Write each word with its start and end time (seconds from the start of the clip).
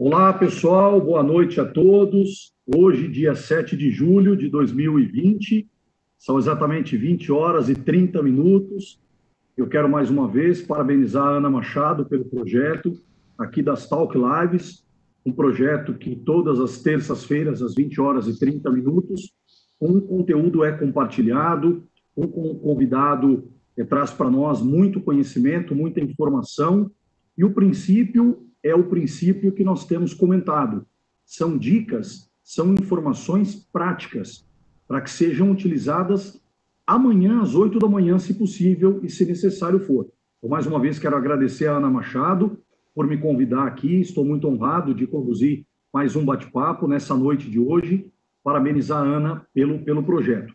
Olá, 0.00 0.32
pessoal, 0.32 1.00
boa 1.00 1.24
noite 1.24 1.60
a 1.60 1.64
todos. 1.64 2.54
Hoje, 2.72 3.08
dia 3.08 3.34
7 3.34 3.76
de 3.76 3.90
julho 3.90 4.36
de 4.36 4.48
2020, 4.48 5.68
são 6.16 6.38
exatamente 6.38 6.96
20 6.96 7.32
horas 7.32 7.68
e 7.68 7.74
30 7.74 8.22
minutos. 8.22 9.00
Eu 9.56 9.66
quero 9.66 9.88
mais 9.88 10.08
uma 10.08 10.28
vez 10.28 10.62
parabenizar 10.62 11.24
a 11.26 11.38
Ana 11.38 11.50
Machado 11.50 12.06
pelo 12.06 12.24
projeto 12.26 12.92
aqui 13.36 13.60
das 13.60 13.88
Talk 13.88 14.16
Lives, 14.16 14.86
um 15.26 15.32
projeto 15.32 15.92
que 15.94 16.14
todas 16.14 16.60
as 16.60 16.80
terças-feiras, 16.80 17.60
às 17.60 17.74
20 17.74 18.00
horas 18.00 18.28
e 18.28 18.38
30 18.38 18.70
minutos, 18.70 19.32
um 19.80 19.98
conteúdo 19.98 20.62
é 20.62 20.70
compartilhado, 20.70 21.82
um 22.16 22.28
convidado 22.28 23.50
é, 23.76 23.82
traz 23.82 24.12
para 24.12 24.30
nós 24.30 24.62
muito 24.62 25.00
conhecimento, 25.00 25.74
muita 25.74 25.98
informação, 25.98 26.88
e 27.36 27.44
o 27.44 27.52
princípio 27.52 28.47
é 28.62 28.74
o 28.74 28.88
princípio 28.88 29.52
que 29.52 29.64
nós 29.64 29.86
temos 29.86 30.12
comentado. 30.14 30.86
São 31.24 31.56
dicas, 31.56 32.30
são 32.42 32.74
informações 32.74 33.54
práticas 33.54 34.46
para 34.86 35.00
que 35.00 35.10
sejam 35.10 35.50
utilizadas 35.50 36.40
amanhã 36.86 37.42
às 37.42 37.54
8 37.54 37.78
da 37.78 37.88
manhã, 37.88 38.18
se 38.18 38.34
possível 38.34 39.00
e 39.02 39.10
se 39.10 39.24
necessário 39.26 39.78
for. 39.80 40.08
Eu, 40.42 40.48
mais 40.48 40.66
uma 40.66 40.80
vez, 40.80 40.98
quero 40.98 41.16
agradecer 41.16 41.66
a 41.66 41.76
Ana 41.76 41.90
Machado 41.90 42.58
por 42.94 43.06
me 43.06 43.18
convidar 43.18 43.66
aqui. 43.66 44.00
Estou 44.00 44.24
muito 44.24 44.48
honrado 44.48 44.94
de 44.94 45.06
conduzir 45.06 45.66
mais 45.92 46.16
um 46.16 46.24
bate-papo 46.24 46.88
nessa 46.88 47.14
noite 47.14 47.50
de 47.50 47.60
hoje. 47.60 48.10
Parabenizar 48.42 49.02
a 49.02 49.06
Ana 49.06 49.46
pelo, 49.52 49.80
pelo 49.80 50.02
projeto. 50.02 50.54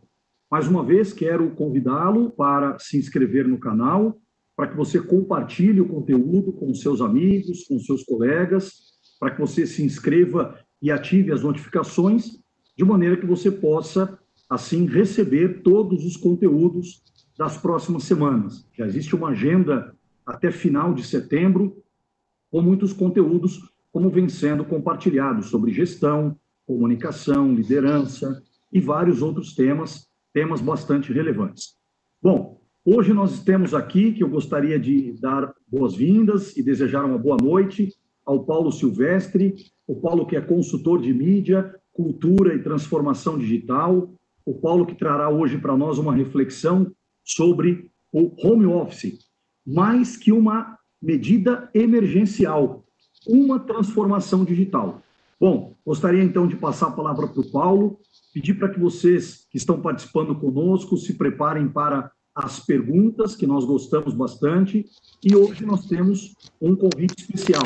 Mais 0.49 0.67
uma 0.67 0.84
vez, 0.84 1.13
quero 1.13 1.51
convidá-lo 1.51 2.31
para 2.31 2.77
se 2.79 2.98
inscrever 2.98 3.48
no 3.48 3.57
canal, 3.57 4.20
para 4.55 4.68
que 4.68 4.77
você 4.77 4.99
compartilhe 4.99 5.82
o 5.82 5.87
conteúdo 5.87 6.54
com 6.54 6.73
seus 6.73 7.01
amigos, 7.01 7.63
com 7.63 7.79
seus 7.79 8.04
colegas, 8.04 8.93
para 9.20 9.32
que 9.32 9.41
você 9.41 9.65
se 9.65 9.84
inscreva 9.84 10.57
e 10.82 10.91
ative 10.91 11.32
as 11.32 11.41
notificações, 11.41 12.40
de 12.77 12.84
maneira 12.84 13.18
que 13.18 13.26
você 13.26 13.51
possa, 13.51 14.20
assim, 14.49 14.85
receber 14.85 15.62
todos 15.62 16.05
os 16.05 16.18
conteúdos 16.18 17.01
das 17.37 17.57
próximas 17.57 18.04
semanas. 18.04 18.68
Já 18.77 18.85
existe 18.85 19.15
uma 19.15 19.29
agenda 19.29 19.96
até 20.26 20.51
final 20.51 20.93
de 20.93 21.04
setembro, 21.04 21.84
com 22.51 22.62
muitos 22.62 22.93
conteúdos, 22.93 23.59
como 23.91 24.09
vem 24.09 24.29
sendo 24.29 24.63
compartilhados 24.63 25.48
sobre 25.48 25.71
gestão, 25.71 26.37
comunicação, 26.65 27.54
liderança 27.54 28.41
e 28.71 28.79
vários 28.79 29.21
outros 29.21 29.54
temas, 29.54 30.07
temas 30.34 30.62
bastante 30.62 31.12
relevantes. 31.12 31.76
Bom, 32.21 32.62
Hoje 32.85 33.13
nós 33.13 33.39
temos 33.39 33.73
aqui, 33.73 34.12
que 34.12 34.21
eu 34.21 34.27
gostaria 34.27 34.77
de 34.77 35.13
dar 35.13 35.53
boas-vindas 35.65 36.57
e 36.57 36.62
desejar 36.62 37.05
uma 37.05 37.17
boa 37.17 37.37
noite 37.41 37.93
ao 38.25 38.43
Paulo 38.43 38.73
Silvestre, 38.73 39.55
o 39.87 39.95
Paulo 39.95 40.25
que 40.25 40.35
é 40.35 40.41
consultor 40.41 41.01
de 41.01 41.13
mídia, 41.13 41.73
cultura 41.93 42.53
e 42.53 42.62
transformação 42.62 43.37
digital, 43.37 44.13
o 44.45 44.53
Paulo 44.55 44.85
que 44.85 44.95
trará 44.95 45.29
hoje 45.29 45.57
para 45.57 45.77
nós 45.77 45.98
uma 45.98 46.13
reflexão 46.13 46.91
sobre 47.23 47.90
o 48.12 48.34
home 48.45 48.65
office, 48.65 49.18
mais 49.65 50.18
que 50.18 50.34
uma 50.34 50.77
medida 51.01 51.70
emergencial, 51.73 52.84
uma 53.25 53.62
transformação 53.62 54.43
digital. 54.43 55.01
Bom, 55.40 55.73
gostaria 55.85 56.21
então 56.21 56.45
de 56.45 56.57
passar 56.57 56.87
a 56.87 56.91
palavra 56.91 57.29
para 57.29 57.40
o 57.40 57.49
Paulo, 57.49 57.97
pedir 58.34 58.55
para 58.55 58.68
que 58.68 58.79
vocês 58.79 59.47
que 59.49 59.55
estão 59.55 59.81
participando 59.81 60.35
conosco 60.35 60.97
se 60.97 61.13
preparem 61.13 61.70
para 61.70 62.12
as 62.35 62.59
perguntas, 62.59 63.35
que 63.35 63.45
nós 63.45 63.65
gostamos 63.65 64.13
bastante, 64.13 64.85
e 65.23 65.35
hoje 65.35 65.66
nós 65.66 65.85
temos 65.85 66.34
um 66.59 66.75
convite 66.75 67.19
especial. 67.19 67.63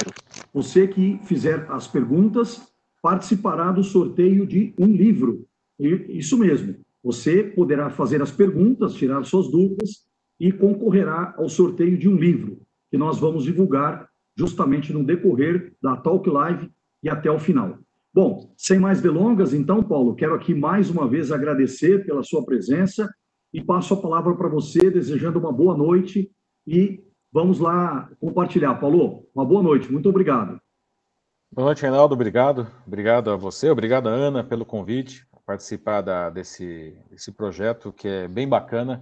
Você 0.54 0.88
que 0.88 1.20
fizer 1.24 1.66
as 1.70 1.88
perguntas 1.88 2.62
participará 3.02 3.72
do 3.72 3.84
sorteio 3.84 4.46
de 4.46 4.74
um 4.78 4.88
livro. 4.88 5.46
E 5.80 6.18
isso 6.18 6.38
mesmo, 6.38 6.76
você 7.04 7.44
poderá 7.44 7.90
fazer 7.90 8.22
as 8.22 8.32
perguntas, 8.32 8.94
tirar 8.94 9.24
suas 9.24 9.50
dúvidas 9.50 10.06
e 10.40 10.52
concorrerá 10.52 11.34
ao 11.38 11.48
sorteio 11.48 11.98
de 11.98 12.10
um 12.10 12.16
livro, 12.16 12.60
que 12.92 12.98
nós 12.98 13.20
vamos 13.20 13.44
divulgar 13.44 14.10
justamente 14.36 14.92
no 14.92 15.04
decorrer 15.04 15.74
da 15.82 15.96
Talk 15.96 16.30
Live 16.30 16.70
e 17.02 17.10
até 17.10 17.32
o 17.32 17.40
final. 17.40 17.78
Bom, 18.14 18.54
sem 18.58 18.80
mais 18.80 19.02
delongas, 19.02 19.54
então, 19.54 19.84
Paulo, 19.84 20.16
quero 20.16 20.34
aqui 20.34 20.54
mais 20.54 20.90
uma 20.90 21.08
vez 21.08 21.32
agradecer 21.32 22.06
pela 22.06 22.24
sua 22.24 22.44
presença 22.44 23.10
e 23.54 23.62
passo 23.62 23.94
a 23.94 24.02
palavra 24.02 24.36
para 24.36 24.50
você, 24.50 24.90
desejando 24.90 25.40
uma 25.40 25.52
boa 25.52 25.76
noite 25.76 26.32
e 26.66 27.04
vamos 27.32 27.60
lá 27.60 28.10
compartilhar. 28.20 28.76
Paulo, 28.76 29.28
uma 29.34 29.46
boa 29.46 29.64
noite, 29.64 29.92
muito 29.92 30.10
obrigado. 30.10 30.60
Boa 31.52 31.68
noite, 31.68 31.82
Reinaldo, 31.82 32.14
obrigado. 32.14 32.68
Obrigado 32.86 33.32
a 33.32 33.36
você, 33.36 33.70
obrigado 33.70 34.08
a 34.08 34.12
Ana 34.12 34.44
pelo 34.44 34.66
convite, 34.66 35.26
participar 35.46 36.02
da, 36.02 36.30
desse, 36.30 36.94
desse 37.10 37.32
projeto 37.32 37.94
que 37.94 38.08
é 38.08 38.28
bem 38.28 38.48
bacana, 38.48 39.02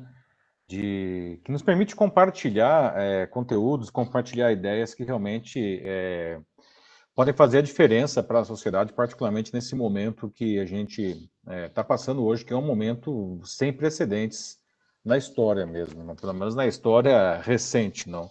de, 0.70 1.42
que 1.44 1.52
nos 1.52 1.64
permite 1.64 1.96
compartilhar 1.96 2.94
é, 2.96 3.26
conteúdos, 3.26 3.90
compartilhar 3.90 4.52
ideias 4.52 4.94
que 4.94 5.04
realmente 5.04 5.82
é, 5.84 6.40
podem 7.16 7.34
fazer 7.34 7.60
a 7.60 7.62
diferença 7.62 8.22
para 8.22 8.42
a 8.42 8.46
sociedade, 8.46 8.92
particularmente 8.92 9.54
nesse 9.54 9.74
momento 9.74 10.30
que 10.30 10.60
a 10.60 10.66
gente 10.66 11.02
está 11.02 11.54
é, 11.54 11.70
tá 11.70 11.84
passando 11.84 12.26
hoje, 12.26 12.44
que 12.44 12.52
é 12.52 12.56
um 12.56 12.66
momento 12.66 13.40
sem 13.46 13.72
precedentes 13.72 14.60
na 15.04 15.18
história 15.18 15.66
mesmo, 15.66 16.04
não? 16.04 16.16
pelo 16.16 16.34
menos 16.34 16.56
na 16.56 16.68
história 16.68 17.38
recente, 17.38 18.10
não. 18.10 18.30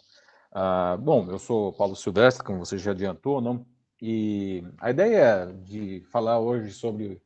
Ah, 0.53 0.99
bom, 1.01 1.27
eu 1.31 1.39
sou 1.39 1.73
Paulo 1.73 1.97
Silvestre, 1.97 2.45
como 2.45 2.59
você 2.59 2.77
já 2.77 2.91
adiantou, 2.91 3.41
não? 3.41 3.67
E 4.01 4.63
a 4.79 4.91
ideia 4.91 5.47
de 5.65 6.03
falar 6.13 6.39
hoje 6.39 6.73
sobre 6.73 7.23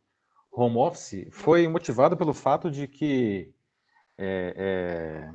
home 0.53 0.77
office 0.77 1.27
foi 1.33 1.67
motivada 1.67 2.17
pelo 2.17 2.33
fato 2.33 2.71
de 2.71 2.87
que 2.87 3.53
é, 4.17 4.55
é, 4.57 5.31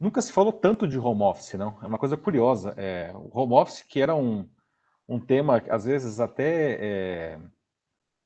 nunca 0.00 0.22
se 0.22 0.32
falou 0.32 0.52
tanto 0.52 0.88
de 0.88 0.98
home 0.98 1.22
office, 1.22 1.54
não? 1.54 1.78
É 1.82 1.86
uma 1.86 1.98
coisa 1.98 2.16
curiosa. 2.16 2.72
É, 2.76 3.12
o 3.14 3.30
home 3.32 3.54
office, 3.54 3.82
que 3.82 4.00
era 4.00 4.14
um, 4.14 4.48
um 5.08 5.20
tema, 5.20 5.62
às 5.70 5.84
vezes, 5.84 6.20
até 6.20 6.72
é, 6.74 7.38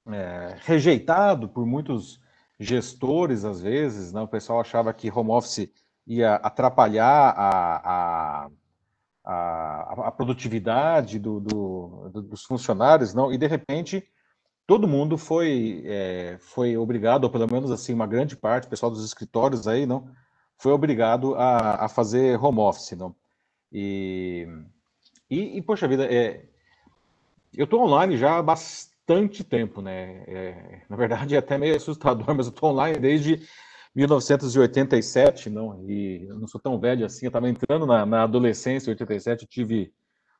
é, 0.09 0.57
rejeitado 0.61 1.49
por 1.49 1.67
muitos 1.67 2.21
gestores, 2.59 3.45
às 3.45 3.61
vezes, 3.61 4.13
né? 4.13 4.21
o 4.21 4.29
pessoal 4.29 4.61
achava 4.61 4.93
que 4.93 5.11
home 5.11 5.31
office 5.31 5.71
ia 6.07 6.35
atrapalhar 6.37 7.35
a, 7.37 8.45
a, 8.45 8.51
a, 9.25 10.09
a 10.09 10.13
produtividade 10.13 11.19
do, 11.19 11.41
do, 11.41 12.11
do, 12.13 12.23
dos 12.23 12.45
funcionários, 12.45 13.15
não? 13.15 13.33
e 13.33 13.39
de 13.39 13.47
repente 13.47 14.07
todo 14.67 14.87
mundo 14.87 15.19
foi, 15.19 15.83
é, 15.87 16.39
foi 16.41 16.77
obrigado, 16.77 17.25
ou 17.25 17.31
pelo 17.31 17.51
menos 17.51 17.71
assim, 17.71 17.93
uma 17.93 18.07
grande 18.07 18.37
parte, 18.37 18.67
o 18.67 18.71
pessoal 18.71 18.91
dos 18.93 19.05
escritórios 19.05 19.67
aí, 19.67 19.87
não, 19.87 20.09
foi 20.57 20.73
obrigado 20.73 21.35
a, 21.35 21.87
a 21.87 21.89
fazer 21.89 22.39
home 22.39 22.61
office, 22.61 22.93
não? 22.93 23.17
E, 23.73 24.47
e, 25.31 25.59
e 25.59 25.63
poxa 25.63 25.89
vida, 25.89 26.05
é, 26.05 26.50
eu 27.55 27.65
estou 27.65 27.83
online 27.83 28.16
já 28.16 28.38
há 28.38 28.43
bastante 28.43 29.43
tempo, 29.43 29.83
né? 29.83 30.25
É, 30.27 30.83
na 30.88 30.97
verdade, 30.97 31.34
é 31.34 31.38
até 31.38 31.59
meio 31.59 31.77
assustador, 31.77 32.27
mas 32.34 32.47
eu 32.47 32.53
estou 32.53 32.71
online 32.71 32.99
desde 32.99 33.43
1987, 33.94 35.50
não, 35.50 35.84
e 35.89 36.27
eu 36.28 36.39
não 36.39 36.47
sou 36.47 36.60
tão 36.60 36.78
velho 36.78 37.05
assim, 37.05 37.27
eu 37.27 37.31
estava 37.31 37.49
entrando 37.49 37.87
na, 37.87 38.06
na, 38.06 38.22
adolescência, 38.22 38.89
em 38.89 38.93
87, 38.93 39.43
eu 39.43 39.49
tive 39.49 39.93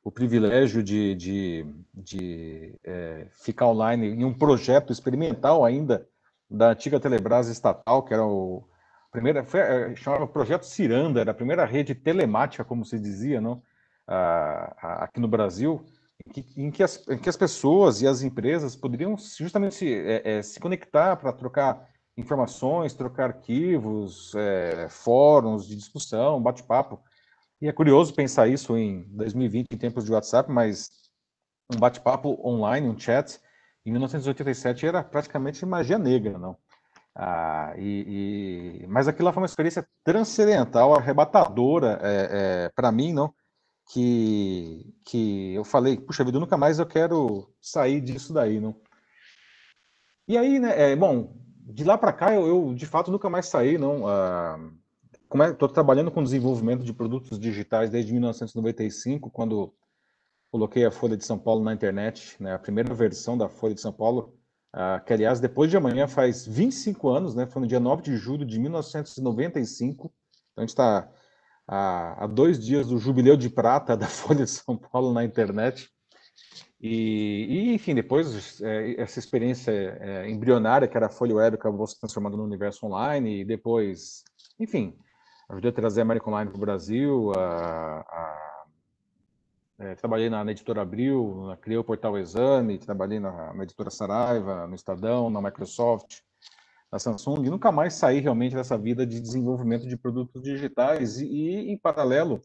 o 0.03 0.11
privilégio 0.11 0.81
de, 0.81 1.13
de, 1.15 1.65
de 1.93 2.75
é, 2.83 3.27
ficar 3.43 3.67
online 3.67 4.07
em 4.07 4.23
um 4.23 4.33
projeto 4.33 4.91
experimental 4.91 5.65
ainda 5.65 6.07
da 6.49 6.69
antiga 6.71 6.99
Telebrás 6.99 7.49
estatal, 7.49 8.03
que 8.03 8.13
era 8.13 8.25
o 8.25 8.63
primeira, 9.11 9.43
foi, 9.43 9.59
é, 9.59 9.95
chamava 9.95 10.25
Projeto 10.25 10.63
Ciranda, 10.63 11.19
era 11.19 11.31
a 11.31 11.35
primeira 11.35 11.65
rede 11.65 11.93
telemática, 11.93 12.63
como 12.63 12.85
se 12.85 12.97
dizia, 12.97 13.41
não, 13.41 13.61
aqui 14.07 15.19
no 15.19 15.27
Brasil, 15.27 15.83
em 16.55 16.71
que, 16.71 16.83
as, 16.83 17.07
em 17.07 17.17
que 17.17 17.29
as 17.29 17.37
pessoas 17.37 18.01
e 18.01 18.07
as 18.07 18.21
empresas 18.21 18.75
poderiam 18.75 19.15
justamente 19.17 19.75
se, 19.75 19.93
é, 19.93 20.37
é, 20.37 20.41
se 20.41 20.59
conectar 20.59 21.15
para 21.15 21.33
trocar 21.33 21.89
informações, 22.17 22.93
trocar 22.93 23.29
arquivos, 23.31 24.33
é, 24.35 24.87
fóruns 24.89 25.67
de 25.67 25.75
discussão, 25.75 26.41
bate-papo. 26.41 27.01
E 27.61 27.67
é 27.67 27.71
curioso 27.71 28.13
pensar 28.13 28.47
isso 28.47 28.77
em 28.77 29.03
2020, 29.09 29.67
em 29.71 29.77
tempos 29.77 30.05
de 30.05 30.11
WhatsApp, 30.11 30.51
mas 30.51 30.89
um 31.73 31.77
bate-papo 31.77 32.39
online, 32.43 32.87
um 32.87 32.97
chat, 32.97 33.39
em 33.85 33.91
1987 33.91 34.85
era 34.85 35.03
praticamente 35.03 35.65
magia 35.65 35.97
negra, 35.97 36.37
não? 36.37 36.57
Ah, 37.13 37.73
e, 37.77 38.81
e, 38.83 38.87
mas 38.87 39.07
aquilo 39.07 39.31
foi 39.33 39.41
uma 39.41 39.45
experiência 39.45 39.85
transcendental, 40.03 40.95
arrebatadora 40.95 41.99
é, 42.01 42.65
é, 42.65 42.69
para 42.69 42.91
mim, 42.91 43.11
não? 43.13 43.33
Que, 43.91 44.93
que 45.03 45.53
eu 45.53 45.65
falei, 45.65 45.97
puxa 45.97 46.23
vida, 46.23 46.39
nunca 46.39 46.55
mais 46.55 46.79
eu 46.79 46.85
quero 46.85 47.53
sair 47.59 47.99
disso 47.99 48.31
daí, 48.31 48.57
não? 48.57 48.73
E 50.25 50.37
aí, 50.37 50.59
né, 50.59 50.91
é, 50.91 50.95
bom, 50.95 51.35
de 51.57 51.83
lá 51.83 51.97
para 51.97 52.13
cá 52.13 52.33
eu, 52.33 52.47
eu, 52.47 52.73
de 52.73 52.85
fato 52.85 53.11
nunca 53.11 53.29
mais 53.29 53.47
saí, 53.47 53.77
não. 53.77 54.07
Ah, 54.07 54.57
estou 55.49 55.67
é, 55.67 55.73
trabalhando 55.73 56.09
com 56.09 56.23
desenvolvimento 56.23 56.85
de 56.85 56.93
produtos 56.93 57.37
digitais 57.37 57.89
desde 57.89 58.13
1995, 58.13 59.29
quando 59.29 59.73
coloquei 60.49 60.85
a 60.85 60.91
Folha 60.91 61.17
de 61.17 61.25
São 61.25 61.37
Paulo 61.37 61.61
na 61.61 61.73
internet, 61.73 62.41
né, 62.41 62.53
a 62.53 62.59
primeira 62.59 62.93
versão 62.93 63.37
da 63.37 63.49
Folha 63.49 63.75
de 63.75 63.81
São 63.81 63.91
Paulo, 63.91 64.37
uh, 64.73 65.03
que 65.03 65.11
aliás, 65.11 65.41
depois 65.41 65.69
de 65.69 65.75
amanhã 65.75 66.07
faz 66.07 66.45
25 66.45 67.09
anos, 67.09 67.35
né, 67.35 67.45
foi 67.45 67.61
no 67.61 67.67
dia 67.67 67.79
9 67.79 68.01
de 68.01 68.15
julho 68.15 68.45
de 68.45 68.57
1995, 68.57 70.13
então 70.53 70.61
a 70.61 70.61
gente 70.61 70.69
está 70.69 71.09
há, 71.71 72.27
dois 72.27 72.59
dias 72.59 72.87
do 72.87 72.97
jubileu 72.97 73.37
de 73.37 73.49
prata 73.49 73.95
da 73.95 74.07
Folha 74.09 74.43
de 74.43 74.51
São 74.51 74.77
Paulo 74.77 75.13
na 75.13 75.23
internet, 75.23 75.89
e, 76.81 77.45
e, 77.47 77.73
enfim, 77.75 77.93
depois 77.93 78.59
é, 78.61 78.99
essa 78.99 79.19
experiência 79.19 79.71
é, 79.71 80.29
embrionária 80.29 80.87
que 80.87 80.97
era 80.97 81.05
a 81.05 81.09
Folha 81.09 81.35
Web 81.35 81.55
acabou 81.55 81.85
se 81.85 81.99
transformando 81.99 82.35
no 82.35 82.43
universo 82.43 82.87
online 82.87 83.41
e 83.41 83.45
depois, 83.45 84.23
enfim, 84.59 84.97
ajudei 85.47 85.69
a 85.69 85.73
trazer 85.73 86.01
a 86.01 86.03
América 86.03 86.27
Online 86.27 86.49
para 86.49 86.57
o 86.57 86.61
Brasil, 86.61 87.31
a, 87.35 87.99
a, 87.99 88.63
é, 89.79 89.95
trabalhei 89.95 90.27
na, 90.27 90.43
na, 90.43 90.51
editora 90.51 90.81
Abril, 90.81 91.45
na, 91.45 91.55
criei 91.55 91.77
o 91.77 91.83
portal 91.83 92.17
Exame, 92.17 92.79
trabalhei 92.79 93.19
na, 93.19 93.53
na, 93.53 93.63
editora 93.63 93.91
Saraiva, 93.91 94.65
no 94.65 94.73
Estadão, 94.73 95.29
na 95.29 95.39
Microsoft, 95.39 96.21
na 96.91 96.99
Samsung, 96.99 97.45
e 97.45 97.49
nunca 97.49 97.71
mais 97.71 97.93
saí 97.93 98.19
realmente 98.19 98.55
dessa 98.55 98.77
vida 98.77 99.05
de 99.05 99.19
desenvolvimento 99.19 99.87
de 99.87 99.95
produtos 99.95 100.41
digitais 100.41 101.19
e, 101.19 101.25
e 101.25 101.71
em 101.71 101.77
paralelo, 101.77 102.41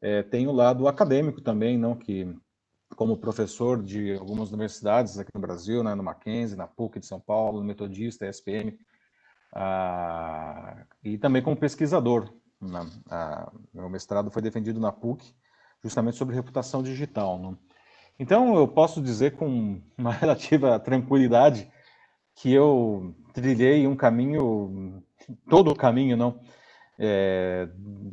é, 0.00 0.22
tem 0.22 0.46
o 0.46 0.52
lado 0.52 0.86
acadêmico 0.86 1.40
também, 1.40 1.76
não 1.76 1.96
que 1.96 2.32
como 2.96 3.16
professor 3.16 3.82
de 3.82 4.14
algumas 4.14 4.50
universidades 4.50 5.18
aqui 5.18 5.30
no 5.34 5.40
Brasil, 5.40 5.82
né, 5.82 5.94
no 5.94 6.02
Mackenzie, 6.02 6.56
na 6.56 6.66
PUC 6.66 7.00
de 7.00 7.06
São 7.06 7.20
Paulo, 7.20 7.60
no 7.60 7.66
Metodista, 7.66 8.26
SPM, 8.26 8.78
ah, 9.54 10.84
e 11.02 11.18
também 11.18 11.42
como 11.42 11.56
pesquisador. 11.56 12.32
Né, 12.60 12.86
ah, 13.10 13.50
meu 13.72 13.88
mestrado 13.88 14.30
foi 14.30 14.42
defendido 14.42 14.80
na 14.80 14.92
PUC, 14.92 15.34
justamente 15.82 16.16
sobre 16.16 16.34
reputação 16.34 16.82
digital. 16.82 17.38
Né. 17.38 17.56
Então, 18.18 18.56
eu 18.56 18.68
posso 18.68 19.00
dizer 19.00 19.36
com 19.36 19.80
uma 19.96 20.12
relativa 20.12 20.78
tranquilidade 20.78 21.70
que 22.40 22.50
eu 22.50 23.14
trilhei 23.34 23.86
um 23.86 23.94
caminho, 23.94 25.02
todo 25.48 25.70
o 25.70 25.76
caminho, 25.76 26.16
não, 26.16 26.40
é, 26.98 27.68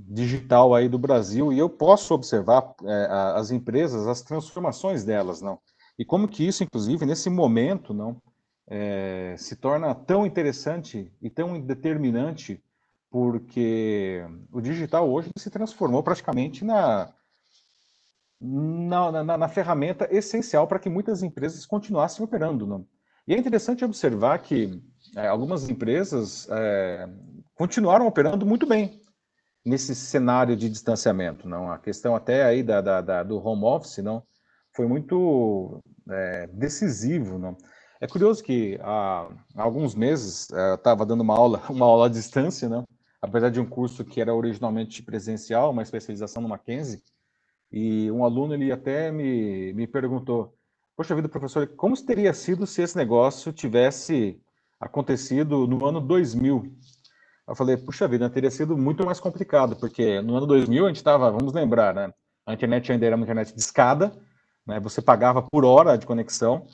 digital 0.10 0.76
aí 0.76 0.90
do 0.90 1.00
Brasil 1.00 1.54
e 1.54 1.58
eu 1.58 1.70
posso 1.70 2.14
observar 2.14 2.76
é, 2.84 3.08
as 3.36 3.52
empresas, 3.52 4.06
as 4.06 4.22
transformações 4.22 5.06
delas, 5.06 5.42
não? 5.42 5.60
E 5.98 6.04
como 6.04 6.28
que 6.28 6.46
isso, 6.46 6.62
inclusive, 6.62 7.06
nesse 7.06 7.30
momento, 7.30 7.94
não, 7.94 8.22
é, 8.68 9.34
se 9.38 9.56
torna 9.56 9.96
tão 9.96 10.26
interessante 10.26 11.10
e 11.22 11.30
tão 11.30 11.60
determinante, 11.62 12.62
porque 13.10 14.26
o 14.52 14.60
digital 14.60 15.10
hoje 15.10 15.32
se 15.38 15.50
transformou 15.50 16.04
praticamente 16.04 16.66
na, 16.66 17.14
na, 18.42 19.24
na, 19.24 19.38
na 19.38 19.48
ferramenta 19.48 20.06
essencial 20.12 20.68
para 20.68 20.80
que 20.80 20.90
muitas 20.90 21.24
empresas 21.24 21.66
continuassem 21.66 22.26
operando, 22.26 22.68
não? 22.68 22.86
E 23.28 23.34
é 23.34 23.38
interessante 23.38 23.84
observar 23.84 24.40
que 24.40 24.82
é, 25.16 25.28
algumas 25.28 25.70
empresas 25.70 26.48
é, 26.50 27.10
continuaram 27.56 28.08
operando 28.08 28.46
muito 28.46 28.66
bem 28.66 29.02
nesse 29.66 29.94
cenário 29.94 30.56
de 30.56 30.70
distanciamento. 30.70 31.48
Não, 31.48 31.70
a 31.70 31.78
questão 31.78 32.16
até 32.16 32.46
aí 32.46 32.64
da, 32.64 32.80
da, 32.80 33.02
da 33.02 33.24
do 33.24 33.38
home 33.46 33.66
office 33.66 33.98
não 33.98 34.24
foi 34.74 34.88
muito 34.88 35.84
é, 36.10 36.48
decisivo. 36.48 37.38
Não. 37.38 37.58
É 38.00 38.08
curioso 38.08 38.44
que 38.44 38.80
há, 38.82 39.28
há 39.56 39.64
alguns 39.64 39.94
meses 39.94 40.50
é, 40.52 40.72
eu 40.72 40.76
estava 40.76 41.06
dando 41.06 41.22
uma 41.22 41.36
aula, 41.36 41.62
uma 41.70 41.86
aula 41.86 42.06
à 42.06 42.10
distância, 42.10 42.70
não, 42.70 42.88
apesar 43.22 43.50
de 43.50 43.60
um 43.60 43.66
curso 43.66 44.06
que 44.06 44.22
era 44.22 44.34
originalmente 44.34 45.04
presencial, 45.04 45.72
uma 45.72 45.82
especialização 45.82 46.42
no 46.42 46.48
Mackenzie, 46.48 47.04
e 47.70 48.10
um 48.12 48.24
aluno 48.24 48.54
ele 48.54 48.72
até 48.72 49.12
me, 49.12 49.74
me 49.74 49.86
perguntou: 49.86 50.57
Poxa 50.98 51.14
vida, 51.14 51.30
professor, 51.30 51.68
como 51.68 51.96
teria 51.96 52.34
sido 52.34 52.66
se 52.66 52.82
esse 52.82 52.98
negócio 52.98 53.54
tivesse 53.54 54.42
acontecido 54.80 55.68
no 55.68 55.86
ano 55.86 56.02
2000? 56.02 56.76
Eu 57.48 57.56
falei, 57.56 57.78
puxa 57.78 58.08
vida, 58.08 58.28
teria 58.32 58.50
sido 58.50 58.76
muito 58.76 59.06
mais 59.06 59.20
complicado, 59.20 59.76
porque 59.76 60.20
no 60.24 60.36
ano 60.36 60.48
2000 60.48 60.86
a 60.86 60.88
gente 60.88 60.98
estava, 60.98 61.30
vamos 61.30 61.54
lembrar, 61.54 61.94
né? 61.94 62.12
A 62.48 62.54
internet 62.54 62.92
ainda 62.92 63.06
era 63.06 63.16
uma 63.16 63.24
internet 63.24 63.54
de 63.54 63.62
escada, 63.62 64.12
né? 64.66 64.80
Você 64.80 65.00
pagava 65.00 65.44
por 65.44 65.64
hora 65.64 65.96
de 66.00 66.08
conexão 66.08 66.66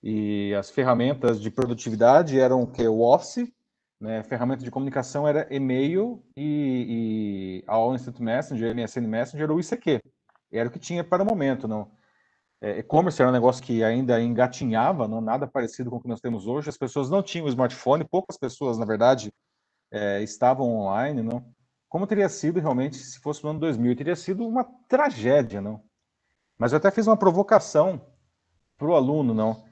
e 0.00 0.54
as 0.54 0.70
ferramentas 0.70 1.40
de 1.40 1.50
produtividade 1.50 2.38
eram 2.38 2.62
o 2.62 2.70
que 2.70 2.86
o 2.86 3.00
Office, 3.00 3.52
né? 4.00 4.22
ferramenta 4.22 4.62
de 4.62 4.70
comunicação 4.70 5.26
era 5.26 5.44
e-mail 5.52 6.22
e, 6.36 7.64
e 7.64 7.64
All 7.66 7.92
Instant 7.96 8.20
Messenger, 8.20 8.76
MSN 8.76 9.08
Messenger 9.08 9.50
ou 9.50 9.58
ICQ. 9.58 10.00
Era 10.52 10.68
o 10.68 10.72
que 10.72 10.78
tinha 10.78 11.02
para 11.02 11.24
o 11.24 11.26
momento, 11.26 11.66
não. 11.66 11.90
É, 12.62 12.78
e-commerce 12.78 13.20
era 13.20 13.28
um 13.28 13.34
negócio 13.34 13.62
que 13.62 13.82
ainda 13.82 14.22
engatinhava, 14.22 15.08
não 15.08 15.20
nada 15.20 15.46
parecido 15.46 15.90
com 15.90 15.96
o 15.96 16.00
que 16.00 16.08
nós 16.08 16.20
temos 16.20 16.46
hoje. 16.46 16.68
As 16.68 16.78
pessoas 16.78 17.10
não 17.10 17.22
tinham 17.22 17.48
smartphone, 17.48 18.04
poucas 18.04 18.38
pessoas, 18.38 18.78
na 18.78 18.86
verdade, 18.86 19.32
é, 19.90 20.22
estavam 20.22 20.72
online, 20.72 21.22
não? 21.22 21.44
Como 21.88 22.06
teria 22.06 22.28
sido 22.28 22.60
realmente 22.60 22.96
se 22.96 23.18
fosse 23.18 23.42
no 23.44 23.50
ano 23.50 23.60
2000? 23.60 23.96
Teria 23.96 24.16
sido 24.16 24.46
uma 24.46 24.64
tragédia, 24.88 25.60
não? 25.60 25.82
Mas 26.56 26.72
eu 26.72 26.78
até 26.78 26.90
fiz 26.90 27.06
uma 27.06 27.16
provocação 27.16 28.00
para 28.78 28.86
o 28.86 28.94
aluno, 28.94 29.34
não? 29.34 29.64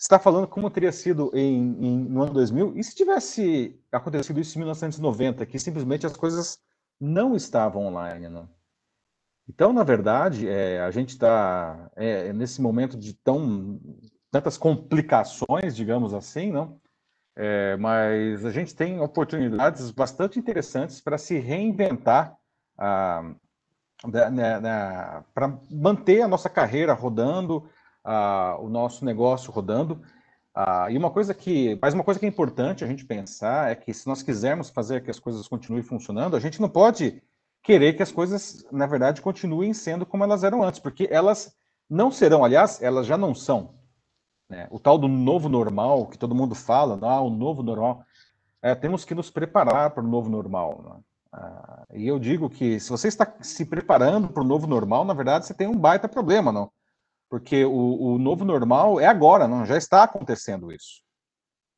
está 0.00 0.18
falando 0.18 0.48
como 0.48 0.70
teria 0.70 0.92
sido 0.92 1.30
em, 1.34 1.76
em, 1.84 1.98
no 2.08 2.22
ano 2.22 2.32
2000? 2.32 2.72
E 2.76 2.82
se 2.82 2.94
tivesse 2.94 3.78
acontecido 3.92 4.40
isso 4.40 4.56
em 4.56 4.60
1990, 4.60 5.44
que 5.44 5.58
simplesmente 5.58 6.06
as 6.06 6.16
coisas 6.16 6.58
não 6.98 7.36
estavam 7.36 7.86
online, 7.86 8.28
não? 8.28 8.48
Então, 9.50 9.72
na 9.72 9.82
verdade, 9.82 10.48
é, 10.48 10.80
a 10.80 10.92
gente 10.92 11.08
está 11.08 11.90
é, 11.96 12.32
nesse 12.32 12.62
momento 12.62 12.96
de 12.96 13.14
tão 13.14 13.80
tantas 14.30 14.56
complicações, 14.56 15.74
digamos 15.74 16.14
assim, 16.14 16.52
não? 16.52 16.80
É, 17.34 17.76
mas 17.76 18.44
a 18.44 18.52
gente 18.52 18.76
tem 18.76 19.00
oportunidades 19.00 19.90
bastante 19.90 20.38
interessantes 20.38 21.00
para 21.00 21.18
se 21.18 21.36
reinventar, 21.36 22.36
ah, 22.78 23.34
né, 24.30 24.60
né, 24.60 25.24
para 25.34 25.58
manter 25.68 26.22
a 26.22 26.28
nossa 26.28 26.48
carreira 26.48 26.92
rodando, 26.92 27.68
ah, 28.04 28.56
o 28.60 28.68
nosso 28.68 29.04
negócio 29.04 29.50
rodando. 29.50 30.00
Ah, 30.54 30.86
e 30.92 30.96
uma 30.96 31.10
coisa 31.10 31.34
que, 31.34 31.76
mas 31.82 31.92
uma 31.92 32.04
coisa 32.04 32.20
que 32.20 32.26
é 32.26 32.28
importante 32.28 32.84
a 32.84 32.86
gente 32.86 33.04
pensar 33.04 33.72
é 33.72 33.74
que 33.74 33.92
se 33.92 34.06
nós 34.06 34.22
quisermos 34.22 34.70
fazer 34.70 35.02
que 35.02 35.10
as 35.10 35.18
coisas 35.18 35.48
continuem 35.48 35.82
funcionando, 35.82 36.36
a 36.36 36.40
gente 36.40 36.60
não 36.60 36.68
pode 36.68 37.20
querer 37.62 37.94
que 37.94 38.02
as 38.02 38.12
coisas, 38.12 38.64
na 38.70 38.86
verdade, 38.86 39.20
continuem 39.22 39.72
sendo 39.74 40.06
como 40.06 40.24
elas 40.24 40.44
eram 40.44 40.62
antes, 40.62 40.80
porque 40.80 41.08
elas 41.10 41.54
não 41.88 42.10
serão, 42.10 42.44
aliás, 42.44 42.80
elas 42.82 43.06
já 43.06 43.18
não 43.18 43.34
são. 43.34 43.74
Né? 44.48 44.66
O 44.70 44.78
tal 44.78 44.98
do 44.98 45.08
novo 45.08 45.48
normal, 45.48 46.06
que 46.08 46.18
todo 46.18 46.34
mundo 46.34 46.54
fala, 46.54 46.98
ah, 47.02 47.20
o 47.20 47.30
novo 47.30 47.62
normal, 47.62 48.04
é, 48.62 48.74
temos 48.74 49.04
que 49.04 49.14
nos 49.14 49.30
preparar 49.30 49.90
para 49.90 50.02
o 50.02 50.08
novo 50.08 50.28
normal. 50.28 50.82
Né? 50.82 51.00
Ah, 51.32 51.86
e 51.94 52.06
eu 52.06 52.18
digo 52.18 52.50
que 52.50 52.80
se 52.80 52.90
você 52.90 53.08
está 53.08 53.32
se 53.40 53.64
preparando 53.64 54.28
para 54.28 54.42
o 54.42 54.46
novo 54.46 54.66
normal, 54.66 55.04
na 55.04 55.14
verdade 55.14 55.46
você 55.46 55.54
tem 55.54 55.66
um 55.66 55.76
baita 55.76 56.08
problema, 56.08 56.50
não? 56.50 56.70
Porque 57.28 57.64
o, 57.64 58.14
o 58.14 58.18
novo 58.18 58.44
normal 58.44 58.98
é 58.98 59.06
agora, 59.06 59.46
não? 59.46 59.64
Já 59.64 59.76
está 59.76 60.02
acontecendo 60.02 60.72
isso. 60.72 61.02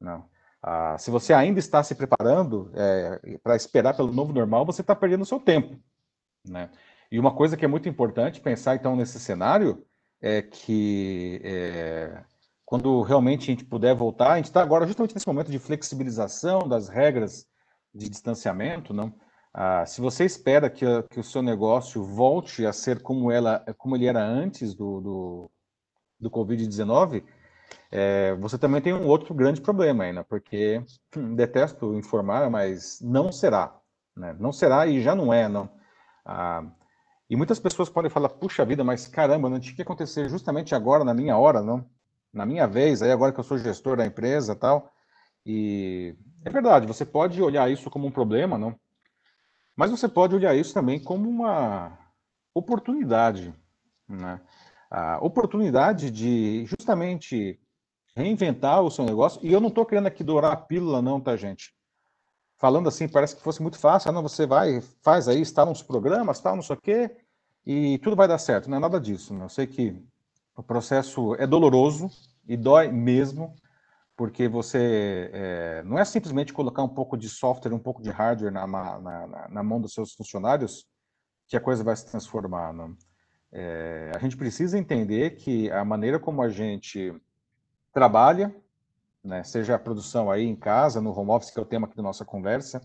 Não. 0.00 0.24
Ah, 0.62 0.96
se 0.96 1.10
você 1.10 1.32
ainda 1.32 1.58
está 1.58 1.82
se 1.82 1.94
preparando 1.94 2.70
é, 2.74 3.38
para 3.42 3.56
esperar 3.56 3.96
pelo 3.96 4.12
novo 4.12 4.32
normal, 4.32 4.64
você 4.64 4.80
está 4.80 4.94
perdendo 4.94 5.22
o 5.22 5.26
seu 5.26 5.40
tempo. 5.40 5.76
Né? 6.46 6.70
E 7.10 7.18
uma 7.18 7.34
coisa 7.34 7.56
que 7.56 7.64
é 7.64 7.68
muito 7.68 7.88
importante 7.88 8.40
pensar, 8.40 8.76
então, 8.76 8.94
nesse 8.94 9.18
cenário 9.18 9.84
é 10.20 10.40
que 10.40 11.40
é, 11.42 12.22
quando 12.64 13.02
realmente 13.02 13.42
a 13.42 13.52
gente 13.52 13.64
puder 13.64 13.94
voltar, 13.94 14.32
a 14.32 14.36
gente 14.36 14.46
está 14.46 14.62
agora 14.62 14.86
justamente 14.86 15.14
nesse 15.14 15.26
momento 15.26 15.50
de 15.50 15.58
flexibilização 15.58 16.68
das 16.68 16.88
regras 16.88 17.44
de 17.92 18.08
distanciamento, 18.08 18.94
não? 18.94 19.12
Ah, 19.52 19.84
se 19.84 20.00
você 20.00 20.24
espera 20.24 20.70
que, 20.70 20.86
que, 21.10 21.20
o 21.20 21.24
seu 21.24 21.42
negócio 21.42 22.02
volte 22.02 22.64
a 22.64 22.72
ser 22.72 23.02
como, 23.02 23.30
ela, 23.30 23.62
como 23.76 23.94
ele 23.94 24.06
era 24.06 24.24
antes 24.24 24.74
do, 24.74 25.00
do, 25.00 25.50
do 26.18 26.30
Covid-19, 26.30 27.22
é, 27.90 28.34
você 28.34 28.58
também 28.58 28.80
tem 28.80 28.92
um 28.92 29.06
outro 29.06 29.34
grande 29.34 29.60
problema 29.60 30.04
ainda, 30.04 30.24
porque 30.24 30.82
hum, 31.16 31.34
detesto 31.34 31.94
informar, 31.94 32.50
mas 32.50 33.00
não 33.00 33.30
será. 33.32 33.74
Né? 34.16 34.36
Não 34.38 34.52
será 34.52 34.86
e 34.86 35.00
já 35.00 35.14
não 35.14 35.32
é, 35.32 35.48
não. 35.48 35.68
Ah, 36.24 36.64
e 37.28 37.36
muitas 37.36 37.58
pessoas 37.58 37.88
podem 37.88 38.10
falar, 38.10 38.28
puxa 38.28 38.64
vida, 38.64 38.84
mas 38.84 39.06
caramba, 39.06 39.48
não 39.48 39.60
tinha 39.60 39.74
que 39.74 39.82
acontecer 39.82 40.28
justamente 40.28 40.74
agora, 40.74 41.04
na 41.04 41.14
minha 41.14 41.36
hora, 41.36 41.62
não? 41.62 41.86
na 42.32 42.46
minha 42.46 42.66
vez, 42.66 43.02
aí 43.02 43.10
agora 43.10 43.32
que 43.32 43.38
eu 43.38 43.44
sou 43.44 43.58
gestor 43.58 43.96
da 43.96 44.06
empresa 44.06 44.56
tal. 44.56 44.90
E 45.44 46.16
é 46.44 46.50
verdade, 46.50 46.86
você 46.86 47.04
pode 47.04 47.42
olhar 47.42 47.70
isso 47.70 47.90
como 47.90 48.06
um 48.06 48.10
problema, 48.10 48.56
não? 48.56 48.74
Mas 49.76 49.90
você 49.90 50.08
pode 50.08 50.34
olhar 50.34 50.54
isso 50.56 50.72
também 50.72 51.02
como 51.02 51.28
uma 51.28 51.98
oportunidade, 52.54 53.54
né? 54.08 54.40
A 54.90 55.18
oportunidade 55.24 56.10
de 56.10 56.64
justamente 56.66 57.58
reinventar 58.14 58.82
o 58.82 58.90
seu 58.90 59.04
negócio. 59.04 59.40
E 59.42 59.52
eu 59.52 59.60
não 59.60 59.68
estou 59.68 59.86
querendo 59.86 60.06
aqui 60.06 60.22
dourar 60.22 60.52
a 60.52 60.56
pílula, 60.56 61.00
não, 61.02 61.20
tá, 61.20 61.36
gente? 61.36 61.74
Falando 62.58 62.88
assim, 62.88 63.08
parece 63.08 63.36
que 63.36 63.42
fosse 63.42 63.60
muito 63.60 63.78
fácil. 63.78 64.10
Ah, 64.10 64.12
não, 64.12 64.22
você 64.22 64.46
vai, 64.46 64.80
faz 65.02 65.28
aí, 65.28 65.40
está 65.40 65.64
nos 65.64 65.82
programas, 65.82 66.40
tal, 66.40 66.54
não 66.54 66.62
sei 66.62 66.76
o 66.76 66.80
quê, 66.80 67.16
e 67.66 67.98
tudo 67.98 68.16
vai 68.16 68.28
dar 68.28 68.38
certo. 68.38 68.70
Não 68.70 68.76
é 68.76 68.80
nada 68.80 69.00
disso. 69.00 69.34
Né? 69.34 69.44
Eu 69.44 69.48
sei 69.48 69.66
que 69.66 70.00
o 70.56 70.62
processo 70.62 71.34
é 71.36 71.46
doloroso 71.46 72.08
e 72.46 72.56
dói 72.56 72.88
mesmo, 72.88 73.54
porque 74.16 74.46
você 74.46 75.30
é, 75.32 75.82
não 75.84 75.98
é 75.98 76.04
simplesmente 76.04 76.52
colocar 76.52 76.82
um 76.82 76.88
pouco 76.88 77.16
de 77.16 77.28
software, 77.28 77.72
um 77.72 77.78
pouco 77.78 78.02
de 78.02 78.10
hardware 78.10 78.52
na, 78.52 78.66
na, 78.66 79.48
na 79.48 79.62
mão 79.62 79.80
dos 79.80 79.94
seus 79.94 80.12
funcionários 80.12 80.86
que 81.48 81.56
a 81.56 81.60
coisa 81.60 81.82
vai 81.82 81.96
se 81.96 82.06
transformar. 82.06 82.72
Não? 82.72 82.96
É, 83.50 84.12
a 84.14 84.18
gente 84.18 84.36
precisa 84.36 84.78
entender 84.78 85.36
que 85.36 85.70
a 85.70 85.84
maneira 85.84 86.18
como 86.18 86.42
a 86.42 86.48
gente 86.48 87.12
trabalha, 87.92 88.54
né, 89.22 89.44
seja 89.44 89.74
a 89.74 89.78
produção 89.78 90.30
aí 90.30 90.44
em 90.44 90.56
casa, 90.56 91.00
no 91.00 91.16
home 91.16 91.30
office, 91.30 91.50
que 91.50 91.58
é 91.58 91.62
o 91.62 91.66
tema 91.66 91.86
aqui 91.86 91.96
da 91.96 92.02
nossa 92.02 92.24
conversa, 92.24 92.80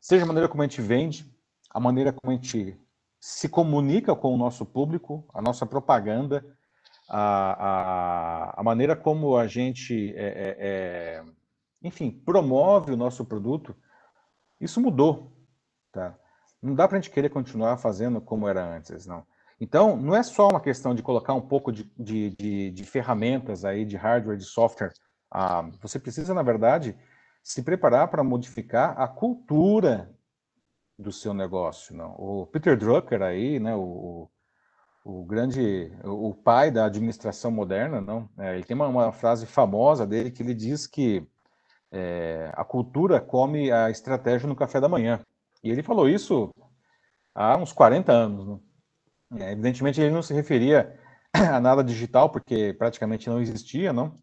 seja 0.00 0.24
a 0.24 0.26
maneira 0.26 0.48
como 0.48 0.62
a 0.62 0.66
gente 0.66 0.80
vende, 0.80 1.30
a 1.68 1.80
maneira 1.80 2.12
como 2.12 2.32
a 2.32 2.36
gente 2.36 2.78
se 3.18 3.48
comunica 3.48 4.14
com 4.14 4.34
o 4.34 4.38
nosso 4.38 4.64
público, 4.64 5.24
a 5.34 5.42
nossa 5.42 5.66
propaganda, 5.66 6.44
a, 7.08 8.52
a, 8.54 8.60
a 8.60 8.62
maneira 8.62 8.94
como 8.94 9.36
a 9.36 9.46
gente, 9.46 10.14
é, 10.16 10.26
é, 10.26 10.56
é, 10.58 11.24
enfim, 11.82 12.10
promove 12.10 12.92
o 12.92 12.96
nosso 12.96 13.24
produto, 13.24 13.74
isso 14.60 14.80
mudou, 14.80 15.32
tá? 15.90 16.16
Não 16.62 16.74
dá 16.74 16.86
para 16.86 16.98
a 16.98 17.00
gente 17.00 17.12
querer 17.12 17.30
continuar 17.30 17.78
fazendo 17.78 18.20
como 18.20 18.46
era 18.46 18.62
antes, 18.64 19.06
não. 19.06 19.26
Então, 19.60 19.94
não 19.96 20.16
é 20.16 20.22
só 20.22 20.48
uma 20.48 20.60
questão 20.60 20.94
de 20.94 21.02
colocar 21.02 21.34
um 21.34 21.40
pouco 21.40 21.70
de, 21.70 21.84
de, 21.98 22.30
de, 22.30 22.70
de 22.70 22.84
ferramentas 22.84 23.64
aí, 23.64 23.84
de 23.84 23.96
hardware, 23.96 24.38
de 24.38 24.44
software. 24.44 24.92
Ah, 25.30 25.68
você 25.82 25.98
precisa, 25.98 26.32
na 26.32 26.42
verdade, 26.42 26.96
se 27.42 27.62
preparar 27.62 28.08
para 28.08 28.24
modificar 28.24 28.98
a 28.98 29.06
cultura 29.06 30.10
do 30.98 31.12
seu 31.12 31.34
negócio. 31.34 31.94
Não? 31.94 32.14
O 32.18 32.46
Peter 32.46 32.76
Drucker 32.76 33.20
aí, 33.20 33.60
né, 33.60 33.74
o, 33.76 34.30
o 35.04 35.24
grande, 35.24 35.92
o 36.04 36.34
pai 36.34 36.70
da 36.70 36.86
administração 36.86 37.50
moderna, 37.50 38.00
não? 38.00 38.28
É, 38.38 38.54
ele 38.54 38.64
tem 38.64 38.74
uma, 38.74 38.88
uma, 38.88 39.12
frase 39.12 39.46
famosa 39.46 40.06
dele 40.06 40.30
que 40.30 40.42
ele 40.42 40.54
diz 40.54 40.86
que 40.86 41.26
é, 41.92 42.50
a 42.54 42.64
cultura 42.64 43.20
come 43.20 43.70
a 43.70 43.90
estratégia 43.90 44.48
no 44.48 44.56
café 44.56 44.80
da 44.80 44.88
manhã. 44.88 45.20
E 45.62 45.70
ele 45.70 45.82
falou 45.82 46.08
isso 46.08 46.50
há 47.34 47.56
uns 47.56 47.72
40 47.72 48.12
anos. 48.12 48.46
Não? 48.46 48.69
É, 49.38 49.52
evidentemente 49.52 50.00
ele 50.00 50.12
não 50.12 50.22
se 50.22 50.34
referia 50.34 50.98
a 51.32 51.60
nada 51.60 51.84
digital, 51.84 52.30
porque 52.30 52.74
praticamente 52.74 53.28
não 53.28 53.40
existia, 53.40 53.92
não? 53.92 54.14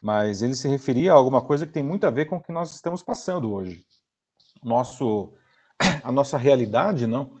Mas 0.00 0.42
ele 0.42 0.54
se 0.54 0.68
referia 0.68 1.12
a 1.12 1.14
alguma 1.14 1.42
coisa 1.42 1.66
que 1.66 1.72
tem 1.72 1.82
muito 1.82 2.06
a 2.06 2.10
ver 2.10 2.26
com 2.26 2.36
o 2.36 2.42
que 2.42 2.52
nós 2.52 2.74
estamos 2.74 3.02
passando 3.02 3.52
hoje. 3.52 3.84
Nosso, 4.62 5.32
a 6.02 6.12
nossa 6.12 6.38
realidade, 6.38 7.06
não? 7.06 7.38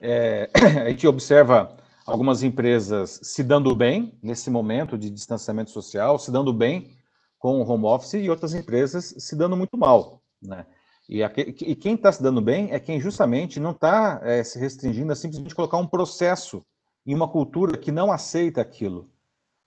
É, 0.00 0.50
a 0.84 0.88
gente 0.88 1.06
observa 1.06 1.76
algumas 2.06 2.42
empresas 2.42 3.20
se 3.22 3.42
dando 3.42 3.74
bem 3.74 4.18
nesse 4.22 4.48
momento 4.48 4.96
de 4.96 5.10
distanciamento 5.10 5.70
social, 5.70 6.18
se 6.18 6.30
dando 6.30 6.52
bem 6.52 6.96
com 7.38 7.60
o 7.60 7.68
home 7.68 7.84
office 7.84 8.14
e 8.14 8.30
outras 8.30 8.54
empresas 8.54 9.14
se 9.18 9.36
dando 9.36 9.56
muito 9.56 9.76
mal, 9.76 10.22
né? 10.40 10.64
E, 11.08 11.22
e 11.22 11.76
quem 11.76 11.94
está 11.94 12.10
se 12.10 12.22
dando 12.22 12.40
bem 12.40 12.72
é 12.72 12.80
quem 12.80 13.00
justamente 13.00 13.60
não 13.60 13.70
está 13.70 14.20
é, 14.22 14.42
se 14.42 14.58
restringindo 14.58 15.12
a 15.12 15.16
simplesmente 15.16 15.54
colocar 15.54 15.76
um 15.76 15.86
processo 15.86 16.64
em 17.06 17.14
uma 17.14 17.28
cultura 17.28 17.78
que 17.78 17.92
não 17.92 18.10
aceita 18.10 18.60
aquilo. 18.60 19.08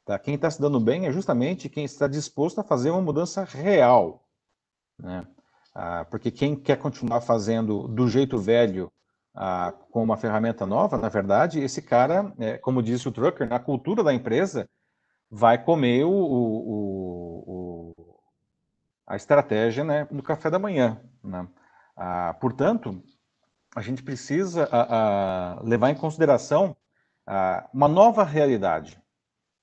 Tá? 0.05 0.19
Quem 0.19 0.35
está 0.35 0.51
se 0.51 0.59
dando 0.59 0.79
bem 0.79 1.05
é 1.05 1.11
justamente 1.11 1.69
quem 1.69 1.85
está 1.85 2.07
disposto 2.07 2.59
a 2.59 2.63
fazer 2.63 2.89
uma 2.89 3.01
mudança 3.01 3.43
real. 3.43 4.27
Né? 4.97 5.25
Ah, 5.73 6.05
porque 6.09 6.29
quem 6.29 6.55
quer 6.55 6.77
continuar 6.77 7.21
fazendo 7.21 7.87
do 7.87 8.07
jeito 8.09 8.37
velho 8.37 8.91
ah, 9.33 9.73
com 9.91 10.03
uma 10.03 10.17
ferramenta 10.17 10.65
nova, 10.65 10.97
na 10.97 11.07
verdade, 11.07 11.61
esse 11.61 11.81
cara, 11.81 12.33
é, 12.37 12.57
como 12.57 12.83
disse 12.83 13.07
o 13.07 13.11
Trucker, 13.11 13.47
na 13.47 13.59
cultura 13.59 14.03
da 14.03 14.13
empresa, 14.13 14.67
vai 15.29 15.63
comer 15.63 16.03
o, 16.03 16.11
o, 16.11 16.98
a 19.09 19.15
estratégia 19.15 19.83
né, 19.83 20.07
no 20.11 20.21
café 20.21 20.51
da 20.51 20.59
manhã. 20.59 21.01
Né? 21.23 21.47
Ah, 21.97 22.35
portanto, 22.39 23.01
a 23.75 23.81
gente 23.81 24.03
precisa 24.03 24.69
a, 24.71 25.57
a 25.57 25.61
levar 25.63 25.89
em 25.89 25.95
consideração 25.95 26.77
a, 27.25 27.67
uma 27.73 27.87
nova 27.87 28.23
realidade. 28.23 29.01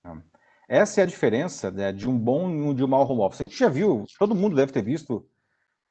Né? 0.04 0.20
Essa 0.68 1.00
é 1.00 1.04
a 1.04 1.06
diferença 1.06 1.70
né, 1.70 1.92
de 1.92 2.08
um 2.08 2.18
bom 2.18 2.72
e 2.72 2.74
de 2.74 2.82
um 2.82 2.88
mau 2.88 3.08
home 3.08 3.20
office. 3.22 3.42
A 3.46 3.48
gente 3.48 3.58
já 3.58 3.68
viu, 3.68 4.04
todo 4.18 4.34
mundo 4.34 4.56
deve 4.56 4.72
ter 4.72 4.82
visto 4.82 5.24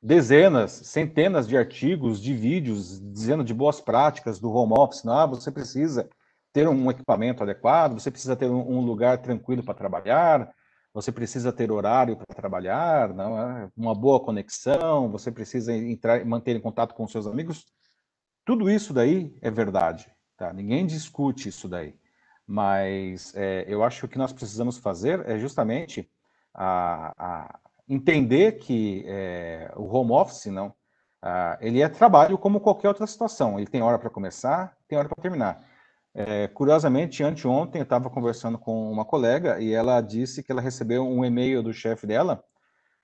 dezenas, 0.04 0.72
centenas 0.72 1.48
de 1.48 1.58
artigos, 1.58 2.22
de 2.22 2.34
vídeos 2.34 3.00
dizendo 3.00 3.44
de 3.44 3.54
boas 3.54 3.80
práticas 3.80 4.38
do 4.38 4.52
home 4.52 4.74
office. 4.78 5.06
Não, 5.06 5.18
ah, 5.18 5.26
você 5.26 5.50
precisa 5.50 6.10
ter 6.52 6.68
um 6.68 6.92
equipamento 6.92 7.42
adequado, 7.42 7.94
você 7.94 8.12
precisa 8.12 8.36
ter 8.36 8.50
um, 8.50 8.70
um 8.70 8.82
lugar 8.82 9.18
tranquilo 9.20 9.64
para 9.64 9.74
trabalhar, 9.74 10.54
você 10.96 11.12
precisa 11.12 11.52
ter 11.52 11.70
horário 11.74 12.16
para 12.16 12.34
trabalhar, 12.34 13.14
não 13.14 13.38
é? 13.38 13.70
uma 13.76 13.94
boa 13.94 14.18
conexão, 14.18 15.12
você 15.12 15.30
precisa 15.30 15.76
entrar, 15.76 16.24
manter 16.24 16.56
em 16.56 16.62
contato 16.62 16.96
com 16.96 17.06
seus 17.06 17.28
amigos. 17.28 17.66
Tudo 18.46 18.70
isso 18.70 18.94
daí 18.94 19.38
é 19.42 19.52
verdade, 19.52 20.10
tá? 20.38 20.54
Ninguém 20.54 20.86
discute 20.86 21.50
isso 21.50 21.68
daí. 21.68 21.94
Mas 22.48 23.36
é, 23.36 23.66
eu 23.68 23.84
acho 23.84 24.00
que 24.00 24.06
o 24.06 24.08
que 24.08 24.18
nós 24.18 24.32
precisamos 24.32 24.78
fazer 24.78 25.20
é 25.28 25.38
justamente 25.38 26.10
a, 26.54 27.14
a 27.18 27.60
entender 27.90 28.54
que 28.54 29.04
é, 29.06 29.74
o 29.76 29.94
home 29.94 30.14
office, 30.14 30.46
não, 30.46 30.74
a, 31.22 31.58
ele 31.60 31.82
é 31.82 31.90
trabalho 31.90 32.38
como 32.38 32.62
qualquer 32.62 32.88
outra 32.88 33.06
situação. 33.06 33.60
Ele 33.60 33.68
tem 33.68 33.82
hora 33.82 34.00
para 34.00 34.10
começar, 34.10 34.78
tem 34.88 34.98
hora 34.98 35.10
para 35.10 35.22
terminar. 35.22 35.62
É, 36.18 36.48
curiosamente, 36.48 37.22
anteontem 37.22 37.82
eu 37.82 37.84
estava 37.84 38.10
conversando 38.10 38.58
com 38.58 38.90
uma 38.90 39.04
colega 39.04 39.60
e 39.60 39.74
ela 39.74 40.00
disse 40.00 40.42
que 40.42 40.50
ela 40.50 40.62
recebeu 40.62 41.06
um 41.06 41.26
e-mail 41.26 41.62
do 41.62 41.74
chefe 41.74 42.08
dela 42.08 42.42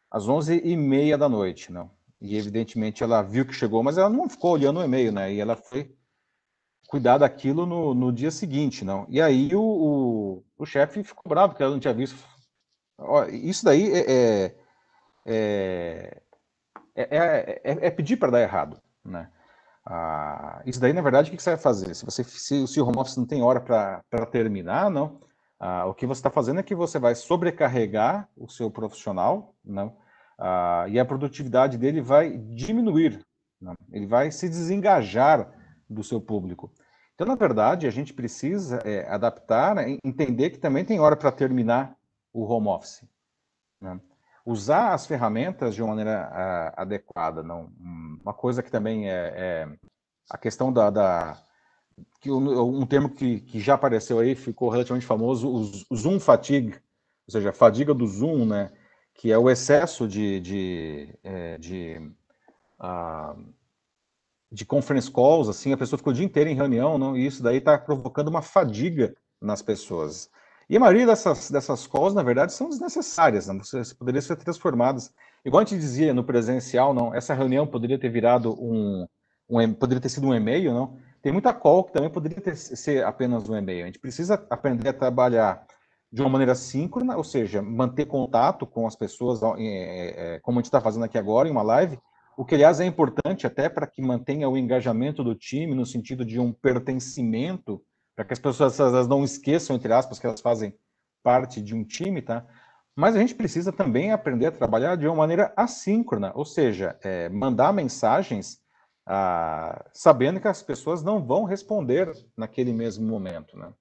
às 0.10 0.30
11h30 0.30 1.18
da 1.18 1.27
noite, 1.27 1.74
não? 1.74 1.91
E 2.22 2.38
evidentemente 2.38 3.03
ela 3.03 3.22
viu 3.22 3.46
que 3.46 3.51
chegou, 3.53 3.84
mas 3.84 3.98
ela 3.98 4.10
não 4.10 4.30
ficou 4.30 4.51
olhando 4.51 4.80
o 4.80 4.84
e-mail, 4.84 5.12
né? 5.12 5.34
E 5.34 5.41
ela 5.41 5.58
foi 5.58 5.94
cuidar 6.88 7.18
daquilo 7.18 7.65
no, 7.65 7.94
no 7.94 8.13
dia 8.13 8.32
seguinte, 8.32 8.86
não? 8.86 9.06
E 9.10 9.22
aí 9.22 9.53
o, 9.53 9.62
o, 9.62 10.46
o 10.58 10.65
chefe 10.65 11.03
ficou 11.03 11.27
bravo, 11.27 11.53
que 11.53 11.62
ela 11.62 11.74
não 11.74 11.82
tinha 11.82 11.94
visto. 11.94 12.18
Isso 13.30 13.65
daí 13.65 13.91
é, 13.91 14.56
é, 15.25 16.22
é, 16.96 17.62
é, 17.62 17.88
é 17.88 17.91
pedir 17.91 18.15
para 18.15 18.32
dar 18.32 18.41
errado, 18.41 18.82
né? 19.03 19.30
Ah, 19.85 20.61
isso 20.65 20.79
daí, 20.79 20.93
na 20.93 21.01
verdade, 21.01 21.31
o 21.31 21.35
que 21.35 21.41
você 21.41 21.51
vai 21.51 21.59
fazer? 21.59 21.95
Se 21.95 22.05
você 22.05 22.23
se, 22.23 22.67
se 22.67 22.81
o 22.81 22.88
home 22.88 23.00
office 23.00 23.17
não 23.17 23.25
tem 23.25 23.41
hora 23.41 23.59
para 23.59 24.25
terminar, 24.27 24.89
não, 24.89 25.19
ah, 25.59 25.85
o 25.85 25.93
que 25.93 26.05
você 26.05 26.19
está 26.19 26.29
fazendo 26.29 26.59
é 26.59 26.63
que 26.63 26.75
você 26.75 27.00
vai 27.00 27.15
sobrecarregar 27.15 28.29
o 28.38 28.47
seu 28.47 28.69
profissional, 28.69 29.55
não, 29.63 29.97
ah, 30.38 30.85
e 30.88 31.00
a 31.00 31.05
produtividade 31.05 31.77
dele 31.77 32.01
vai 32.01 32.38
diminuir, 32.38 33.25
não, 33.59 33.73
ele 33.91 34.05
vai 34.05 34.31
se 34.31 34.47
desengajar 34.47 35.51
do 35.89 36.03
seu 36.03 36.21
público. 36.21 36.71
Então, 37.15 37.27
na 37.27 37.35
verdade, 37.35 37.88
a 37.88 37.91
gente 37.91 38.13
precisa 38.13 38.77
é, 38.85 39.07
adaptar, 39.09 39.75
né, 39.75 39.97
entender 40.03 40.51
que 40.51 40.57
também 40.57 40.85
tem 40.85 41.00
hora 41.00 41.15
para 41.15 41.31
terminar 41.31 41.95
o 42.33 42.43
home 42.43 42.67
office. 42.67 43.03
Né? 43.79 44.00
usar 44.45 44.93
as 44.93 45.05
ferramentas 45.05 45.75
de 45.75 45.81
uma 45.81 45.89
maneira 45.89 46.29
uh, 46.29 46.81
adequada. 46.81 47.43
Não, 47.43 47.71
uma 48.24 48.34
coisa 48.34 48.63
que 48.63 48.72
também 48.72 49.10
é, 49.10 49.34
é 49.36 49.68
a 50.30 50.38
questão 50.38 50.72
da, 50.72 50.90
da 50.90 51.38
que 52.20 52.32
um, 52.32 52.82
um 52.82 52.86
termo 52.86 53.10
que, 53.10 53.42
que, 53.42 53.60
já 53.60 53.74
apareceu 53.74 54.20
aí, 54.20 54.36
ficou 54.36 54.70
relativamente 54.70 55.06
famoso, 55.06 55.50
o 55.90 55.96
Zoom 55.96 56.20
fatigue, 56.20 56.75
ou 57.28 57.32
seja, 57.32 57.50
a 57.50 57.54
fadiga 57.54 57.94
do 57.94 58.08
Zoom, 58.08 58.46
né, 58.46 58.72
que 59.13 59.32
é 59.32 59.38
o 59.38 59.50
excesso 59.50 60.08
de, 60.08 60.40
de, 60.40 61.20
é, 61.24 61.58
de, 61.58 61.98
uh, 62.80 63.54
de 64.51 64.66
conference 64.66 65.12
calls, 65.12 65.50
assim, 65.50 65.74
a 65.74 65.78
pessoa 65.78 65.98
ficou 65.98 66.12
o 66.12 66.16
dia 66.16 66.25
inteiro 66.25 66.50
em 66.50 66.56
reunião, 66.56 66.98
não, 66.98 67.18
e 67.18 67.25
isso 67.25 67.44
daí 67.44 67.58
está 67.58 67.78
provocando 67.78 68.28
uma 68.28 68.42
fadiga 68.42 69.16
nas 69.42 69.62
pessoas. 69.62 70.30
E 70.70 70.78
a 70.78 70.80
maioria 70.80 71.06
dessas, 71.06 71.51
dessas 71.51 71.86
calls, 71.86 72.13
na 72.13 72.24
verdade, 72.24 72.54
são 72.54 72.70
desnecessárias, 72.70 73.48
né? 73.48 73.60
Você, 73.62 73.94
poderiam 73.94 74.22
ser 74.22 74.38
transformadas. 74.38 75.13
Igual 75.43 75.62
a 75.62 75.65
gente 75.65 75.79
dizia 75.79 76.13
no 76.13 76.24
presencial, 76.24 76.93
não, 76.93 77.13
essa 77.13 77.33
reunião 77.33 77.65
poderia 77.65 77.98
ter 77.98 78.10
virado 78.10 78.53
um, 78.62 79.07
um 79.50 79.74
poderia 79.74 80.01
ter 80.01 80.10
sido 80.10 80.27
um 80.27 80.33
e-mail, 80.33 80.74
não? 80.74 80.98
Tem 81.21 81.31
muita 81.31 81.53
call 81.53 81.83
que 81.83 81.93
também 81.93 82.10
poderia 82.10 82.41
ter, 82.41 82.55
ser 82.55 83.03
apenas 83.03 83.48
um 83.48 83.55
e-mail. 83.55 83.83
A 83.83 83.86
gente 83.88 84.00
precisa 84.00 84.45
aprender 84.50 84.89
a 84.89 84.93
trabalhar 84.93 85.65
de 86.12 86.21
uma 86.21 86.29
maneira 86.29 86.55
síncrona, 86.55 87.15
ou 87.15 87.24
seja, 87.24 87.62
manter 87.62 88.05
contato 88.05 88.65
com 88.65 88.86
as 88.86 88.95
pessoas, 88.95 89.41
é, 89.43 90.36
é, 90.36 90.39
como 90.41 90.57
a 90.57 90.62
gente 90.62 90.65
está 90.65 90.81
fazendo 90.81 91.05
aqui 91.05 91.17
agora, 91.17 91.48
em 91.48 91.51
uma 91.51 91.62
live, 91.62 91.98
o 92.36 92.43
que, 92.43 92.55
aliás, 92.55 92.79
é 92.79 92.86
importante 92.86 93.45
até 93.45 93.69
para 93.69 93.88
que 93.88 94.01
mantenha 94.01 94.50
o 94.50 94.57
engajamento 94.57 95.24
do 95.24 95.36
time, 95.36 95.75
no 95.75 95.86
sentido 95.86 96.25
de 96.25 96.39
um 96.39 96.51
pertencimento 96.51 97.81
para 98.15 98.25
que 98.25 98.33
as 98.33 98.39
pessoas 98.39 98.79
elas 98.79 99.07
não 99.07 99.24
esqueçam, 99.24 99.75
entre 99.75 99.93
aspas, 99.93 100.19
que 100.19 100.25
elas 100.25 100.41
fazem 100.41 100.75
parte 101.24 101.62
de 101.62 101.75
um 101.75 101.83
time, 101.83 102.21
tá? 102.21 102.45
Mas 102.95 103.15
a 103.15 103.19
gente 103.19 103.36
precisa 103.36 103.71
também 103.71 104.12
aprender 104.12 104.48
a 104.48 104.51
trabalhar 104.51 104.95
de 104.95 105.07
uma 105.07 105.15
maneira 105.15 105.53
assíncrona, 105.55 106.31
ou 106.36 106.45
seja, 106.45 106.98
é, 107.01 107.29
mandar 107.29 107.74
mensagens 107.74 108.62
ah, 109.05 109.89
sabendo 109.93 110.39
que 110.39 110.48
as 110.48 110.62
pessoas 110.62 111.01
não 111.01 111.25
vão 111.25 111.43
responder 111.43 112.12
naquele 112.38 112.74
mesmo 112.74 113.07
momento, 113.07 113.57
né? 113.57 113.74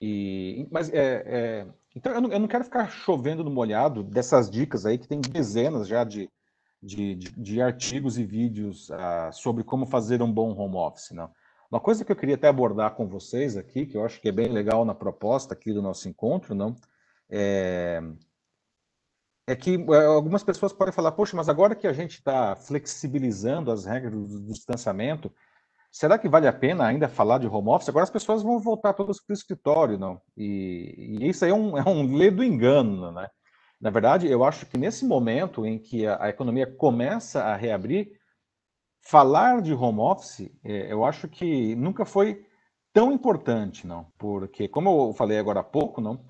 E, 0.00 0.66
mas 0.70 0.92
é, 0.92 1.22
é 1.26 1.66
então 1.96 2.12
eu 2.12 2.20
não, 2.20 2.32
eu 2.32 2.40
não, 2.40 2.48
quero 2.48 2.64
ficar 2.64 2.90
chovendo 2.90 3.44
no 3.44 3.50
molhado 3.50 4.02
dessas 4.02 4.50
dicas 4.50 4.84
aí 4.84 4.98
que 4.98 5.06
tem 5.06 5.20
dezenas 5.20 5.86
já 5.86 6.02
de, 6.02 6.28
de, 6.82 7.14
de, 7.14 7.30
de 7.40 7.62
artigos 7.62 8.18
e 8.18 8.24
vídeos 8.24 8.90
ah, 8.90 9.30
sobre 9.32 9.62
como 9.62 9.86
fazer 9.86 10.20
um 10.20 10.32
bom 10.32 10.52
home 10.58 10.76
office, 10.76 11.12
não? 11.12 11.30
Uma 11.70 11.80
coisa 11.80 12.04
que 12.04 12.12
eu 12.12 12.16
queria 12.16 12.34
até 12.34 12.48
abordar 12.48 12.94
com 12.94 13.06
vocês 13.06 13.56
aqui, 13.56 13.86
que 13.86 13.96
eu 13.96 14.04
acho 14.04 14.20
que 14.20 14.28
é 14.28 14.32
bem 14.32 14.48
legal 14.48 14.84
na 14.84 14.94
proposta 14.94 15.54
aqui 15.54 15.72
do 15.72 15.82
nosso 15.82 16.08
encontro, 16.08 16.54
não? 16.54 16.74
É, 17.28 18.00
é 19.46 19.54
que 19.54 19.74
é, 19.74 20.06
algumas 20.06 20.42
pessoas 20.42 20.72
podem 20.72 20.92
falar, 20.92 21.12
poxa, 21.12 21.36
mas 21.36 21.48
agora 21.48 21.74
que 21.74 21.86
a 21.86 21.92
gente 21.92 22.12
está 22.12 22.56
flexibilizando 22.56 23.70
as 23.70 23.84
regras 23.84 24.12
do 24.12 24.40
distanciamento, 24.52 25.32
será 25.90 26.18
que 26.18 26.28
vale 26.28 26.48
a 26.48 26.52
pena 26.52 26.86
ainda 26.86 27.08
falar 27.08 27.38
de 27.38 27.46
home 27.46 27.68
office? 27.68 27.88
Agora 27.88 28.04
as 28.04 28.10
pessoas 28.10 28.42
vão 28.42 28.58
voltar 28.58 28.94
todas 28.94 29.22
para 29.22 29.32
o 29.32 29.36
escritório, 29.36 29.98
não? 29.98 30.20
E, 30.36 31.18
e, 31.20 31.28
isso 31.28 31.44
aí 31.44 31.50
é 31.50 31.54
um, 31.54 31.76
é 31.78 31.88
um 31.88 32.16
ledo 32.16 32.42
engano, 32.42 33.12
né? 33.12 33.28
Na 33.80 33.90
verdade, 33.90 34.30
eu 34.30 34.44
acho 34.44 34.66
que 34.66 34.78
nesse 34.78 35.04
momento 35.04 35.66
em 35.66 35.78
que 35.78 36.06
a, 36.06 36.24
a 36.24 36.28
economia 36.30 36.66
começa 36.66 37.42
a 37.44 37.54
reabrir, 37.54 38.08
falar 39.02 39.60
de 39.60 39.74
home 39.74 40.00
office, 40.00 40.50
é, 40.64 40.90
eu 40.90 41.04
acho 41.04 41.28
que 41.28 41.74
nunca 41.76 42.06
foi 42.06 42.46
tão 42.94 43.12
importante, 43.12 43.86
não? 43.86 44.06
Porque, 44.18 44.68
como 44.68 45.08
eu 45.10 45.14
falei 45.14 45.38
agora 45.38 45.60
há 45.60 45.64
pouco, 45.64 46.00
não? 46.00 46.24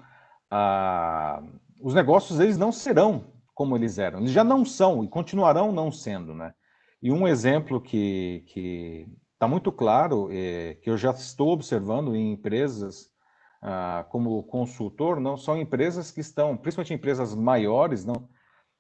Os 1.85 1.93
negócios 1.93 2.41
eles 2.41 2.57
não 2.57 2.73
serão 2.73 3.27
como 3.55 3.77
eles 3.77 3.99
eram, 3.99 4.21
eles 4.21 4.33
já 4.33 4.43
não 4.43 4.65
são 4.65 5.05
e 5.05 5.09
continuarão 5.09 5.71
não 5.71 5.93
sendo, 5.93 6.35
né? 6.35 6.55
E 7.03 7.13
um 7.13 7.29
exemplo 7.29 7.79
que 7.79 8.43
que 8.47 9.07
está 9.35 9.47
muito 9.47 9.71
claro, 9.71 10.29
é, 10.33 10.77
que 10.77 10.89
eu 10.89 10.97
já 10.97 11.11
estou 11.11 11.51
observando 11.51 12.17
em 12.17 12.33
empresas 12.33 13.11
ah, 13.61 14.07
como 14.09 14.43
consultor, 14.45 15.21
não 15.21 15.37
são 15.37 15.59
empresas 15.59 16.11
que 16.11 16.21
estão, 16.21 16.57
principalmente 16.57 16.95
empresas 16.95 17.35
maiores, 17.35 18.05
não, 18.05 18.29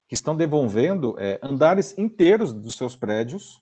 que 0.09 0.15
estão 0.15 0.35
devolvendo 0.35 1.15
é, 1.19 1.39
andares 1.43 1.97
inteiros 1.99 2.55
dos 2.55 2.75
seus 2.75 2.97
prédios, 2.97 3.61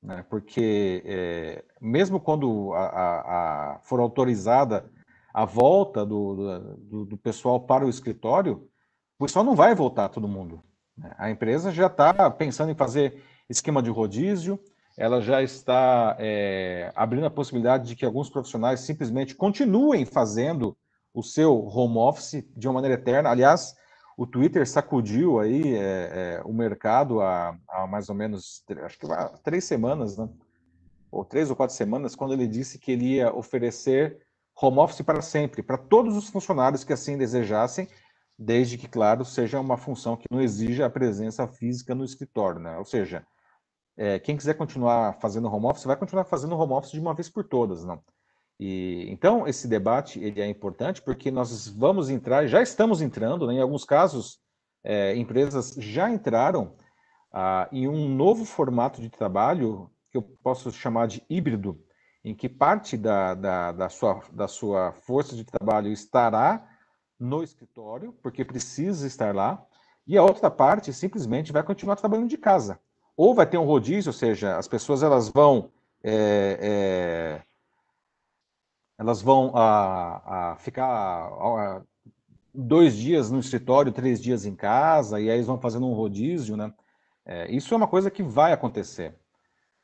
né? 0.00 0.24
Porque 0.30 1.02
é, 1.04 1.64
mesmo 1.80 2.20
quando 2.20 2.72
a, 2.74 2.86
a, 2.86 3.74
a 3.74 3.78
for 3.80 3.98
autorizada 3.98 4.88
a 5.32 5.44
volta 5.44 6.06
do, 6.06 6.76
do, 6.78 7.04
do 7.06 7.16
pessoal 7.16 7.58
para 7.58 7.84
o 7.84 7.90
escritório, 7.90 8.70
o 9.18 9.24
pessoal 9.24 9.44
não 9.44 9.54
vai 9.54 9.74
voltar 9.74 10.08
todo 10.08 10.28
mundo. 10.28 10.62
Né? 10.96 11.12
A 11.18 11.30
empresa 11.30 11.70
já 11.70 11.86
está 11.86 12.30
pensando 12.30 12.70
em 12.70 12.74
fazer 12.74 13.22
esquema 13.48 13.82
de 13.82 13.90
rodízio, 13.90 14.58
ela 14.96 15.20
já 15.20 15.42
está 15.42 16.16
é, 16.18 16.92
abrindo 16.94 17.26
a 17.26 17.30
possibilidade 17.30 17.88
de 17.88 17.96
que 17.96 18.04
alguns 18.04 18.30
profissionais 18.30 18.80
simplesmente 18.80 19.34
continuem 19.34 20.04
fazendo 20.04 20.76
o 21.12 21.22
seu 21.22 21.66
home 21.66 21.98
office 21.98 22.44
de 22.56 22.68
uma 22.68 22.74
maneira 22.74 22.94
eterna. 22.94 23.30
Aliás, 23.30 23.74
o 24.16 24.26
Twitter 24.26 24.66
sacudiu 24.68 25.40
aí 25.40 25.74
é, 25.74 25.80
é, 25.80 26.42
o 26.44 26.52
mercado 26.52 27.20
há, 27.20 27.56
há, 27.68 27.86
mais 27.86 28.08
ou 28.08 28.14
menos, 28.14 28.64
acho 28.84 28.98
que 28.98 29.06
há 29.10 29.28
três 29.42 29.64
semanas, 29.64 30.16
né? 30.16 30.28
ou 31.10 31.24
três 31.24 31.50
ou 31.50 31.56
quatro 31.56 31.74
semanas, 31.74 32.14
quando 32.14 32.32
ele 32.32 32.46
disse 32.46 32.78
que 32.78 32.92
ele 32.92 33.14
ia 33.14 33.34
oferecer 33.34 34.18
home 34.60 34.78
office 34.78 35.02
para 35.02 35.22
sempre, 35.22 35.62
para 35.62 35.78
todos 35.78 36.16
os 36.16 36.28
funcionários 36.28 36.84
que 36.84 36.92
assim 36.92 37.16
desejassem, 37.16 37.88
desde 38.38 38.76
que, 38.76 38.88
claro, 38.88 39.24
seja 39.24 39.60
uma 39.60 39.76
função 39.76 40.16
que 40.16 40.26
não 40.30 40.40
exija 40.40 40.86
a 40.86 40.90
presença 40.90 41.46
física 41.46 41.94
no 41.94 42.04
escritório, 42.04 42.60
né? 42.60 42.76
Ou 42.78 42.84
seja, 42.84 43.26
é, 43.96 44.18
quem 44.18 44.36
quiser 44.36 44.54
continuar 44.54 45.14
fazendo 45.20 45.48
home 45.48 45.66
office, 45.66 45.84
vai 45.84 45.96
continuar 45.96 46.24
fazendo 46.24 46.56
home 46.56 46.72
office 46.72 46.92
de 46.92 47.00
uma 47.00 47.14
vez 47.14 47.28
por 47.28 47.44
todas, 47.44 47.84
não? 47.84 48.02
E, 48.58 49.06
então, 49.10 49.46
esse 49.46 49.66
debate 49.66 50.20
ele 50.20 50.40
é 50.40 50.48
importante 50.48 51.02
porque 51.02 51.30
nós 51.30 51.68
vamos 51.68 52.08
entrar, 52.10 52.46
já 52.46 52.62
estamos 52.62 53.00
entrando, 53.00 53.46
né, 53.46 53.54
em 53.54 53.60
alguns 53.60 53.84
casos, 53.84 54.38
é, 54.82 55.16
empresas 55.16 55.74
já 55.78 56.10
entraram 56.10 56.76
ah, 57.32 57.68
em 57.72 57.88
um 57.88 58.08
novo 58.08 58.44
formato 58.44 59.00
de 59.00 59.10
trabalho 59.10 59.90
que 60.10 60.16
eu 60.16 60.22
posso 60.22 60.70
chamar 60.70 61.08
de 61.08 61.22
híbrido, 61.28 61.80
em 62.24 62.34
que 62.34 62.48
parte 62.48 62.96
da, 62.96 63.34
da, 63.34 63.72
da, 63.72 63.88
sua, 63.88 64.22
da 64.32 64.46
sua 64.46 64.92
força 64.92 65.34
de 65.34 65.44
trabalho 65.44 65.90
estará 65.90 66.64
no 67.18 67.42
escritório, 67.42 68.12
porque 68.22 68.44
precisa 68.44 69.06
estar 69.06 69.34
lá, 69.34 69.64
e 70.06 70.18
a 70.18 70.22
outra 70.22 70.50
parte 70.50 70.92
simplesmente 70.92 71.52
vai 71.52 71.62
continuar 71.62 71.96
trabalhando 71.96 72.28
de 72.28 72.36
casa. 72.36 72.78
Ou 73.16 73.34
vai 73.34 73.46
ter 73.46 73.58
um 73.58 73.64
rodízio, 73.64 74.10
ou 74.10 74.12
seja, 74.12 74.56
as 74.56 74.68
pessoas 74.68 75.02
elas 75.02 75.28
vão 75.28 75.70
é, 76.02 76.58
é, 76.60 77.42
elas 78.98 79.22
vão 79.22 79.52
a, 79.54 80.52
a 80.52 80.56
ficar 80.56 80.86
a, 80.86 81.82
dois 82.52 82.94
dias 82.96 83.30
no 83.30 83.40
escritório, 83.40 83.92
três 83.92 84.20
dias 84.22 84.44
em 84.44 84.54
casa, 84.54 85.20
e 85.20 85.28
aí 85.28 85.36
eles 85.36 85.46
vão 85.46 85.58
fazendo 85.58 85.86
um 85.86 85.94
rodízio, 85.94 86.56
né? 86.56 86.72
É, 87.24 87.50
isso 87.50 87.72
é 87.72 87.76
uma 87.76 87.88
coisa 87.88 88.10
que 88.10 88.22
vai 88.22 88.52
acontecer. 88.52 89.14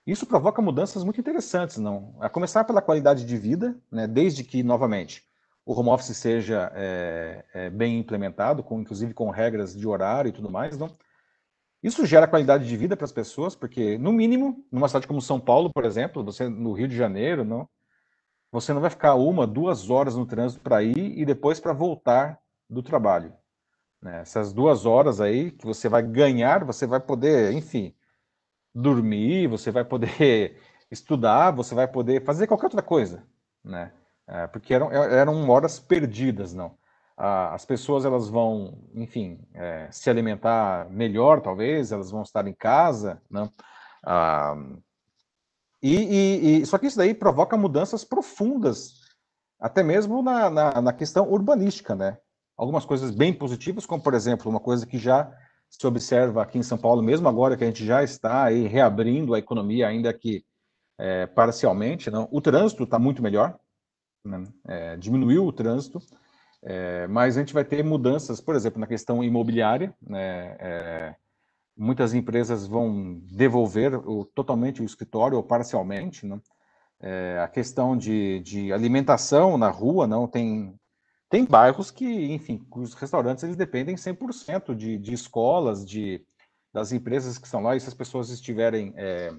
Isso 0.07 0.27
provoca 0.27 0.63
mudanças 0.63 1.03
muito 1.03 1.21
interessantes, 1.21 1.79
não? 1.79 2.15
A 2.21 2.29
começar 2.29 2.65
pela 2.65 2.83
qualidade 2.83 3.25
de 3.25 3.37
vida, 3.37 3.77
né? 3.91 4.07
Desde 4.07 4.45
que, 4.45 4.63
novamente, 4.63 5.25
o 5.71 5.79
home 5.79 5.91
office 5.91 6.17
seja 6.17 6.73
é, 6.75 7.45
é, 7.55 7.71
bem 7.71 8.01
implementado, 8.01 8.61
com, 8.61 8.81
inclusive 8.81 9.15
com 9.15 9.31
regras 9.31 9.73
de 9.73 9.87
horário 9.87 10.29
e 10.29 10.33
tudo 10.33 10.51
mais, 10.51 10.77
não? 10.77 10.91
Isso 11.81 12.05
gera 12.05 12.27
qualidade 12.27 12.67
de 12.67 12.77
vida 12.77 12.97
para 12.97 13.05
as 13.05 13.13
pessoas, 13.13 13.55
porque, 13.55 13.97
no 13.97 14.13
mínimo, 14.13 14.67
numa 14.71 14.89
cidade 14.89 15.07
como 15.07 15.23
São 15.23 15.39
Paulo, 15.39 15.71
por 15.73 15.85
exemplo, 15.85 16.25
você 16.25 16.49
no 16.49 16.73
Rio 16.73 16.89
de 16.89 16.97
Janeiro, 16.97 17.45
não, 17.45 17.69
você 18.51 18.73
não 18.73 18.81
vai 18.81 18.91
ficar 18.91 19.15
uma, 19.15 19.47
duas 19.47 19.91
horas 19.91 20.17
no 20.17 20.27
trânsito 20.27 20.61
para 20.61 20.83
ir 20.83 21.17
e 21.17 21.25
depois 21.25 21.61
para 21.61 21.73
voltar 21.73 22.41
do 22.69 22.83
trabalho. 22.83 23.33
Né? 24.03 24.23
Essas 24.23 24.53
duas 24.53 24.85
horas 24.85 25.21
aí 25.21 25.53
que 25.53 25.65
você 25.65 25.89
vai 25.89 26.03
ganhar, 26.03 26.65
você 26.65 26.85
vai 26.85 26.99
poder, 26.99 27.53
enfim, 27.53 27.95
dormir, 28.75 29.47
você 29.47 29.71
vai 29.71 29.85
poder 29.85 30.61
estudar, 30.91 31.53
você 31.53 31.77
vai 31.77 31.87
poder 31.87 32.25
fazer 32.25 32.49
qualquer 32.49 32.67
outra 32.67 32.83
coisa, 32.83 33.25
né? 33.65 33.93
É, 34.31 34.47
porque 34.47 34.73
eram, 34.73 34.93
é, 34.93 35.19
eram 35.19 35.49
horas 35.51 35.81
perdidas, 35.81 36.55
não. 36.55 36.79
Ah, 37.17 37.53
as 37.53 37.65
pessoas 37.65 38.05
elas 38.05 38.29
vão, 38.29 38.79
enfim, 38.95 39.41
é, 39.53 39.89
se 39.91 40.09
alimentar 40.09 40.89
melhor, 40.89 41.41
talvez, 41.43 41.91
elas 41.91 42.13
vão 42.13 42.23
estar 42.23 42.47
em 42.47 42.55
casa, 42.55 43.21
não? 43.29 43.53
Ah, 44.07 44.57
e, 45.83 45.97
e, 45.97 46.61
e, 46.63 46.67
só 46.67 46.79
que 46.79 46.87
isso 46.87 46.97
daí 46.97 47.13
provoca 47.13 47.57
mudanças 47.57 48.05
profundas, 48.05 49.01
até 49.59 49.83
mesmo 49.83 50.23
na, 50.23 50.49
na, 50.49 50.81
na, 50.81 50.93
questão 50.93 51.29
urbanística, 51.29 51.95
né? 51.95 52.17
Algumas 52.57 52.85
coisas 52.85 53.11
bem 53.11 53.33
positivas, 53.33 53.85
como 53.85 54.03
por 54.03 54.15
exemplo, 54.15 54.49
uma 54.51 54.61
coisa 54.61 54.87
que 54.87 54.99
já 54.99 55.31
se 55.69 55.87
observa 55.87 56.43
aqui 56.43 56.59
em 56.59 56.63
São 56.63 56.79
Paulo, 56.79 57.03
mesmo 57.03 57.29
agora 57.29 57.57
que 57.57 57.65
a 57.65 57.67
gente 57.67 57.85
já 57.85 58.03
está 58.03 58.45
aí 58.45 58.67
reabrindo 58.67 59.35
a 59.35 59.39
economia, 59.39 59.89
ainda 59.89 60.13
que 60.15 60.45
é, 60.99 61.27
parcialmente, 61.27 62.11
não? 62.11 62.29
O 62.31 62.41
trânsito 62.41 62.85
está 62.85 62.99
muito 62.99 63.23
melhor, 63.23 63.59
né? 64.25 64.45
é, 64.67 64.97
diminuiu 64.97 65.47
o 65.47 65.53
trânsito, 65.53 66.01
é, 66.63 67.07
mas 67.07 67.37
a 67.37 67.41
gente 67.41 67.55
vai 67.55 67.65
ter 67.65 67.83
mudanças, 67.83 68.41
por 68.41 68.55
exemplo, 68.55 68.81
na 68.81 68.87
questão 68.87 69.25
imobiliária, 69.25 69.95
né? 70.01 70.57
É, 70.59 71.15
muitas 71.77 72.13
empresas 72.13 72.67
vão 72.67 73.19
devolver 73.33 73.95
o, 73.95 74.25
totalmente 74.27 74.83
o 74.83 74.85
escritório 74.85 75.39
ou 75.39 75.43
parcialmente, 75.43 76.27
né? 76.27 76.39
É, 77.01 77.41
a 77.43 77.49
questão 77.49 77.97
de, 77.97 78.41
de 78.41 78.73
alimentação 78.73 79.57
na 79.57 79.71
rua, 79.71 80.07
não 80.07 80.29
tem 80.29 80.75
tem 81.31 81.45
bairros 81.45 81.93
que, 81.93 82.33
enfim, 82.33 82.67
os 82.75 82.93
restaurantes 82.93 83.45
eles 83.45 83.55
dependem 83.55 83.95
100% 83.95 84.75
de, 84.75 84.99
de 84.99 85.15
escolas, 85.15 85.87
de 85.87 86.27
das 86.73 86.93
empresas 86.93 87.39
que 87.39 87.47
estão 87.47 87.63
lá, 87.63 87.75
e 87.75 87.81
se 87.81 87.89
as 87.89 87.95
pessoas 87.95 88.31
estiverem 88.31 88.93
é, 88.97 89.33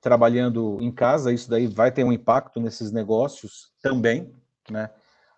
trabalhando 0.00 0.78
em 0.80 0.90
casa, 0.92 1.32
isso 1.32 1.48
daí 1.50 1.66
vai 1.66 1.90
ter 1.90 2.04
um 2.04 2.12
impacto 2.12 2.60
nesses 2.60 2.92
negócios 2.92 3.72
também, 3.82 4.32
né? 4.70 4.90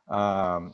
Ah, 0.06 0.70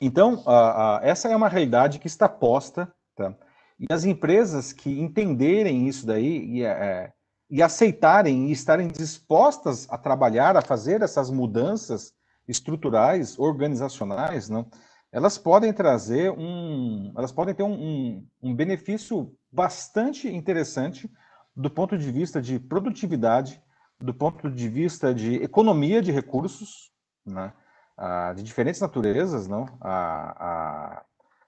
então, 0.00 0.42
ah, 0.46 0.98
ah, 0.98 1.00
essa 1.02 1.28
é 1.28 1.36
uma 1.36 1.48
realidade 1.48 1.98
que 1.98 2.06
está 2.06 2.28
posta, 2.28 2.92
tá? 3.16 3.34
E 3.78 3.86
as 3.92 4.04
empresas 4.04 4.72
que 4.72 5.00
entenderem 5.00 5.88
isso 5.88 6.06
daí 6.06 6.44
e, 6.44 6.64
é, 6.64 7.12
e 7.50 7.62
aceitarem 7.62 8.48
e 8.48 8.52
estarem 8.52 8.88
dispostas 8.88 9.86
a 9.90 9.98
trabalhar, 9.98 10.56
a 10.56 10.62
fazer 10.62 11.02
essas 11.02 11.30
mudanças 11.30 12.12
estruturais, 12.46 13.38
organizacionais, 13.38 14.48
não? 14.48 14.68
elas 15.14 15.38
podem 15.38 15.72
trazer 15.72 16.32
um, 16.32 17.12
elas 17.16 17.30
podem 17.30 17.54
ter 17.54 17.62
um, 17.62 17.72
um, 17.72 18.26
um 18.42 18.54
benefício 18.54 19.32
bastante 19.50 20.28
interessante 20.28 21.08
do 21.56 21.70
ponto 21.70 21.96
de 21.96 22.10
vista 22.10 22.40
de 22.40 22.58
produtividade, 22.58 23.62
do 24.00 24.12
ponto 24.12 24.50
de 24.50 24.68
vista 24.68 25.14
de 25.14 25.36
economia 25.36 26.02
de 26.02 26.10
recursos, 26.10 26.90
né? 27.24 27.52
ah, 27.96 28.32
de 28.34 28.42
diferentes 28.42 28.80
naturezas, 28.80 29.46
não? 29.46 29.66
Ah, 29.80 31.04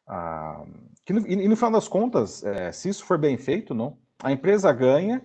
ah, 0.07 0.65
que 1.05 1.13
no, 1.13 1.27
e, 1.27 1.49
no 1.49 1.57
final 1.57 1.73
das 1.73 1.89
contas, 1.89 2.45
é, 2.45 2.71
se 2.71 2.89
isso 2.89 3.05
for 3.05 3.19
bem 3.19 3.37
feito, 3.37 3.75
não? 3.75 3.99
a 4.23 4.33
empresa 4.33 4.73
ganha 4.73 5.23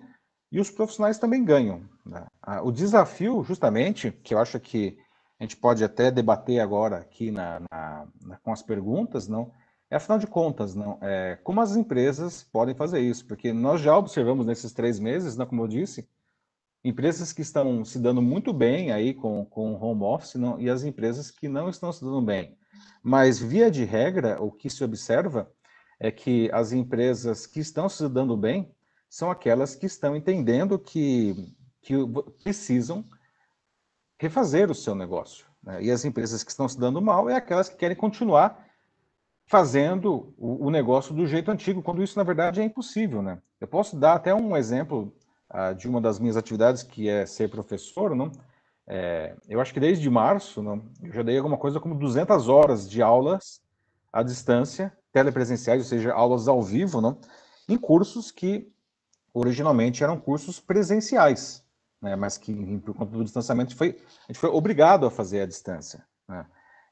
e 0.50 0.60
os 0.60 0.70
profissionais 0.70 1.18
também 1.18 1.44
ganham. 1.44 1.82
Né? 2.04 2.26
O 2.62 2.72
desafio, 2.72 3.42
justamente, 3.44 4.10
que 4.10 4.34
eu 4.34 4.38
acho 4.38 4.58
que 4.58 4.98
a 5.38 5.44
gente 5.44 5.56
pode 5.56 5.82
até 5.82 6.10
debater 6.10 6.60
agora 6.60 6.98
aqui 6.98 7.30
na, 7.30 7.60
na, 7.70 8.06
na, 8.20 8.36
com 8.38 8.52
as 8.52 8.62
perguntas, 8.62 9.28
não 9.28 9.50
afinal 9.94 10.18
de 10.18 10.26
contas, 10.26 10.74
não 10.74 10.98
é 11.00 11.38
como 11.42 11.60
as 11.60 11.76
empresas 11.76 12.42
podem 12.42 12.74
fazer 12.74 13.00
isso, 13.00 13.26
porque 13.26 13.52
nós 13.52 13.80
já 13.80 13.96
observamos 13.96 14.46
nesses 14.46 14.72
três 14.72 14.98
meses, 14.98 15.36
não, 15.36 15.46
como 15.46 15.62
eu 15.62 15.68
disse, 15.68 16.08
empresas 16.84 17.32
que 17.32 17.42
estão 17.42 17.84
se 17.84 17.98
dando 17.98 18.20
muito 18.20 18.52
bem 18.52 18.90
aí 18.90 19.14
com, 19.14 19.44
com 19.44 19.74
home 19.74 20.02
office 20.02 20.34
não, 20.34 20.60
e 20.60 20.68
as 20.68 20.82
empresas 20.82 21.30
que 21.30 21.48
não 21.48 21.68
estão 21.68 21.92
se 21.92 22.04
dando 22.04 22.22
bem. 22.22 22.56
Mas, 23.02 23.38
via 23.38 23.70
de 23.70 23.84
regra, 23.84 24.40
o 24.42 24.50
que 24.50 24.70
se 24.70 24.82
observa 24.82 25.50
é 25.98 26.10
que 26.10 26.50
as 26.52 26.72
empresas 26.72 27.46
que 27.46 27.60
estão 27.60 27.88
se 27.88 28.08
dando 28.08 28.36
bem 28.36 28.74
são 29.08 29.30
aquelas 29.30 29.74
que 29.74 29.86
estão 29.86 30.16
entendendo 30.16 30.78
que, 30.78 31.54
que 31.80 31.94
precisam 32.42 33.04
refazer 34.18 34.70
o 34.70 34.74
seu 34.74 34.94
negócio. 34.94 35.46
Né? 35.62 35.84
E 35.84 35.90
as 35.90 36.04
empresas 36.04 36.42
que 36.42 36.50
estão 36.50 36.68
se 36.68 36.78
dando 36.78 37.00
mal 37.00 37.28
é 37.28 37.34
aquelas 37.34 37.68
que 37.68 37.76
querem 37.76 37.96
continuar 37.96 38.61
fazendo 39.52 40.32
o, 40.38 40.68
o, 40.68 40.70
negócio 40.70 41.14
do 41.14 41.26
jeito 41.26 41.50
antigo, 41.50 41.82
quando 41.82 42.02
isso, 42.02 42.18
na 42.18 42.24
verdade, 42.24 42.58
é 42.58 42.64
impossível. 42.64 43.20
Né? 43.20 43.38
Eu 43.60 43.68
posso 43.68 43.94
dar 43.98 44.14
até 44.14 44.34
um 44.34 44.56
exemplo 44.56 45.14
uh, 45.52 45.74
de 45.74 45.86
uma 45.86 46.00
das 46.00 46.18
minhas 46.18 46.38
atividades, 46.38 46.82
que 46.82 47.06
é 47.06 47.26
ser 47.26 47.50
professor. 47.50 48.16
Não? 48.16 48.32
É, 48.86 49.36
eu 49.46 49.60
acho 49.60 49.74
que 49.74 49.78
desde 49.78 50.08
março 50.08 50.62
não, 50.62 50.82
eu 51.02 51.12
já 51.12 51.22
dei 51.22 51.36
alguma 51.36 51.58
coisa 51.58 51.78
como 51.78 51.94
200 51.94 52.48
horas 52.48 52.88
de 52.88 53.02
aulas 53.02 53.60
à 54.10 54.22
distância, 54.22 54.90
telepresenciais, 55.12 55.82
ou 55.82 55.86
seja, 55.86 56.14
aulas 56.14 56.48
ao 56.48 56.62
vivo, 56.62 57.02
não? 57.02 57.18
em 57.68 57.76
cursos 57.76 58.30
que 58.30 58.72
originalmente 59.34 60.02
eram 60.02 60.18
cursos 60.18 60.60
presenciais, 60.60 61.62
né, 62.00 62.16
mas 62.16 62.38
que 62.38 62.78
por 62.78 62.94
conta 62.94 63.12
do 63.12 63.24
distanciamento 63.24 63.76
foi, 63.76 63.98
a 64.24 64.32
gente 64.32 64.40
foi 64.40 64.48
obrigado 64.48 65.04
a 65.04 65.10
fazer 65.10 65.42
à 65.42 65.46
distância. 65.46 66.02
Né. 66.26 66.46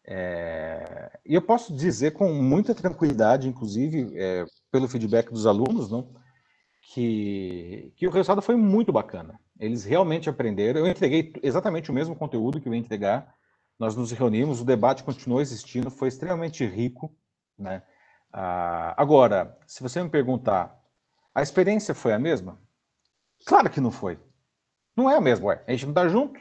É, 0.06 1.18
e 1.24 1.34
eu 1.34 1.42
posso 1.42 1.74
dizer 1.74 2.12
com 2.12 2.32
muita 2.32 2.74
tranquilidade, 2.74 3.48
inclusive 3.48 4.12
é, 4.16 4.44
pelo 4.70 4.88
feedback 4.88 5.30
dos 5.30 5.46
alunos, 5.46 5.90
não, 5.90 6.14
que, 6.92 7.92
que 7.96 8.06
o 8.06 8.10
resultado 8.10 8.42
foi 8.42 8.56
muito 8.56 8.92
bacana. 8.92 9.38
Eles 9.58 9.84
realmente 9.84 10.28
aprenderam. 10.28 10.80
Eu 10.80 10.88
entreguei 10.88 11.32
exatamente 11.42 11.90
o 11.90 11.94
mesmo 11.94 12.16
conteúdo 12.16 12.60
que 12.60 12.68
eu 12.68 12.74
ia 12.74 12.80
entregar. 12.80 13.34
Nós 13.78 13.94
nos 13.94 14.10
reunimos, 14.10 14.60
o 14.60 14.64
debate 14.64 15.04
continuou 15.04 15.40
existindo, 15.40 15.90
foi 15.90 16.08
extremamente 16.08 16.64
rico. 16.64 17.14
Né? 17.58 17.82
Ah, 18.32 18.94
agora, 18.96 19.56
se 19.66 19.82
você 19.82 20.02
me 20.02 20.08
perguntar 20.08 20.80
a 21.34 21.42
experiência 21.42 21.94
foi 21.94 22.12
a 22.12 22.18
mesma? 22.18 22.58
Claro 23.46 23.70
que 23.70 23.80
não 23.80 23.90
foi. 23.90 24.18
Não 24.96 25.08
é 25.08 25.16
a 25.16 25.20
mesma, 25.20 25.46
ué. 25.46 25.64
A 25.66 25.70
gente 25.70 25.84
não 25.84 25.92
está 25.92 26.08
junto. 26.08 26.40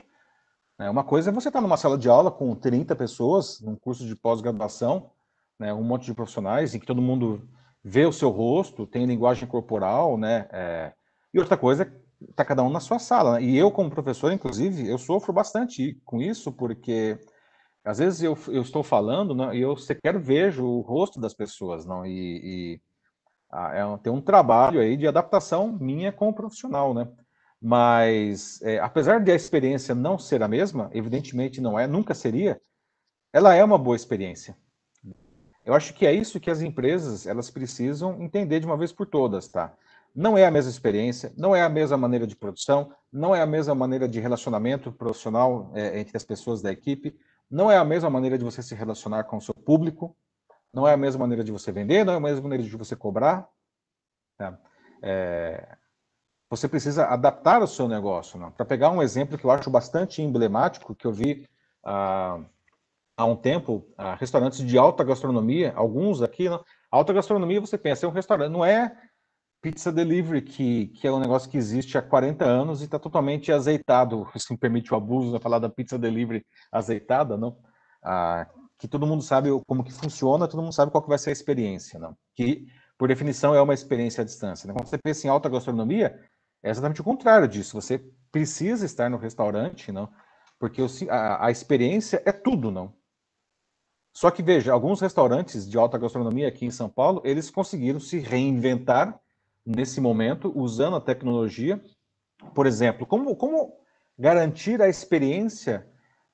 É, 0.79 0.89
uma 0.89 1.03
coisa 1.03 1.29
é 1.29 1.33
você 1.33 1.49
estar 1.49 1.59
tá 1.59 1.61
numa 1.61 1.77
sala 1.77 1.97
de 1.97 2.07
aula 2.07 2.31
com 2.31 2.55
30 2.55 2.95
pessoas, 2.95 3.59
num 3.59 3.75
curso 3.75 4.05
de 4.05 4.15
pós-graduação, 4.15 5.11
né, 5.59 5.73
um 5.73 5.83
monte 5.83 6.05
de 6.05 6.13
profissionais, 6.13 6.73
em 6.73 6.79
que 6.79 6.85
todo 6.85 7.01
mundo 7.01 7.47
vê 7.83 8.05
o 8.05 8.13
seu 8.13 8.29
rosto, 8.29 8.87
tem 8.87 9.05
linguagem 9.05 9.47
corporal, 9.47 10.17
né? 10.17 10.47
É... 10.51 10.93
E 11.33 11.39
outra 11.39 11.57
coisa 11.57 11.83
é 11.83 11.91
tá 12.35 12.43
cada 12.45 12.63
um 12.63 12.69
na 12.69 12.79
sua 12.79 12.99
sala. 12.99 13.33
Né? 13.33 13.43
E 13.43 13.57
eu, 13.57 13.71
como 13.71 13.89
professor, 13.89 14.31
inclusive, 14.31 14.87
eu 14.87 14.97
sofro 14.97 15.33
bastante 15.33 15.99
com 16.05 16.21
isso, 16.21 16.51
porque 16.51 17.19
às 17.83 17.97
vezes 17.97 18.21
eu, 18.21 18.37
eu 18.47 18.61
estou 18.61 18.83
falando 18.83 19.33
né, 19.33 19.55
e 19.55 19.61
eu 19.61 19.75
sequer 19.77 20.17
vejo 20.19 20.65
o 20.65 20.81
rosto 20.81 21.19
das 21.19 21.33
pessoas, 21.33 21.85
não? 21.85 22.05
E, 22.05 22.11
e 22.43 22.81
ah, 23.51 23.71
é, 23.73 23.97
tem 23.97 24.11
um 24.11 24.21
trabalho 24.21 24.79
aí 24.79 24.95
de 24.95 25.07
adaptação 25.07 25.71
minha 25.79 26.11
com 26.11 26.29
o 26.29 26.33
profissional, 26.33 26.93
né? 26.93 27.07
Mas, 27.61 28.61
é, 28.61 28.79
apesar 28.79 29.19
de 29.19 29.31
a 29.31 29.35
experiência 29.35 29.93
não 29.93 30.17
ser 30.17 30.41
a 30.41 30.47
mesma, 30.47 30.89
evidentemente 30.93 31.59
não 31.59 31.77
é, 31.77 31.85
nunca 31.85 32.13
seria, 32.13 32.61
ela 33.33 33.53
é 33.53 33.63
uma 33.63 33.77
boa 33.77 33.95
experiência. 33.95 34.55
Eu 35.65 35.73
acho 35.73 35.93
que 35.93 36.05
é 36.05 36.13
isso 36.13 36.39
que 36.39 36.49
as 36.49 36.61
empresas 36.61 37.27
elas 37.27 37.49
precisam 37.51 38.21
entender 38.21 38.59
de 38.59 38.65
uma 38.65 38.77
vez 38.77 38.91
por 38.91 39.05
todas, 39.05 39.47
tá? 39.47 39.73
Não 40.15 40.37
é 40.37 40.45
a 40.45 40.51
mesma 40.51 40.71
experiência, 40.71 41.31
não 41.37 41.55
é 41.55 41.61
a 41.61 41.69
mesma 41.69 41.97
maneira 41.97 42.25
de 42.25 42.35
produção, 42.35 42.91
não 43.11 43.35
é 43.35 43.41
a 43.41 43.45
mesma 43.45 43.75
maneira 43.75 44.07
de 44.07 44.19
relacionamento 44.19 44.91
profissional 44.91 45.71
é, 45.75 45.99
entre 45.99 46.17
as 46.17 46.23
pessoas 46.23 46.61
da 46.61 46.71
equipe, 46.71 47.15
não 47.51 47.69
é 47.69 47.77
a 47.77 47.83
mesma 47.83 48.09
maneira 48.09 48.37
de 48.37 48.43
você 48.43 48.63
se 48.63 48.73
relacionar 48.73 49.25
com 49.25 49.37
o 49.37 49.41
seu 49.41 49.53
público, 49.53 50.15
não 50.73 50.87
é 50.87 50.93
a 50.93 50.97
mesma 50.97 51.19
maneira 51.19 51.43
de 51.43 51.51
você 51.51 51.71
vender, 51.71 52.03
não 52.03 52.13
é 52.13 52.17
a 52.17 52.21
mesma 52.21 52.41
maneira 52.41 52.63
de 52.63 52.75
você 52.75 52.95
cobrar. 52.95 53.47
Tá? 54.37 54.59
É, 55.01 55.77
você 56.49 56.67
precisa 56.67 57.05
adaptar 57.05 57.61
o 57.61 57.67
seu 57.67 57.87
negócio. 57.87 58.39
Para 58.51 58.65
pegar 58.65 58.89
um 58.89 59.01
exemplo 59.01 59.37
que 59.37 59.45
eu 59.45 59.51
acho 59.51 59.69
bastante 59.69 60.21
emblemático, 60.21 60.95
que 60.95 61.05
eu 61.05 61.13
vi 61.13 61.47
ah, 61.83 62.39
há 63.15 63.25
um 63.25 63.35
tempo, 63.35 63.85
ah, 63.97 64.15
restaurantes 64.15 64.65
de 64.65 64.77
alta 64.77 65.03
gastronomia, 65.03 65.73
alguns 65.75 66.21
aqui, 66.21 66.49
não, 66.49 66.63
alta 66.89 67.13
gastronomia 67.13 67.61
você 67.61 67.77
pensa, 67.77 68.05
é 68.05 68.09
um 68.09 68.13
restaurante, 68.13 68.51
não 68.51 68.65
é 68.65 68.97
pizza 69.61 69.91
delivery, 69.91 70.41
que, 70.41 70.87
que 70.87 71.07
é 71.07 71.11
um 71.11 71.19
negócio 71.19 71.49
que 71.49 71.57
existe 71.57 71.97
há 71.97 72.01
40 72.01 72.45
anos 72.45 72.81
e 72.81 72.85
está 72.85 72.97
totalmente 72.97 73.51
azeitado, 73.51 74.27
se 74.37 74.51
me 74.51 74.57
permite 74.57 74.93
o 74.93 74.97
abuso 74.97 75.37
de 75.37 75.43
falar 75.43 75.59
da 75.59 75.69
pizza 75.69 75.99
delivery 75.99 76.45
azeitada, 76.71 77.37
não? 77.37 77.57
Ah, 78.01 78.47
que 78.77 78.87
todo 78.87 79.05
mundo 79.05 79.21
sabe 79.21 79.49
como 79.67 79.83
que 79.83 79.91
funciona, 79.91 80.47
todo 80.47 80.63
mundo 80.63 80.73
sabe 80.73 80.91
qual 80.91 81.03
que 81.03 81.09
vai 81.09 81.17
ser 81.17 81.31
a 81.31 81.33
experiência, 81.33 81.99
não? 81.99 82.15
Que, 82.33 82.65
por 82.97 83.09
definição, 83.09 83.53
é 83.53 83.61
uma 83.61 83.73
experiência 83.73 84.21
à 84.21 84.25
distância. 84.25 84.65
Né? 84.65 84.73
Quando 84.73 84.87
você 84.87 84.97
pensa 84.97 85.27
em 85.27 85.29
alta 85.29 85.49
gastronomia, 85.49 86.17
é 86.63 86.69
exatamente 86.69 87.01
o 87.01 87.03
contrário 87.03 87.47
disso. 87.47 87.79
Você 87.79 87.99
precisa 88.31 88.85
estar 88.85 89.09
no 89.09 89.17
restaurante, 89.17 89.91
não? 89.91 90.09
Porque 90.59 90.81
a, 91.09 91.47
a 91.47 91.51
experiência 91.51 92.21
é 92.25 92.31
tudo, 92.31 92.69
não? 92.69 92.93
Só 94.13 94.29
que, 94.31 94.43
veja, 94.43 94.73
alguns 94.73 94.99
restaurantes 94.99 95.69
de 95.69 95.77
alta 95.77 95.97
gastronomia 95.97 96.47
aqui 96.47 96.65
em 96.65 96.71
São 96.71 96.89
Paulo, 96.89 97.21
eles 97.23 97.49
conseguiram 97.49 97.99
se 97.99 98.19
reinventar 98.19 99.19
nesse 99.65 100.01
momento, 100.01 100.51
usando 100.55 100.97
a 100.97 101.01
tecnologia. 101.01 101.81
Por 102.53 102.65
exemplo, 102.65 103.05
como, 103.05 103.35
como 103.35 103.73
garantir 104.17 104.81
a 104.81 104.89
experiência 104.89 105.87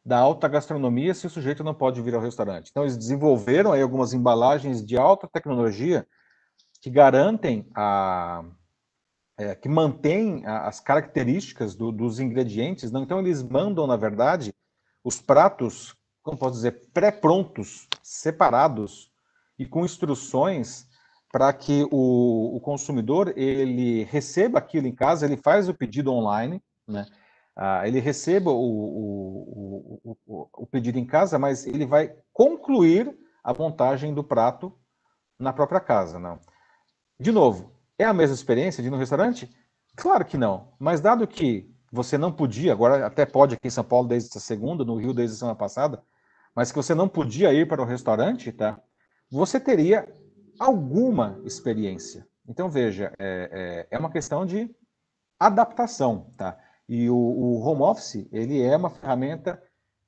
da 0.04 0.18
alta 0.18 0.48
gastronomia 0.48 1.14
se 1.14 1.26
o 1.26 1.30
sujeito 1.30 1.64
não 1.64 1.74
pode 1.74 2.02
vir 2.02 2.16
ao 2.16 2.22
restaurante. 2.22 2.70
Então, 2.70 2.84
eles 2.84 2.98
desenvolveram 2.98 3.72
aí 3.72 3.82
algumas 3.82 4.14
embalagens 4.14 4.86
de 4.86 4.98
alta 4.98 5.28
tecnologia 5.28 6.08
que 6.82 6.90
garantem 6.90 7.68
a. 7.76 8.44
É, 9.38 9.54
que 9.54 9.68
mantêm 9.68 10.44
as 10.46 10.80
características 10.80 11.76
do, 11.76 11.92
dos 11.92 12.22
ingredientes. 12.22 12.90
Não? 12.90 13.04
Então, 13.04 13.20
eles 13.20 13.44
mandam, 13.44 13.86
na 13.86 13.98
verdade, 13.98 14.54
os 15.04 15.22
pratos, 15.22 15.94
como 16.24 16.38
posso 16.38 16.54
dizer, 16.56 16.90
pré-prontos, 16.94 17.88
separados 18.02 19.12
e 19.60 19.66
com 19.66 19.84
instruções 19.84 20.88
para 21.36 21.52
que 21.52 21.86
o, 21.92 22.56
o 22.56 22.60
consumidor 22.62 23.34
ele 23.38 24.04
receba 24.06 24.60
aquilo 24.60 24.88
em 24.88 24.96
casa, 24.96 25.26
ele 25.26 25.36
faz 25.36 25.68
o 25.68 25.74
pedido 25.74 26.14
online, 26.14 26.64
né? 26.88 27.06
ah, 27.56 27.86
ele 27.86 28.00
receba 28.00 28.52
o, 28.52 28.56
o, 28.56 30.18
o, 30.26 30.50
o, 30.54 30.66
pedido 30.66 30.98
em 30.98 31.06
casa, 31.06 31.38
mas 31.38 31.68
ele 31.68 31.86
vai 31.86 32.16
concluir 32.32 33.14
a 33.44 33.54
montagem 33.54 34.14
do 34.14 34.24
prato 34.24 34.74
na 35.38 35.52
própria 35.52 35.82
casa. 35.82 36.18
Não? 36.18 36.40
De 37.20 37.34
novo, 37.34 37.75
é 37.98 38.06
a 38.06 38.14
mesma 38.14 38.36
experiência 38.36 38.82
de 38.82 38.90
ir 38.90 38.92
no 38.92 38.98
restaurante? 38.98 39.50
Claro 39.96 40.26
que 40.26 40.38
não. 40.38 40.74
Mas 40.80 41.02
dado 41.02 41.28
que 41.28 41.70
você 41.92 42.18
não 42.18 42.32
podia, 42.32 42.74
agora 42.74 43.06
até 43.06 43.26
pode 43.26 43.56
aqui 43.56 43.68
em 43.68 43.72
São 43.72 43.84
Paulo 43.84 44.08
desde 44.08 44.30
essa 44.30 44.40
segunda, 44.40 44.84
no 44.84 44.98
Rio 44.98 45.14
desde 45.14 45.36
a 45.36 45.40
semana 45.40 45.56
passada, 45.56 46.04
mas 46.54 46.72
que 46.72 46.78
você 46.78 46.94
não 46.94 47.08
podia 47.08 47.54
ir 47.54 47.68
para 47.68 47.82
o 47.82 47.86
restaurante, 47.86 48.52
tá? 48.52 48.80
Você 49.32 49.60
teria 49.60 50.08
alguma 50.60 51.40
experiência. 51.44 52.28
Então 52.48 52.70
veja, 52.70 53.12
é, 53.18 53.88
é, 53.92 53.96
é 53.96 54.00
uma 54.00 54.12
questão 54.12 54.46
de 54.46 54.74
adaptação, 55.40 56.34
tá? 56.38 56.58
E 56.88 57.10
o, 57.10 57.16
o 57.16 57.60
home 57.62 57.82
office, 57.82 58.28
ele 58.32 58.62
é 58.62 58.76
uma 58.78 58.90
ferramenta 58.90 59.62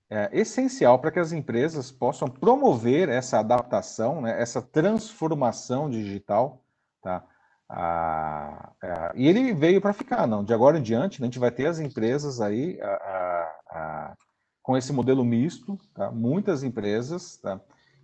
é, 0.09 0.29
essencial 0.31 0.99
para 0.99 1.11
que 1.11 1.19
as 1.19 1.31
empresas 1.31 1.91
possam 1.91 2.27
promover 2.27 3.09
essa 3.09 3.39
adaptação, 3.39 4.21
né, 4.21 4.39
essa 4.41 4.61
transformação 4.61 5.89
digital, 5.89 6.63
tá? 7.01 7.25
É, 7.69 9.11
e 9.15 9.27
ele 9.27 9.53
veio 9.53 9.81
para 9.81 9.93
ficar, 9.93 10.25
não? 10.27 10.43
De 10.43 10.53
agora 10.53 10.79
em 10.79 10.81
diante, 10.81 11.19
né, 11.19 11.25
a 11.25 11.29
gente 11.29 11.39
vai 11.39 11.51
ter 11.51 11.67
as 11.67 11.79
empresas 11.79 12.39
aí 12.39 12.79
a, 12.81 14.15
com 14.61 14.77
esse 14.77 14.91
modelo 14.93 15.23
misto, 15.23 15.77
tá? 15.93 16.11
muitas 16.11 16.63
empresas, 16.63 17.37
tá? 17.37 17.59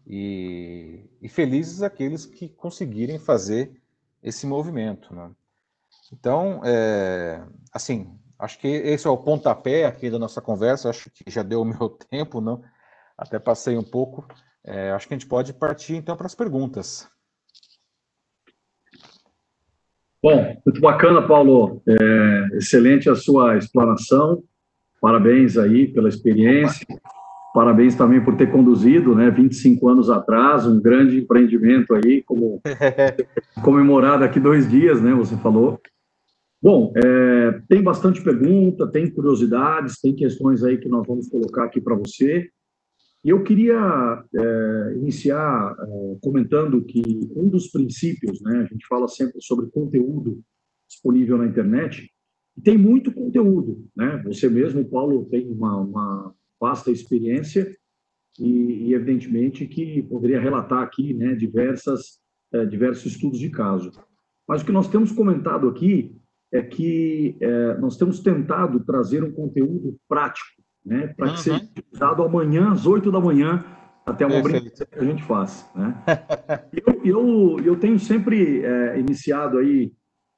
E, 0.05 1.09
e, 1.21 1.29
felizes 1.29 1.81
aqueles 1.81 2.25
que 2.25 2.49
conseguirem 2.49 3.17
fazer 3.17 3.81
esse 4.21 4.45
movimento, 4.45 5.15
né? 5.15 5.31
Então, 6.11 6.61
é, 6.65 7.41
assim, 7.71 8.19
Acho 8.43 8.59
que 8.59 8.67
esse 8.67 9.07
é 9.07 9.09
o 9.09 9.17
pontapé 9.17 9.85
aqui 9.85 10.09
da 10.09 10.19
nossa 10.19 10.41
conversa. 10.41 10.89
Acho 10.89 11.09
que 11.09 11.31
já 11.31 11.41
deu 11.41 11.61
o 11.61 11.65
meu 11.65 11.89
tempo, 12.11 12.41
não? 12.41 12.61
Até 13.17 13.39
passei 13.39 13.77
um 13.77 13.83
pouco. 13.83 14.27
É, 14.65 14.91
acho 14.91 15.07
que 15.07 15.13
a 15.13 15.17
gente 15.17 15.29
pode 15.29 15.53
partir 15.53 15.95
então 15.95 16.17
para 16.17 16.25
as 16.25 16.35
perguntas. 16.35 17.07
Bom, 20.23 20.55
muito 20.65 20.79
bacana, 20.79 21.21
Paulo. 21.21 21.81
É, 21.85 22.55
excelente 22.55 23.09
a 23.09 23.15
sua 23.15 23.57
explanação. 23.57 24.41
Parabéns 25.01 25.57
aí 25.57 25.85
pela 25.85 26.07
experiência. 26.07 26.87
Parabéns 27.53 27.93
também 27.93 28.23
por 28.23 28.37
ter 28.37 28.49
conduzido, 28.49 29.13
né, 29.13 29.29
25 29.29 29.87
anos 29.89 30.09
atrás, 30.09 30.65
um 30.65 30.81
grande 30.81 31.19
empreendimento 31.19 31.93
aí, 31.93 32.23
como 32.23 32.61
comemorado 33.61 34.23
aqui 34.23 34.39
dois 34.39 34.67
dias, 34.67 35.01
né, 35.01 35.13
você 35.13 35.35
falou. 35.35 35.79
Bom, 36.59 36.93
é, 36.95 37.59
tem 37.67 37.83
bastante 37.83 38.23
pergunta, 38.23 38.89
tem 38.89 39.11
curiosidades, 39.11 39.99
tem 40.01 40.15
questões 40.15 40.63
aí 40.63 40.77
que 40.77 40.87
nós 40.87 41.05
vamos 41.05 41.27
colocar 41.27 41.65
aqui 41.65 41.81
para 41.81 41.95
você. 41.95 42.47
E 43.23 43.29
eu 43.29 43.41
queria 43.43 44.23
é, 44.35 44.93
iniciar 44.97 45.75
é, 45.79 46.17
comentando 46.21 46.83
que 46.83 47.01
um 47.35 47.49
dos 47.49 47.67
princípios, 47.67 48.41
né, 48.41 48.59
a 48.59 48.65
gente 48.65 48.85
fala 48.87 49.07
sempre 49.07 49.41
sobre 49.41 49.71
conteúdo 49.71 50.41
disponível 50.89 51.37
na 51.37 51.47
internet, 51.47 52.11
e 52.57 52.61
tem 52.61 52.77
muito 52.77 53.11
conteúdo, 53.11 53.87
né? 53.95 54.21
Você 54.25 54.47
mesmo, 54.47 54.85
Paulo, 54.85 55.25
tem 55.25 55.49
uma, 55.49 55.77
uma 55.77 56.35
vasta 56.59 56.91
experiência 56.91 57.75
e, 58.39 58.89
e, 58.89 58.93
evidentemente, 58.93 59.65
que 59.67 60.03
poderia 60.03 60.39
relatar 60.39 60.83
aqui 60.83 61.13
né, 61.13 61.33
diversas, 61.33 62.19
é, 62.53 62.65
diversos 62.65 63.13
estudos 63.13 63.39
de 63.39 63.49
caso. 63.49 63.91
Mas 64.47 64.61
o 64.61 64.65
que 64.65 64.71
nós 64.71 64.87
temos 64.87 65.11
comentado 65.11 65.67
aqui 65.67 66.15
é 66.51 66.61
que 66.61 67.35
é, 67.39 67.77
nós 67.79 67.97
temos 67.97 68.19
tentado 68.19 68.83
trazer 68.83 69.23
um 69.23 69.31
conteúdo 69.31 69.97
prático, 70.07 70.62
né, 70.85 71.07
para 71.07 71.27
uhum. 71.27 71.33
que 71.33 71.39
seja 71.39 71.57
utilizado 71.57 72.23
amanhã 72.23 72.71
às 72.71 72.85
8 72.85 73.11
da 73.11 73.19
manhã, 73.19 73.63
até 74.05 74.25
uma 74.25 74.41
brincadeira 74.41 74.85
que 74.85 74.99
a 74.99 75.03
gente 75.03 75.23
faz. 75.23 75.69
Né? 75.75 75.95
eu, 76.85 77.01
eu, 77.05 77.59
eu 77.63 77.75
tenho 77.77 77.97
sempre 77.99 78.63
é, 78.63 78.99
iniciado 78.99 79.57
aí 79.57 79.93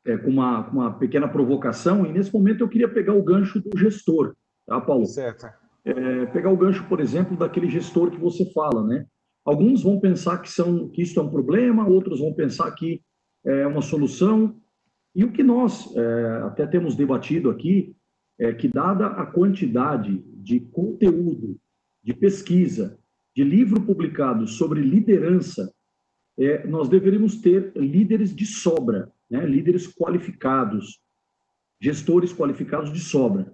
é, 0.05 0.17
com, 0.17 0.29
uma, 0.29 0.63
com 0.63 0.77
uma 0.77 0.93
pequena 0.93 1.27
provocação, 1.27 2.05
e 2.05 2.12
nesse 2.12 2.34
momento 2.34 2.62
eu 2.62 2.69
queria 2.69 2.88
pegar 2.88 3.13
o 3.13 3.23
gancho 3.23 3.60
do 3.60 3.77
gestor, 3.77 4.36
tá, 4.67 4.79
Paulo? 4.79 5.05
Certo 5.05 5.47
é, 5.86 6.25
pegar 6.25 6.49
o 6.49 6.58
gancho, 6.58 6.84
por 6.86 6.99
exemplo, 6.99 7.38
daquele 7.38 7.69
gestor 7.69 8.10
que 8.10 8.19
você 8.19 8.51
fala, 8.51 8.84
né? 8.86 9.05
Alguns 9.45 9.84
vão 9.84 9.99
pensar 9.99 10.39
que, 10.39 10.49
são, 10.49 10.89
que 10.89 11.03
isso 11.03 11.19
é 11.19 11.23
um 11.23 11.29
problema, 11.29 11.88
outros 11.88 12.19
vão 12.19 12.34
pensar 12.34 12.71
que 12.71 13.01
é 13.45 13.67
uma 13.67 13.84
solução. 13.84 14.55
E 15.13 15.23
o 15.23 15.31
que 15.31 15.43
nós 15.43 15.95
é, 15.95 16.41
até 16.43 16.65
temos 16.65 16.95
debatido 16.95 17.51
aqui 17.51 17.95
é 18.39 18.51
que, 18.51 18.67
dada 18.67 19.05
a 19.05 19.25
quantidade 19.25 20.25
de 20.45 20.60
conteúdo, 20.60 21.60
de 22.03 22.13
pesquisa, 22.13 22.99
de 23.36 23.43
livro 23.43 23.81
publicado 23.81 24.47
sobre 24.47 24.79
liderança, 24.79 25.73
é, 26.38 26.67
nós 26.67 26.88
deveríamos 26.88 27.41
ter 27.41 27.73
líderes 27.75 28.34
de 28.34 28.45
sobra, 28.45 29.12
né? 29.27 29.43
líderes 29.43 29.88
qualificados, 29.88 30.99
gestores 31.81 32.31
qualificados 32.31 32.93
de 32.93 32.99
sobra. 32.99 33.51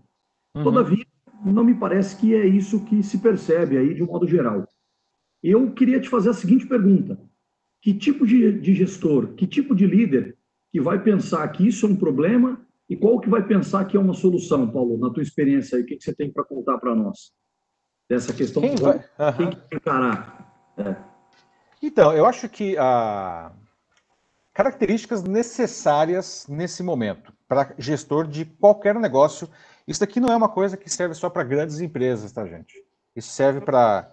Uhum. 0.54 0.63
Todavia, 0.65 1.06
não 1.45 1.63
me 1.63 1.73
parece 1.73 2.19
que 2.19 2.36
é 2.36 2.45
isso 2.45 2.84
que 2.84 3.01
se 3.01 3.19
percebe 3.19 3.77
aí 3.77 3.93
de 3.93 4.04
um 4.04 4.08
modo 4.08 4.27
geral. 4.27 4.67
Eu 5.41 5.71
queria 5.73 5.99
te 6.01 6.10
fazer 6.10 6.32
a 6.32 6.34
seguinte 6.34 6.67
pergunta: 6.67 7.17
que 7.82 7.93
tipo 7.93 8.27
de, 8.27 8.60
de 8.60 8.75
gestor, 8.75 9.34
que 9.34 9.47
tipo 9.47 9.73
de 9.73 9.88
líder 9.88 10.38
que 10.73 10.82
vai 10.82 11.01
pensar 11.01 11.47
que 11.54 11.65
isso 11.65 11.86
é 11.86 11.89
um 11.89 11.95
problema 11.95 12.62
e 12.91 12.97
qual 12.97 13.21
que 13.21 13.30
vai 13.30 13.41
pensar 13.41 13.86
que 13.86 13.95
é 13.95 13.99
uma 13.99 14.13
solução, 14.13 14.69
Paulo, 14.69 14.97
na 14.97 15.10
tua 15.10 15.23
experiência 15.23 15.77
aí, 15.77 15.84
o 15.84 15.86
que, 15.86 15.95
que 15.95 16.04
você 16.04 16.13
tem 16.13 16.30
para 16.30 16.43
contar 16.43 16.77
para 16.77 16.93
nós 16.93 17.32
dessa 18.10 18.34
questão? 18.34 18.62
Quem 18.62 18.75
vai, 18.75 18.97
uhum. 18.97 19.34
quem 19.38 19.49
que 19.49 19.75
encarar? 19.77 20.73
É. 20.77 20.95
Então, 21.82 22.12
eu 22.12 22.25
acho 22.25 22.49
que 22.49 22.77
a 22.77 23.54
características 24.54 25.23
necessárias 25.23 26.45
nesse 26.49 26.84
momento 26.84 27.32
para 27.47 27.73
gestor 27.77 28.27
de 28.27 28.43
qualquer 28.43 28.93
negócio 28.95 29.47
isso 29.88 30.01
daqui 30.01 30.19
não 30.19 30.30
é 30.30 30.36
uma 30.36 30.49
coisa 30.49 30.75
que 30.75 30.89
serve 30.89 31.15
só 31.15 31.30
para 31.30 31.45
grandes 31.45 31.80
empresas, 31.80 32.34
tá, 32.34 32.45
gente? 32.45 32.75
Isso 33.15 33.32
serve 33.32 33.62
para 33.62 34.12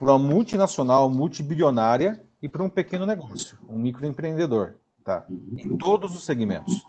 uma 0.00 0.18
multinacional, 0.18 1.08
multibilionária 1.08 2.20
e 2.42 2.48
para 2.48 2.64
um 2.64 2.68
pequeno 2.68 3.06
negócio, 3.06 3.56
um 3.68 3.78
microempreendedor, 3.78 4.74
tá? 5.04 5.24
Em 5.30 5.76
todos 5.76 6.16
os 6.16 6.24
segmentos. 6.24 6.84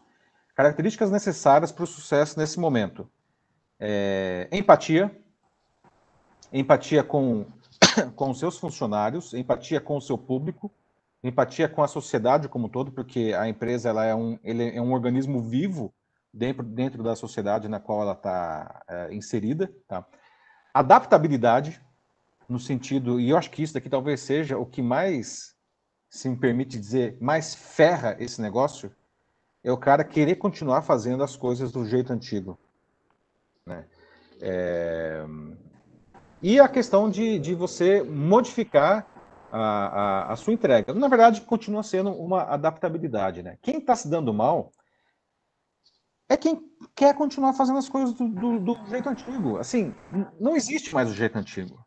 Características 0.60 1.10
necessárias 1.10 1.72
para 1.72 1.86
o 1.86 1.88
sucesso 1.88 2.38
nesse 2.38 2.60
momento. 2.60 3.10
É, 3.80 4.50
empatia, 4.52 5.10
empatia 6.52 7.02
com, 7.02 7.46
com 8.14 8.32
os 8.32 8.40
seus 8.40 8.58
funcionários, 8.58 9.34
empatia 9.34 9.80
com 9.80 9.96
o 9.96 10.02
seu 10.02 10.18
público, 10.18 10.70
empatia 11.24 11.70
com 11.70 11.82
a 11.82 11.88
sociedade 11.88 12.50
como 12.50 12.68
um 12.68 12.70
todo, 12.70 12.92
porque 12.92 13.34
a 13.40 13.48
empresa 13.48 13.88
ela 13.88 14.04
é, 14.04 14.14
um, 14.14 14.38
ele 14.44 14.76
é 14.76 14.82
um 14.82 14.92
organismo 14.92 15.42
vivo 15.42 15.94
dentro, 16.34 16.62
dentro 16.62 17.04
da 17.04 17.16
sociedade 17.16 17.70
na 17.70 17.80
qual 17.80 18.02
ela 18.02 18.12
está 18.12 18.84
é, 18.86 19.14
inserida. 19.14 19.74
Tá? 19.88 20.06
Adaptabilidade, 20.74 21.82
no 22.50 22.60
sentido, 22.60 23.18
e 23.18 23.30
eu 23.30 23.38
acho 23.38 23.50
que 23.50 23.64
isso 23.64 23.76
daqui 23.76 23.90
talvez 23.90 24.20
seja 24.20 24.58
o 24.58 24.66
que 24.66 24.82
mais, 24.82 25.56
se 26.10 26.28
me 26.28 26.36
permite 26.36 26.78
dizer, 26.78 27.18
mais 27.22 27.56
ferra 27.56 28.18
esse 28.20 28.42
negócio, 28.42 28.94
é 29.64 29.72
o 29.72 29.78
cara 29.78 30.04
querer 30.04 30.36
continuar 30.36 30.82
fazendo 30.82 31.24
as 31.24 31.36
coisas 31.36 31.72
do 31.72 31.86
jeito 31.86 32.14
antigo. 32.14 32.58
Né? 33.66 33.86
É... 34.42 35.26
E 36.42 36.60
a 36.60 36.70
questão 36.70 37.10
de, 37.10 37.38
de 37.40 37.54
você 37.54 38.02
modificar 38.02 39.06
a, 39.52 39.60
a, 39.60 40.34
a, 40.34 40.36
sua 40.36 40.54
entrega. 40.54 40.94
Na 40.94 41.08
verdade, 41.08 41.42
continua 41.42 41.84
sendo 41.84 42.12
uma 42.12 42.44
adaptabilidade. 42.44 43.44
Né? 43.44 43.58
Quem 43.62 43.80
está 43.80 43.96
se 43.96 44.10
dando 44.10 44.34
mal 44.34 44.72
é 46.30 46.38
quem 46.38 46.62
quer 46.96 47.16
continuar 47.16 47.54
fazendo 47.54 47.80
as 47.80 47.90
coisas 47.90 48.14
do, 48.14 48.28
do, 48.30 48.60
do 48.60 48.86
jeito 48.88 49.10
antigo. 49.10 49.58
Assim, 49.58 49.94
não 50.40 50.56
existe 50.56 50.94
mais 50.94 51.10
o 51.10 51.14
jeito 51.14 51.38
antigo. 51.38 51.84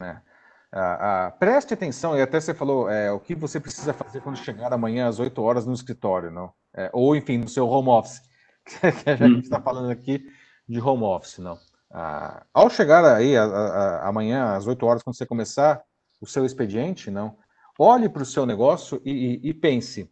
Né? 0.00 0.22
Ah, 0.70 1.26
ah, 1.26 1.30
preste 1.30 1.72
atenção, 1.72 2.16
e 2.16 2.20
até 2.20 2.38
você 2.38 2.52
falou 2.52 2.90
é, 2.90 3.10
o 3.10 3.18
que 3.18 3.34
você 3.34 3.58
precisa 3.58 3.94
fazer 3.94 4.20
quando 4.20 4.36
chegar 4.36 4.72
amanhã 4.72 5.08
às 5.08 5.18
8 5.18 5.40
horas 5.42 5.66
no 5.66 5.72
escritório, 5.72 6.30
não? 6.30 6.52
É, 6.74 6.90
ou 6.92 7.16
enfim, 7.16 7.38
no 7.38 7.48
seu 7.48 7.66
home 7.66 7.88
office, 7.88 8.20
que 9.02 9.10
a 9.10 9.16
gente 9.16 9.44
está 9.44 9.60
falando 9.60 9.90
aqui 9.90 10.22
de 10.68 10.80
home 10.80 11.04
office, 11.04 11.38
não. 11.38 11.58
Ah, 11.90 12.44
ao 12.52 12.68
chegar 12.68 13.02
aí 13.04 13.34
a, 13.34 13.44
a, 13.44 14.08
amanhã 14.08 14.54
às 14.54 14.66
8 14.66 14.84
horas, 14.84 15.02
quando 15.02 15.16
você 15.16 15.24
começar 15.24 15.82
o 16.20 16.26
seu 16.26 16.44
expediente, 16.44 17.10
não, 17.10 17.38
olhe 17.78 18.08
para 18.08 18.22
o 18.22 18.26
seu 18.26 18.44
negócio 18.44 19.00
e, 19.04 19.40
e, 19.42 19.48
e 19.48 19.54
pense 19.54 20.10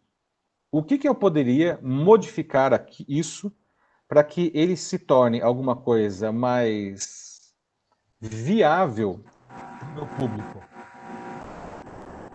o 0.71 0.83
que, 0.83 0.97
que 0.97 1.07
eu 1.07 1.15
poderia 1.15 1.79
modificar 1.81 2.73
aqui, 2.73 3.05
isso 3.07 3.51
para 4.07 4.23
que 4.23 4.51
ele 4.55 4.75
se 4.75 4.97
torne 4.97 5.41
alguma 5.41 5.75
coisa 5.75 6.31
mais 6.31 7.53
viável 8.19 9.23
para 9.57 9.87
o 9.89 9.95
meu 9.95 10.07
público? 10.07 10.61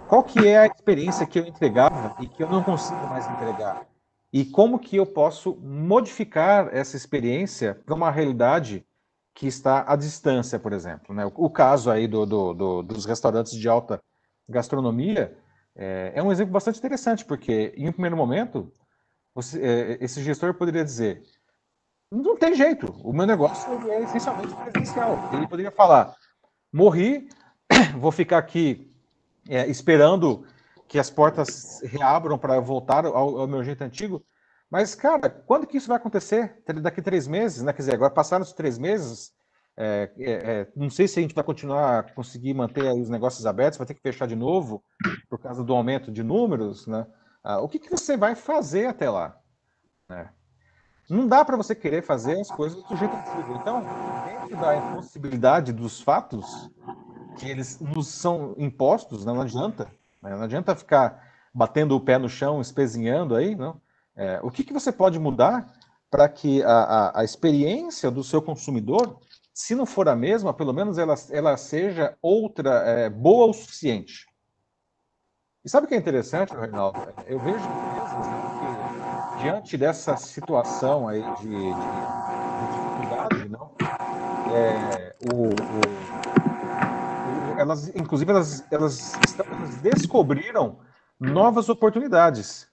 Qual 0.09 0.23
que 0.23 0.47
é 0.47 0.59
a 0.59 0.67
experiência 0.67 1.27
que 1.27 1.39
eu 1.39 1.47
entregava 1.47 2.15
e 2.21 2.27
que 2.27 2.43
eu 2.43 2.49
não 2.51 2.63
consigo 2.63 3.07
mais 3.09 3.27
entregar? 3.31 3.87
E 4.33 4.45
como 4.45 4.79
que 4.79 4.97
eu 4.97 5.07
posso 5.07 5.57
modificar 5.57 6.69
essa 6.73 6.97
experiência 6.97 7.81
para 7.85 7.95
uma 7.95 8.11
realidade 8.11 8.87
que 9.35 9.47
está 9.47 9.85
à 9.87 9.97
distância, 9.97 10.59
por 10.59 10.73
exemplo? 10.73 11.15
Né? 11.15 11.25
O, 11.27 11.33
o 11.47 11.51
caso 11.51 11.91
aí 11.91 12.07
do, 12.07 12.27
do, 12.27 12.53
do, 12.53 12.83
dos 12.83 13.05
restaurantes 13.05 13.53
de 13.53 13.69
alta 13.69 14.03
gastronomia, 14.49 15.37
é, 15.75 16.13
é 16.15 16.23
um 16.23 16.31
exemplo 16.31 16.53
bastante 16.53 16.79
interessante, 16.79 17.25
porque 17.25 17.73
em 17.77 17.89
um 17.89 17.93
primeiro 17.93 18.17
momento, 18.17 18.73
você, 19.35 19.61
é, 19.61 20.05
esse 20.05 20.23
gestor 20.23 20.55
poderia 20.55 20.85
dizer: 20.85 21.23
não 22.11 22.37
tem 22.37 22.55
jeito, 22.55 22.93
o 23.03 23.13
meu 23.13 23.27
negócio 23.27 23.91
é 23.91 24.03
essencialmente 24.03 24.55
presencial. 24.55 25.31
Ele 25.33 25.49
poderia 25.49 25.71
falar: 25.71 26.15
morri, 26.73 27.29
vou 27.99 28.11
ficar 28.11 28.39
aqui 28.39 28.91
é, 29.49 29.67
esperando 29.69 30.47
que 30.89 30.99
as 30.99 31.11
portas 31.11 31.81
reabram 31.85 32.39
para 32.39 32.61
voltar 32.61 33.05
ao, 33.05 33.41
ao, 33.41 33.47
meu 33.47 33.63
jeito 33.63 33.83
antigo. 33.83 34.25
Mas, 34.71 34.95
cara, 34.95 35.29
quando 35.29 35.67
que 35.67 35.77
isso 35.77 35.89
vai 35.89 35.97
acontecer? 35.97 36.63
Daqui 36.81 37.03
três 37.03 37.27
meses, 37.27 37.63
né? 37.63 37.73
Quer 37.73 37.83
dizer, 37.83 37.95
agora 37.95 38.11
passaram 38.11 38.43
os 38.43 38.53
três 38.53 38.79
meses, 38.79 39.33
é, 39.77 40.11
é, 40.19 40.31
é, 40.33 40.69
não 40.77 40.91
sei 40.91 41.09
se 41.09 41.19
a 41.19 41.23
gente 41.23 41.35
vai 41.35 41.45
continuar 41.45 42.15
conseguir 42.15 42.53
manter 42.55 42.85
os 42.93 43.09
negócios 43.09 43.47
abertos, 43.47 43.79
vai 43.79 43.87
ter 43.87 43.95
que 43.95 44.03
fechar 44.03 44.27
de 44.27 44.37
novo 44.37 44.83
por 45.29 45.39
causa 45.39 45.65
do 45.65 45.75
aumento 45.75 46.11
de 46.11 46.23
números, 46.23 46.87
né? 46.87 47.07
Ah, 47.43 47.61
o 47.61 47.69
que, 47.69 47.79
que 47.79 47.91
você 47.91 48.17
vai 48.17 48.35
fazer 48.35 48.87
até 48.87 49.11
lá? 49.11 49.37
Né? 50.09 50.31
Não 51.13 51.29
dá 51.29 51.45
para 51.45 51.59
você 51.59 51.75
querer 51.75 52.03
fazer 52.03 52.41
as 52.41 52.51
coisas 52.51 52.83
do 52.85 52.97
jeito 52.97 53.15
antigo. 53.15 53.55
Então, 53.61 53.85
dentro 54.25 54.57
da 54.57 54.77
impossibilidade 54.77 55.71
dos 55.71 56.01
fatos 56.01 56.71
que 57.39 57.47
eles 57.49 57.79
nos 57.81 58.09
são 58.09 58.55
impostos, 58.57 59.27
né? 59.27 59.33
não 59.33 59.43
adianta. 59.43 59.93
Né? 60.23 60.35
Não 60.35 60.43
adianta 60.43 60.75
ficar 60.75 61.23
batendo 61.53 61.95
o 61.95 62.01
pé 62.01 62.17
no 62.17 62.31
chão, 62.31 62.63
espezinhando 62.63 63.35
aí, 63.37 63.55
não. 63.55 63.79
É, 64.17 64.41
o 64.43 64.51
que, 64.51 64.65
que 64.65 64.73
você 64.73 64.91
pode 64.91 65.19
mudar 65.19 65.71
para 66.11 66.27
que 66.31 66.63
a, 66.63 66.73
a, 66.73 67.21
a 67.21 67.25
experiência 67.25 68.11
do 68.11 68.25
seu 68.25 68.41
consumidor 68.41 69.19
se 69.53 69.75
não 69.75 69.85
for 69.85 70.09
a 70.09 70.17
mesma, 70.17 70.55
pelo 70.55 70.73
menos 70.73 70.97
ela, 70.97 71.15
ela 71.31 71.57
seja 71.59 72.17
outra 72.23 72.71
é, 72.87 73.11
boa 73.11 73.49
o 73.49 73.53
suficiente. 73.53 74.27
E 75.63 75.69
sabe 75.69 75.85
o 75.85 75.89
que 75.89 75.95
é 75.95 75.99
interessante, 75.99 76.55
Reinaldo? 76.55 76.99
Eu 77.27 77.39
vejo 77.39 77.59
empresas 77.59 78.27
né, 78.27 78.42
diante 79.43 79.77
dessa 79.77 80.17
situação 80.17 81.09
aí 81.09 81.21
de, 81.21 81.49
de, 81.49 81.49
de 81.49 82.67
dificuldade, 82.73 83.49
não, 83.49 83.73
é, 84.55 85.17
o, 85.33 85.49
o, 85.49 85.53
elas, 87.59 87.89
inclusive, 87.89 88.31
elas, 88.31 88.65
elas, 88.71 89.13
elas 89.39 89.77
descobriram 89.77 90.79
novas 91.19 91.69
oportunidades, 91.69 92.69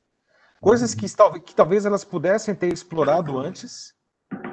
coisas 0.61 0.93
que, 0.93 1.07
que 1.43 1.55
talvez 1.55 1.85
elas 1.85 2.03
pudessem 2.03 2.53
ter 2.53 2.71
explorado 2.71 3.37
antes, 3.37 3.95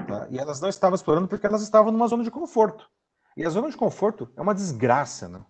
tá? 0.09 0.27
e 0.31 0.39
elas 0.39 0.61
não 0.61 0.69
estavam 0.69 0.95
explorando 0.95 1.29
porque 1.29 1.47
elas 1.47 1.63
estavam 1.63 1.93
numa 1.93 2.09
zona 2.09 2.25
de 2.25 2.31
conforto. 2.31 2.89
E 3.37 3.45
a 3.45 3.51
zona 3.51 3.71
de 3.71 3.77
conforto 3.77 4.31
é 4.35 4.41
uma 4.41 4.55
desgraça, 4.55 5.29
né? 5.29 5.41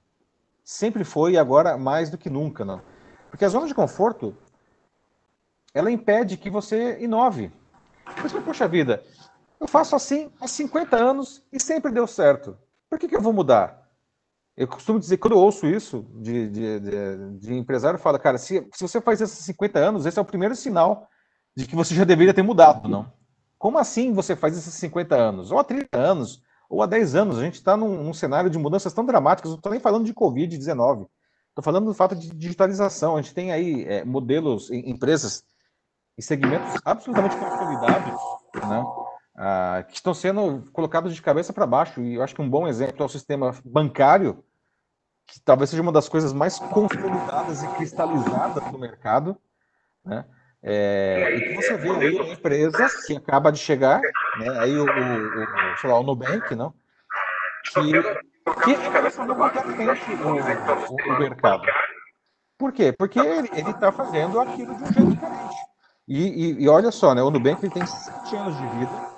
Sempre 0.65 1.05
foi 1.05 1.35
e 1.35 1.39
agora 1.39 1.79
mais 1.79 2.11
do 2.11 2.19
que 2.19 2.29
nunca, 2.29 2.65
né? 2.65 2.81
Porque 3.31 3.45
a 3.45 3.49
zona 3.49 3.69
de 3.69 3.75
conforto 3.75 4.37
ela 5.77 5.91
impede 5.91 6.39
que 6.39 6.49
você 6.49 6.99
inove. 7.01 7.53
Isso, 8.25 8.41
poxa 8.41 8.67
vida, 8.67 9.05
eu 9.61 9.69
faço 9.69 9.95
assim 9.95 10.33
há 10.41 10.49
50 10.49 10.97
anos 10.97 11.43
e 11.53 11.61
sempre 11.61 11.93
deu 11.93 12.07
certo. 12.07 12.57
Por 12.89 12.99
que, 12.99 13.07
que 13.07 13.15
eu 13.15 13.21
vou 13.21 13.33
mudar? 13.33 13.87
Eu 14.57 14.67
costumo 14.67 14.99
dizer, 14.99 15.19
quando 15.19 15.35
eu 15.35 15.39
ouço 15.39 15.67
isso 15.67 16.07
de, 16.15 16.49
de, 16.49 16.81
de, 16.81 17.39
de 17.41 17.55
empresário, 17.55 17.99
fala, 17.99 18.19
cara, 18.19 18.39
se, 18.39 18.67
se 18.73 18.81
você 18.81 19.03
faz 19.03 19.21
isso 19.21 19.39
há 19.39 19.43
50 19.43 19.79
anos, 19.79 20.07
esse 20.07 20.19
é 20.19 20.23
o 20.23 20.25
primeiro 20.25 20.57
sinal 20.57 21.07
de 21.55 21.67
que 21.67 21.77
você 21.77 21.95
já 21.95 22.05
deveria 22.05 22.33
ter 22.33 22.43
mudado, 22.43 22.89
não? 22.89 23.13
Como 23.59 23.77
assim 23.77 24.15
você 24.15 24.35
faz 24.35 24.57
isso 24.57 24.71
há 24.71 24.73
50 24.73 25.15
anos? 25.15 25.51
Ou 25.51 25.59
há 25.59 25.65
30 25.65 25.99
anos? 25.99 26.43
Ou 26.71 26.83
há 26.83 26.87
10 26.87 27.15
anos? 27.17 27.39
A 27.39 27.43
gente 27.43 27.57
está 27.57 27.77
num, 27.77 28.03
num, 28.03 28.15
cenário 28.15 28.49
de 28.49 28.59
mudanças 28.59 28.95
tão 28.95 29.05
dramáticas, 29.05 29.51
não 29.51 29.59
estou 29.59 29.73
nem 29.73 29.81
falando 29.81 30.07
de 30.07 30.15
Covid-19, 30.15 31.07
estou 31.51 31.63
falando 31.63 31.85
do 31.85 31.93
fato 31.93 32.17
de 32.17 32.31
digitalização. 32.31 33.15
A 33.15 33.21
gente 33.21 33.35
tem 33.35 33.53
aí 33.53 33.85
é, 33.85 34.07
modelos, 34.07 34.71
empresas 34.71 35.45
e 36.17 36.23
segmentos 36.23 36.81
absolutamente 36.85 37.37
consolidados, 37.37 38.21
né? 38.55 38.85
Ah, 39.39 39.85
que 39.87 39.95
estão 39.95 40.15
sendo 40.15 40.65
colocados 40.73 41.15
de 41.15 41.21
cabeça 41.21 41.53
para 41.53 41.67
baixo. 41.67 42.01
E 42.01 42.15
eu 42.15 42.23
acho 42.23 42.35
que 42.35 42.41
um 42.41 42.49
bom 42.49 42.67
exemplo 42.67 43.03
é 43.03 43.05
o 43.05 43.09
sistema 43.09 43.55
bancário, 43.65 44.43
que 45.27 45.39
talvez 45.41 45.69
seja 45.69 45.83
uma 45.83 45.93
das 45.93 46.09
coisas 46.09 46.33
mais 46.33 46.59
consolidadas 46.59 47.63
e 47.63 47.69
cristalizadas 47.75 48.65
do 48.71 48.79
mercado, 48.79 49.37
né? 50.05 50.25
É, 50.63 51.37
e 51.37 51.41
que 51.41 51.55
você 51.57 51.77
vê 51.77 51.91
aí 51.91 52.15
uma 52.15 52.33
empresa 52.33 52.89
que 53.07 53.15
acaba 53.15 53.53
de 53.53 53.59
chegar, 53.59 54.01
né? 54.39 54.59
Aí 54.59 54.75
o, 54.77 54.85
o, 54.85 54.85
o, 54.85 55.77
sei 55.79 55.91
lá, 55.91 56.01
o 56.01 56.03
Nubank, 56.03 56.55
não? 56.55 56.73
Que, 57.75 57.93
que 58.65 58.75
completamente 59.21 60.11
o, 60.13 60.29
o, 60.29 61.15
o 61.15 61.19
mercado. 61.19 61.63
Por 62.59 62.73
quê? 62.73 62.91
Porque 62.91 63.19
ele 63.19 63.71
está 63.71 63.93
fazendo 63.93 64.41
aquilo 64.41 64.75
de 64.75 64.83
um 64.83 64.93
jeito 64.93 65.11
diferente. 65.11 65.57
E, 66.09 66.19
e, 66.19 66.63
e, 66.63 66.69
olha 66.69 66.93
só, 66.93 67.15
né? 67.15 67.23
O 67.23 67.31
Nubank 67.31 67.65
ele 67.65 67.73
tem 67.73 67.85
7 67.85 68.37
anos 68.37 68.57
de 68.57 68.67
vida 68.79 69.17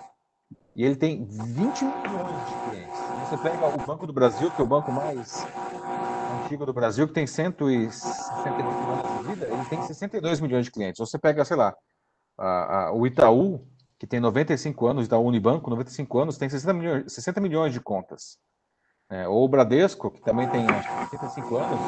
e 0.74 0.84
ele 0.84 0.96
tem 0.96 1.24
20 1.24 1.84
milhões 1.84 2.48
de 2.48 2.70
clientes. 2.70 3.00
Você 3.28 3.36
pega 3.36 3.66
o 3.66 3.86
Banco 3.86 4.06
do 4.06 4.12
Brasil, 4.12 4.50
que 4.50 4.60
é 4.60 4.64
o 4.64 4.66
banco 4.66 4.90
mais 4.90 5.44
antigo 6.44 6.64
do 6.64 6.72
Brasil, 6.72 7.06
que 7.06 7.12
tem 7.12 7.26
168 7.26 8.64
anos 8.64 9.18
de 9.18 9.34
vida, 9.34 9.46
ele 9.52 9.64
tem 9.66 9.82
62 9.82 10.40
milhões 10.40 10.64
de 10.64 10.70
clientes. 10.70 10.98
Você 10.98 11.18
pega, 11.18 11.44
sei 11.44 11.56
lá, 11.56 11.74
a, 12.38 12.86
a, 12.86 12.92
o 12.92 13.06
Itaú, 13.06 13.66
que 13.98 14.06
tem 14.06 14.18
95 14.18 14.86
anos, 14.86 15.06
Itaú 15.06 15.26
Unibanco, 15.26 15.68
95 15.68 16.18
anos, 16.18 16.38
tem 16.38 16.48
60 16.48 16.72
milhões, 16.72 17.12
60 17.12 17.40
milhões 17.40 17.72
de 17.72 17.80
contas. 17.80 18.38
É, 19.10 19.26
ou 19.26 19.44
o 19.44 19.48
Bradesco, 19.48 20.10
que 20.10 20.20
também 20.20 20.48
tem 20.48 20.66
acho, 20.68 20.88
85 21.12 21.56
anos, 21.56 21.80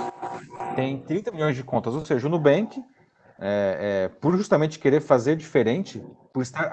tem 0.74 1.00
30 1.00 1.30
milhões 1.30 1.56
de 1.56 1.62
contas. 1.62 1.94
Ou 1.94 2.04
seja, 2.04 2.26
o 2.26 2.30
Nubank 2.30 2.82
é, 3.40 3.78
é, 3.80 4.08
por 4.08 4.36
justamente 4.36 4.78
querer 4.78 5.00
fazer 5.00 5.34
diferente, 5.34 6.04
por 6.32 6.42
estar 6.42 6.70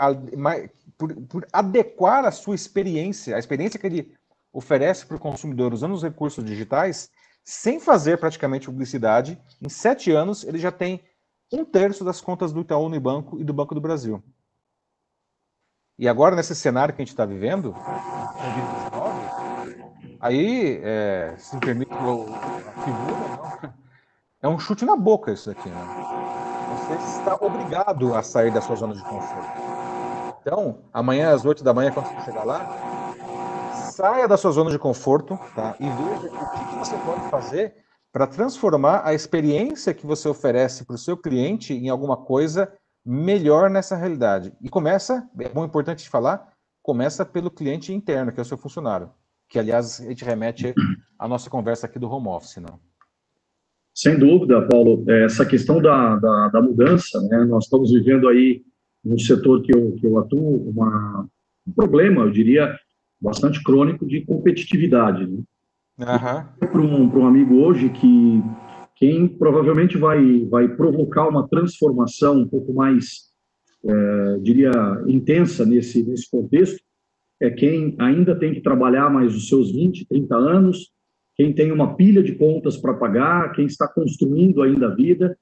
por, 0.98 1.16
por, 1.28 1.48
adequar 1.54 2.26
a 2.26 2.32
sua 2.32 2.56
experiência, 2.56 3.36
a 3.36 3.40
experiência 3.40 3.80
que 3.80 3.88
ele 3.88 4.14
oferece 4.52 5.06
para 5.06 5.16
o 5.16 5.20
consumidor 5.20 5.74
usando 5.74 5.94
os 5.94 6.04
recursos 6.04 6.44
digitais, 6.44 7.10
sem 7.44 7.80
fazer 7.80 8.18
praticamente 8.18 8.66
publicidade, 8.66 9.42
em 9.62 9.70
sete 9.70 10.12
anos 10.12 10.44
ele 10.44 10.58
já 10.58 10.72
tem 10.72 11.02
um 11.54 11.64
terço 11.64 12.04
das 12.04 12.20
contas 12.20 12.52
do 12.52 12.60
Itaú 12.60 12.86
Unibanco 12.86 13.40
e 13.40 13.44
do 13.44 13.54
Banco 13.54 13.74
do 13.74 13.80
Brasil. 13.80 14.22
E 15.98 16.08
agora, 16.08 16.36
nesse 16.36 16.54
cenário 16.54 16.94
que 16.94 17.02
a 17.02 17.06
gente 17.06 17.14
está 17.14 17.26
vivendo, 17.26 17.74
aí, 20.20 20.80
é, 20.84 21.34
se 21.38 21.56
me 21.56 21.62
permite 21.62 21.92
é 24.42 24.48
um 24.48 24.60
chute 24.60 24.86
na 24.86 24.96
boca 24.96 25.32
isso 25.32 25.50
aqui, 25.50 25.68
né? 25.68 26.18
Você 26.88 27.20
está 27.20 27.38
obrigado 27.42 28.16
a 28.16 28.24
sair 28.24 28.52
da 28.52 28.62
sua 28.62 28.76
zona 28.78 28.96
de 28.96 29.04
conforto. 29.04 29.62
Então, 30.40 30.80
amanhã 30.94 31.34
às 31.34 31.44
8 31.44 31.62
da 31.62 31.74
manhã, 31.74 31.92
quando 31.92 32.08
você 32.08 32.22
chegar 32.22 32.46
lá, 32.46 33.14
saia 33.92 34.28
da 34.28 34.38
sua 34.38 34.52
zona 34.52 34.72
de 34.72 34.80
conforto 34.80 35.38
tá? 35.54 35.76
e 35.80 35.90
veja 35.90 36.28
o 36.28 36.70
que, 36.70 36.76
você 36.78 36.96
pode 37.00 37.30
fazer 37.30 37.76
para 38.14 38.26
transformar 38.26 39.02
a 39.04 39.14
experiência 39.14 39.94
que 39.94 40.08
você 40.08 40.30
oferece 40.30 40.86
para 40.86 40.96
o 40.96 41.00
seu 41.00 41.18
cliente 41.18 41.74
em 41.74 41.90
alguma 41.90 42.16
coisa 42.16 42.72
melhor 43.06 43.70
nessa 43.70 43.96
realidade. 43.96 44.54
E 44.62 44.70
começa, 44.70 45.30
é 45.40 45.50
bom 45.50 45.66
importante 45.66 46.10
falar, 46.10 46.54
começa 46.82 47.26
pelo 47.26 47.52
cliente 47.52 47.94
interno, 47.94 48.32
que 48.32 48.40
é 48.40 48.44
o 48.44 48.46
seu 48.46 48.58
funcionário. 48.58 49.12
Que, 49.50 49.60
aliás, 49.60 50.00
a 50.00 50.06
gente 50.06 50.24
remete 50.24 50.74
à 51.20 51.28
nossa 51.28 51.50
conversa 51.50 51.86
aqui 51.86 52.00
do 52.00 52.10
home 52.10 52.28
office, 52.28 52.58
não? 52.58 52.80
Sem 53.98 54.20
dúvida, 54.20 54.62
Paulo, 54.62 55.04
é, 55.08 55.24
essa 55.24 55.44
questão 55.44 55.82
da, 55.82 56.18
da, 56.18 56.50
da, 56.50 56.62
mudança, 56.62 57.20
né, 57.30 57.44
nós 57.46 57.64
estamos 57.64 57.92
vivendo 57.92 58.30
aí 58.30 58.62
no 59.04 59.20
setor 59.20 59.64
que 59.64 59.76
eu, 59.76 59.94
que 59.94 60.06
eu 60.06 60.20
atuo 60.20 60.70
uma, 60.70 61.28
um 61.68 61.72
problema, 61.72 62.22
eu 62.22 62.30
diria, 62.30 62.78
bastante 63.20 63.64
crônico 63.64 64.06
de 64.06 64.24
competitividade. 64.24 65.26
Né? 65.26 65.40
Uhum. 65.98 66.68
Para 66.68 66.80
um, 66.80 67.22
um 67.22 67.26
amigo 67.26 67.56
hoje 67.56 67.90
que 67.90 68.44
quem 68.98 69.28
provavelmente 69.28 69.98
vai, 69.98 70.46
vai 70.46 70.68
provocar 70.68 71.28
uma 71.28 71.48
transformação 71.48 72.42
um 72.42 72.48
pouco 72.48 72.72
mais, 72.76 73.32
é, 73.84 74.38
diria, 74.44 74.72
intensa 75.08 75.66
nesse, 75.66 76.04
nesse 76.04 76.30
contexto, 76.30 76.80
é 77.42 77.50
quem 77.50 77.96
ainda 77.98 78.38
tem 78.38 78.54
que 78.54 78.62
trabalhar 78.62 79.10
mais 79.10 79.36
os 79.36 79.48
seus 79.48 79.72
20, 79.72 80.06
30 80.06 80.36
anos, 80.36 80.92
quem 81.38 81.54
tem 81.54 81.72
uma 81.72 81.96
pilha 81.96 82.24
de 82.24 82.34
contas 82.34 82.76
para 82.76 82.96
pagar, 82.96 83.52
quem 83.52 83.68
está 83.68 83.88
construindo 83.88 84.64
ainda 84.64 84.88
a 84.88 84.96
vida, 84.96 85.38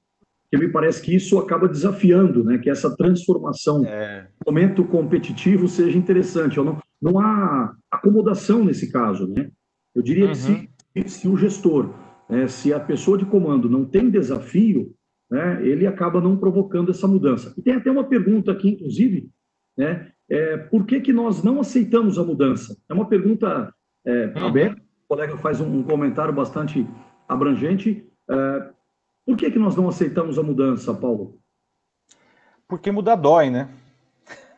que 0.50 0.58
me 0.58 0.68
parece 0.68 1.00
que 1.00 1.14
isso 1.14 1.38
acaba 1.38 1.66
desafiando, 1.66 2.44
né? 2.44 2.58
Que 2.58 2.68
essa 2.68 2.94
transformação, 2.94 3.84
é. 3.84 4.28
momento 4.44 4.84
competitivo 4.84 5.66
seja 5.66 5.96
interessante. 5.96 6.58
Não, 6.58 6.78
não 7.00 7.18
há 7.18 7.74
acomodação 7.90 8.62
nesse 8.62 8.92
caso, 8.92 9.26
né? 9.26 9.50
Eu 9.94 10.02
diria 10.02 10.26
uhum. 10.26 10.32
que 10.32 11.08
se, 11.08 11.20
se 11.20 11.28
o 11.28 11.36
gestor, 11.36 11.90
né, 12.28 12.46
se 12.46 12.72
a 12.72 12.78
pessoa 12.78 13.16
de 13.16 13.24
comando 13.24 13.68
não 13.68 13.84
tem 13.84 14.10
desafio, 14.10 14.94
né, 15.30 15.66
ele 15.66 15.86
acaba 15.86 16.20
não 16.20 16.36
provocando 16.36 16.90
essa 16.90 17.08
mudança. 17.08 17.54
E 17.56 17.62
tem 17.62 17.74
até 17.74 17.90
uma 17.90 18.04
pergunta 18.04 18.52
aqui, 18.52 18.68
inclusive, 18.68 19.30
né? 19.76 20.12
É, 20.28 20.56
por 20.56 20.84
que, 20.84 21.00
que 21.00 21.12
nós 21.12 21.42
não 21.42 21.60
aceitamos 21.60 22.18
a 22.18 22.24
mudança? 22.24 22.76
É 22.88 22.94
uma 22.94 23.08
pergunta 23.08 23.72
é, 24.04 24.26
uhum. 24.26 24.46
aberta 24.46 24.85
colega 25.08 25.36
faz 25.38 25.60
um, 25.60 25.82
comentário 25.82 26.32
bastante 26.32 26.86
abrangente. 27.28 28.06
É, 28.28 28.70
por 29.24 29.36
que, 29.36 29.50
que 29.50 29.58
nós 29.58 29.76
não 29.76 29.88
aceitamos 29.88 30.38
a 30.38 30.42
mudança, 30.42 30.94
Paulo? 30.94 31.40
Porque 32.68 32.90
mudar 32.90 33.16
dói, 33.16 33.50
né? 33.50 33.68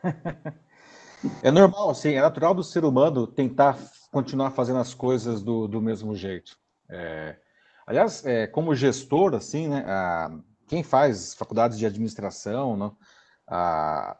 é 1.43 1.51
normal, 1.51 1.89
assim, 1.91 2.13
é 2.13 2.21
natural 2.21 2.53
do 2.53 2.63
ser 2.63 2.83
humano 2.83 3.27
tentar 3.27 3.77
continuar 4.11 4.51
fazendo 4.51 4.79
as 4.79 4.93
coisas 4.93 5.43
do, 5.43 5.67
do 5.67 5.81
mesmo 5.81 6.15
jeito. 6.15 6.57
É, 6.89 7.37
aliás, 7.85 8.25
é, 8.25 8.47
como 8.47 8.75
gestor, 8.75 9.35
assim, 9.35 9.67
né, 9.67 9.85
a, 9.87 10.31
quem 10.67 10.83
faz 10.83 11.33
faculdades 11.33 11.77
de 11.77 11.85
administração, 11.85 12.75
não, 12.75 12.97
a, 13.47 14.17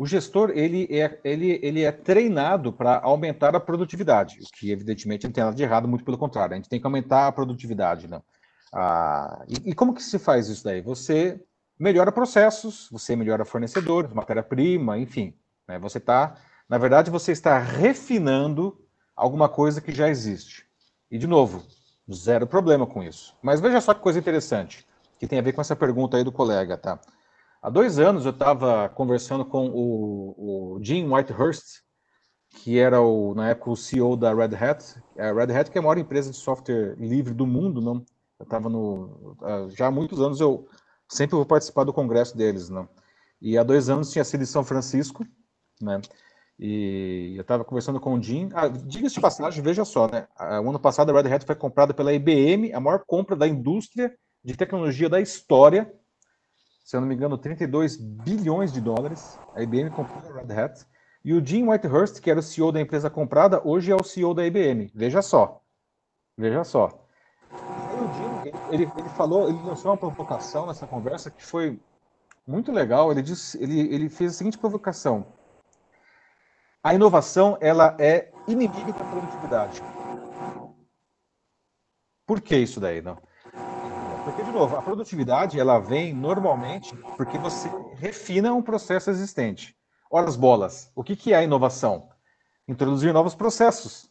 o 0.00 0.06
gestor 0.06 0.50
ele 0.54 0.88
é, 0.90 1.20
ele, 1.22 1.60
ele 1.62 1.82
é 1.82 1.92
treinado 1.92 2.72
para 2.72 3.00
aumentar 3.00 3.54
a 3.54 3.60
produtividade, 3.60 4.38
o 4.40 4.44
que 4.50 4.70
evidentemente 4.70 5.24
não 5.26 5.30
tem 5.30 5.44
nada 5.44 5.54
de 5.54 5.62
errado, 5.62 5.86
muito 5.86 6.06
pelo 6.06 6.16
contrário, 6.16 6.54
a 6.54 6.56
gente 6.56 6.70
tem 6.70 6.80
que 6.80 6.86
aumentar 6.86 7.26
a 7.26 7.32
produtividade. 7.32 8.08
Né? 8.08 8.18
Ah, 8.72 9.44
e, 9.46 9.68
e, 9.68 9.74
como 9.74 9.92
que 9.92 10.02
se 10.02 10.18
faz 10.18 10.48
isso 10.48 10.64
daí? 10.64 10.80
Você 10.80 11.38
melhora 11.78 12.10
processos, 12.10 12.88
você 12.90 13.14
melhora 13.14 13.44
fornecedores, 13.44 14.10
matéria-prima, 14.14 14.96
enfim. 14.96 15.34
Né? 15.68 15.78
Você 15.78 15.98
está, 15.98 16.34
na 16.66 16.78
verdade, 16.78 17.10
você 17.10 17.32
está 17.32 17.58
refinando 17.58 18.80
alguma 19.14 19.50
coisa 19.50 19.82
que 19.82 19.92
já 19.92 20.08
existe. 20.08 20.64
E, 21.10 21.18
de 21.18 21.26
novo, 21.26 21.62
zero 22.10 22.46
problema 22.46 22.86
com 22.86 23.02
isso. 23.02 23.36
Mas 23.42 23.60
veja 23.60 23.82
só 23.82 23.92
que 23.92 24.00
coisa 24.00 24.18
interessante, 24.18 24.86
que 25.18 25.26
tem 25.26 25.38
a 25.38 25.42
ver 25.42 25.52
com 25.52 25.60
essa 25.60 25.76
pergunta 25.76 26.16
aí 26.16 26.24
do 26.24 26.32
colega, 26.32 26.78
tá? 26.78 26.98
Há 27.62 27.68
dois 27.68 27.98
anos 27.98 28.24
eu 28.24 28.30
estava 28.30 28.88
conversando 28.88 29.44
com 29.44 29.68
o, 29.68 30.76
o 30.76 30.80
Jim 30.82 31.06
Whitehurst, 31.12 31.82
que 32.48 32.78
era 32.78 33.00
o, 33.02 33.34
na 33.34 33.50
época 33.50 33.70
o 33.70 33.76
CEO 33.76 34.16
da 34.16 34.34
Red 34.34 34.56
Hat. 34.56 34.82
A 35.18 35.32
Red 35.32 35.52
Hat 35.54 35.70
que 35.70 35.76
é 35.76 35.80
a 35.80 35.82
maior 35.82 35.98
empresa 35.98 36.30
de 36.30 36.36
software 36.36 36.96
livre 36.98 37.34
do 37.34 37.46
mundo, 37.46 37.80
não? 37.80 38.04
Eu 38.38 38.44
estava 38.44 38.70
no 38.70 39.36
já 39.76 39.88
há 39.88 39.90
muitos 39.90 40.20
anos 40.20 40.40
eu 40.40 40.66
sempre 41.06 41.36
vou 41.36 41.44
participar 41.44 41.84
do 41.84 41.92
congresso 41.92 42.36
deles, 42.36 42.70
não? 42.70 42.88
E 43.42 43.58
há 43.58 43.62
dois 43.62 43.90
anos 43.90 44.10
tinha 44.10 44.24
sido 44.24 44.42
em 44.42 44.46
São 44.46 44.64
Francisco, 44.64 45.26
né? 45.80 46.00
E 46.58 47.34
eu 47.36 47.42
estava 47.42 47.64
conversando 47.64 48.00
com 48.00 48.14
o 48.14 48.22
Jim. 48.22 48.48
Ah, 48.54 48.68
Diga-se 48.68 49.14
de 49.14 49.20
passagem, 49.20 49.62
veja 49.62 49.84
só, 49.84 50.08
né? 50.10 50.26
O 50.64 50.68
ano 50.70 50.78
passado 50.78 51.10
a 51.10 51.20
Red 51.20 51.32
Hat 51.32 51.44
foi 51.44 51.54
comprada 51.54 51.92
pela 51.92 52.12
IBM, 52.12 52.72
a 52.72 52.80
maior 52.80 53.02
compra 53.06 53.36
da 53.36 53.46
indústria 53.46 54.14
de 54.42 54.56
tecnologia 54.56 55.08
da 55.08 55.20
história. 55.20 55.92
Se 56.90 56.96
eu 56.96 57.00
não 57.00 57.06
me 57.06 57.14
engano, 57.14 57.38
32 57.38 57.96
bilhões 57.96 58.72
de 58.72 58.80
dólares. 58.80 59.38
A 59.54 59.62
IBM 59.62 59.90
comprou 59.90 60.18
a 60.18 60.40
Red 60.40 60.52
Hat. 60.52 60.84
E 61.24 61.32
o 61.32 61.46
Jim 61.46 61.68
Whitehurst, 61.68 62.20
que 62.20 62.28
era 62.28 62.40
o 62.40 62.42
CEO 62.42 62.72
da 62.72 62.80
empresa 62.80 63.08
comprada, 63.08 63.62
hoje 63.64 63.92
é 63.92 63.94
o 63.94 64.02
CEO 64.02 64.34
da 64.34 64.44
IBM. 64.44 64.90
Veja 64.92 65.22
só. 65.22 65.62
Veja 66.36 66.64
só. 66.64 67.06
E 67.52 67.54
o 67.54 68.12
Jim, 68.12 68.52
ele, 68.72 68.90
ele 68.98 69.08
falou, 69.10 69.48
ele 69.48 69.62
lançou 69.62 69.92
uma 69.92 69.96
provocação 69.96 70.66
nessa 70.66 70.84
conversa 70.84 71.30
que 71.30 71.46
foi 71.46 71.78
muito 72.44 72.72
legal. 72.72 73.12
Ele, 73.12 73.22
disse, 73.22 73.62
ele, 73.62 73.82
ele 73.94 74.08
fez 74.08 74.32
a 74.32 74.34
seguinte 74.34 74.58
provocação. 74.58 75.24
A 76.82 76.92
inovação, 76.92 77.56
ela 77.60 77.96
é 78.00 78.32
inimiga 78.48 78.92
da 78.92 79.04
produtividade. 79.04 79.80
Por 82.26 82.40
que 82.40 82.56
isso 82.56 82.80
daí, 82.80 83.00
não? 83.00 83.16
Porque, 84.30 84.44
de 84.44 84.52
novo, 84.52 84.76
a 84.76 84.82
produtividade, 84.82 85.58
ela 85.58 85.80
vem 85.80 86.14
normalmente 86.14 86.96
porque 87.16 87.36
você 87.36 87.68
refina 87.96 88.54
um 88.54 88.62
processo 88.62 89.10
existente. 89.10 89.76
Ora 90.08 90.28
as 90.28 90.36
bolas, 90.36 90.92
o 90.94 91.02
que, 91.02 91.16
que 91.16 91.34
é 91.34 91.42
inovação? 91.42 92.08
Introduzir 92.68 93.12
novos 93.12 93.34
processos. 93.34 94.08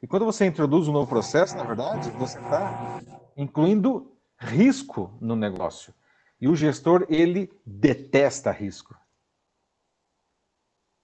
E 0.00 0.06
quando 0.06 0.24
você 0.24 0.46
introduz 0.46 0.86
um 0.86 0.92
novo 0.92 1.08
processo, 1.08 1.56
na 1.56 1.64
verdade, 1.64 2.08
você 2.12 2.38
está 2.38 3.00
incluindo 3.36 4.16
risco 4.38 5.12
no 5.20 5.34
negócio. 5.34 5.92
E 6.40 6.46
o 6.46 6.54
gestor, 6.54 7.04
ele 7.08 7.50
detesta 7.66 8.52
risco. 8.52 8.96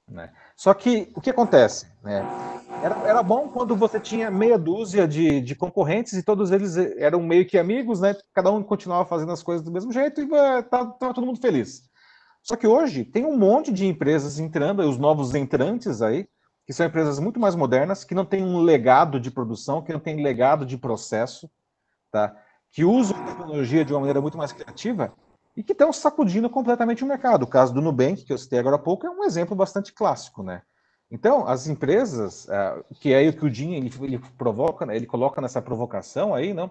Né? 0.08 0.32
Só 0.56 0.72
que 0.72 1.10
o 1.14 1.20
que 1.20 1.30
acontece? 1.30 1.86
Né? 2.02 2.24
Era, 2.82 2.96
era 3.08 3.22
bom 3.22 3.48
quando 3.48 3.74
você 3.74 3.98
tinha 3.98 4.30
meia 4.30 4.58
dúzia 4.58 5.08
de, 5.08 5.40
de 5.40 5.54
concorrentes 5.54 6.12
e 6.12 6.22
todos 6.22 6.50
eles 6.50 6.76
eram 6.76 7.22
meio 7.22 7.46
que 7.46 7.58
amigos, 7.58 8.00
né? 8.00 8.14
cada 8.32 8.50
um 8.50 8.62
continuava 8.62 9.04
fazendo 9.06 9.32
as 9.32 9.42
coisas 9.42 9.64
do 9.64 9.72
mesmo 9.72 9.92
jeito 9.92 10.20
e 10.20 10.24
estava 10.24 10.92
todo 10.98 11.26
mundo 11.26 11.40
feliz. 11.40 11.82
Só 12.42 12.56
que 12.56 12.66
hoje 12.66 13.04
tem 13.04 13.24
um 13.24 13.36
monte 13.36 13.72
de 13.72 13.86
empresas 13.86 14.38
entrando, 14.38 14.80
os 14.80 14.98
novos 14.98 15.34
entrantes 15.34 16.02
aí, 16.02 16.28
que 16.66 16.72
são 16.72 16.86
empresas 16.86 17.18
muito 17.18 17.40
mais 17.40 17.54
modernas, 17.54 18.04
que 18.04 18.14
não 18.14 18.24
têm 18.24 18.42
um 18.42 18.58
legado 18.60 19.18
de 19.18 19.30
produção, 19.30 19.82
que 19.82 19.92
não 19.92 20.00
têm 20.00 20.22
legado 20.22 20.64
de 20.64 20.76
processo, 20.76 21.50
tá? 22.10 22.36
que 22.70 22.84
usam 22.84 23.16
a 23.16 23.26
tecnologia 23.26 23.84
de 23.84 23.92
uma 23.92 24.00
maneira 24.00 24.20
muito 24.20 24.36
mais 24.36 24.52
criativa 24.52 25.12
e 25.56 25.62
que 25.62 25.72
estão 25.72 25.92
sacudindo 25.92 26.50
completamente 26.50 27.04
o 27.04 27.06
mercado. 27.06 27.44
O 27.44 27.48
caso 27.48 27.72
do 27.72 27.80
Nubank, 27.80 28.24
que 28.24 28.32
eu 28.32 28.38
citei 28.38 28.58
agora 28.58 28.76
há 28.76 28.78
pouco, 28.78 29.06
é 29.06 29.10
um 29.10 29.24
exemplo 29.24 29.54
bastante 29.54 29.92
clássico. 29.92 30.42
Né? 30.42 30.62
Então, 31.10 31.46
as 31.46 31.66
empresas, 31.66 32.46
uh, 32.46 32.84
que 33.00 33.12
é 33.12 33.28
o 33.28 33.32
que 33.32 33.44
o 33.44 33.52
Jim 33.52 33.74
ele, 33.74 33.92
ele 34.00 34.18
provoca, 34.36 34.84
né? 34.84 34.96
ele 34.96 35.06
coloca 35.06 35.40
nessa 35.40 35.62
provocação 35.62 36.34
aí, 36.34 36.52
não? 36.52 36.66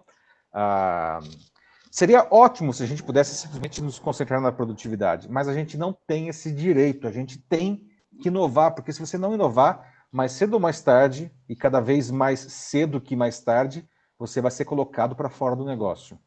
Uh, 0.54 1.54
Seria 1.94 2.26
ótimo 2.32 2.74
se 2.74 2.82
a 2.82 2.88
gente 2.88 3.04
pudesse 3.04 3.36
simplesmente 3.36 3.80
nos 3.80 4.00
concentrar 4.00 4.42
na 4.42 4.52
produtividade, 4.52 5.30
mas 5.30 5.48
a 5.48 5.54
gente 5.54 5.78
não 5.78 5.96
tem 6.08 6.28
esse 6.28 6.52
direito, 6.52 7.08
a 7.08 7.12
gente 7.12 7.38
tem 7.38 7.88
que 8.20 8.30
inovar, 8.30 8.74
porque 8.74 8.92
se 8.92 9.00
você 9.00 9.16
não 9.16 9.36
inovar, 9.36 9.94
mais 10.12 10.32
cedo 10.32 10.56
ou 10.56 10.60
mais 10.60 10.82
tarde, 10.82 11.32
e 11.48 11.56
cada 11.56 11.80
vez 11.80 12.10
mais 12.10 12.40
cedo 12.40 13.00
que 13.00 13.16
mais 13.16 13.42
tarde, 13.42 13.88
você 14.18 14.42
vai 14.42 14.50
ser 14.50 14.66
colocado 14.66 15.16
para 15.16 15.30
fora 15.30 15.56
do 15.56 15.64
negócio. 15.64 16.18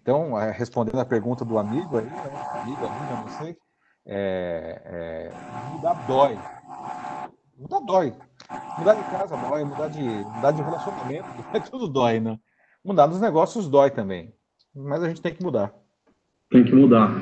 Então, 0.00 0.38
é, 0.40 0.50
respondendo 0.50 1.00
a 1.00 1.04
pergunta 1.04 1.44
do 1.44 1.58
amigo 1.58 1.98
aí, 1.98 2.04
né, 2.04 2.22
amigo, 2.62 2.84
amiga, 2.84 3.14
não 3.16 3.28
sei, 3.28 3.56
é, 4.06 4.82
é, 4.84 5.72
mudar 5.72 5.94
dói. 6.06 6.38
Mudar 7.56 7.80
dói. 7.80 8.14
Mudar 8.78 8.94
de 8.94 9.10
casa 9.10 9.36
dói, 9.36 9.64
mudar 9.64 9.88
de, 9.88 10.02
mudar 10.02 10.52
de 10.52 10.62
relacionamento, 10.62 11.28
tudo 11.70 11.88
dói, 11.88 12.20
né? 12.20 12.38
Mudar 12.84 13.06
dos 13.06 13.20
negócios 13.20 13.68
dói 13.68 13.90
também 13.90 14.32
mas 14.78 15.02
a 15.02 15.08
gente 15.08 15.20
tem 15.20 15.34
que 15.34 15.42
mudar. 15.42 15.74
Tem 16.50 16.64
que 16.64 16.74
mudar. 16.74 17.12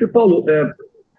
E, 0.00 0.06
Paulo, 0.06 0.48
é, 0.48 0.72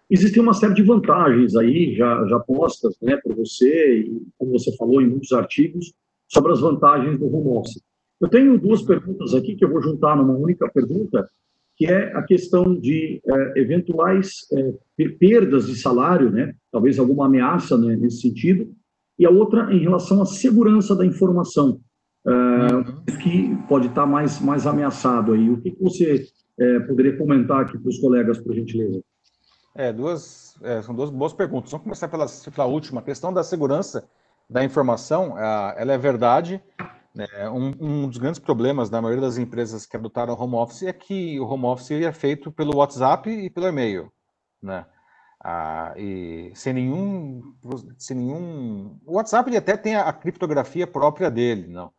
existem 0.10 0.41
uma 0.41 0.53
série 0.53 0.74
de 0.74 0.84
vantagens 0.84 1.55
aí, 1.55 1.95
já, 1.95 2.26
já 2.28 2.39
postas 2.39 2.95
né, 3.01 3.18
para 3.18 3.36
você, 3.36 4.01
e 4.01 4.22
como 4.38 4.51
você 4.51 4.76
falou 4.78 5.01
em 5.01 5.07
muitos 5.07 5.32
artigos, 5.32 5.93
sobre 6.28 6.51
as 6.51 6.62
vantagens 6.62 7.20
do 7.20 7.26
home 7.26 7.57
office. 7.57 7.82
Eu 8.20 8.28
tenho 8.28 8.59
duas 8.59 8.82
perguntas 8.82 9.34
aqui 9.34 9.55
que 9.55 9.63
eu 9.63 9.70
vou 9.70 9.82
juntar 9.82 10.15
numa 10.15 10.34
única 10.34 10.70
pergunta, 10.70 11.30
que 11.78 11.86
é 11.86 12.11
a 12.15 12.22
questão 12.22 12.76
de 12.76 13.22
é, 13.26 13.59
eventuais 13.59 14.45
é, 14.51 15.07
perdas 15.17 15.67
de 15.67 15.76
salário, 15.78 16.30
né, 16.30 16.53
talvez 16.72 16.99
alguma 16.99 17.26
ameaça 17.26 17.78
né, 17.78 17.95
nesse 17.95 18.22
sentido, 18.22 18.70
e 19.17 19.26
a 19.26 19.30
outra 19.30 19.74
em 19.74 19.80
relação 19.80 20.22
à 20.22 20.26
segurança 20.26 20.95
da 20.95 21.05
informação 21.05 21.80
uhum. 22.26 23.17
que 23.22 23.55
pode 23.67 23.88
estar 23.88 24.05
mais, 24.05 24.39
mais 24.41 24.67
ameaçado 24.67 25.34
aí. 25.34 25.49
O 25.49 25.61
que, 25.61 25.76
você 25.80 26.26
é, 26.57 26.80
poderia 26.82 27.17
comentar 27.17 27.61
aqui 27.61 27.78
para 27.78 27.89
os 27.89 27.97
colegas, 27.99 28.38
por 28.38 28.53
gentileza? 28.53 29.01
É, 29.76 29.93
duas, 29.93 30.57
é, 30.61 30.82
são 30.82 30.93
duas 30.93 31.09
boas 31.09 31.34
perguntas. 31.34 31.72
Vamos 31.72 31.84
começar 31.84 32.07
pela, 32.07 32.26
pela 32.53 32.67
última. 32.67 32.99
A 33.01 33.03
questão 33.03 33.34
da 33.34 33.43
segurança 33.43 34.03
da 34.49 34.63
informação, 34.63 35.38
ela 35.38 35.93
é 35.93 35.97
verdade. 35.97 36.61
Né? 37.20 37.49
Um, 37.49 37.74
um, 37.82 38.07
dos 38.07 38.17
grandes 38.17 38.39
problemas 38.39 38.89
da 38.89 39.01
maioria 39.01 39.22
das 39.22 39.38
empresas 39.38 39.86
que 39.86 39.97
adotaram 39.97 40.39
home 40.39 40.55
office 40.55 40.84
é 40.84 40.93
que 40.93 41.38
o 41.38 41.45
home 41.45 41.65
office 41.65 41.91
é 41.91 42.13
feito 42.13 42.49
pelo 42.49 42.78
WhatsApp 42.78 43.30
e 43.30 43.49
pelo 43.49 43.67
e-mail, 43.67 44.09
né? 44.61 44.86
Ah, 45.43 45.93
e 45.97 46.51
sem 46.55 46.74
nenhum, 46.74 47.53
sem 47.97 48.15
nenhum, 48.15 48.97
o 49.05 49.15
WhatsApp 49.15 49.49
ele 49.49 49.57
até 49.57 49.76
tem 49.76 49.95
a, 49.95 50.03
a 50.03 50.13
criptografia 50.13 50.88
própria 50.88 51.30
dele, 51.30 51.67
não? 51.67 51.91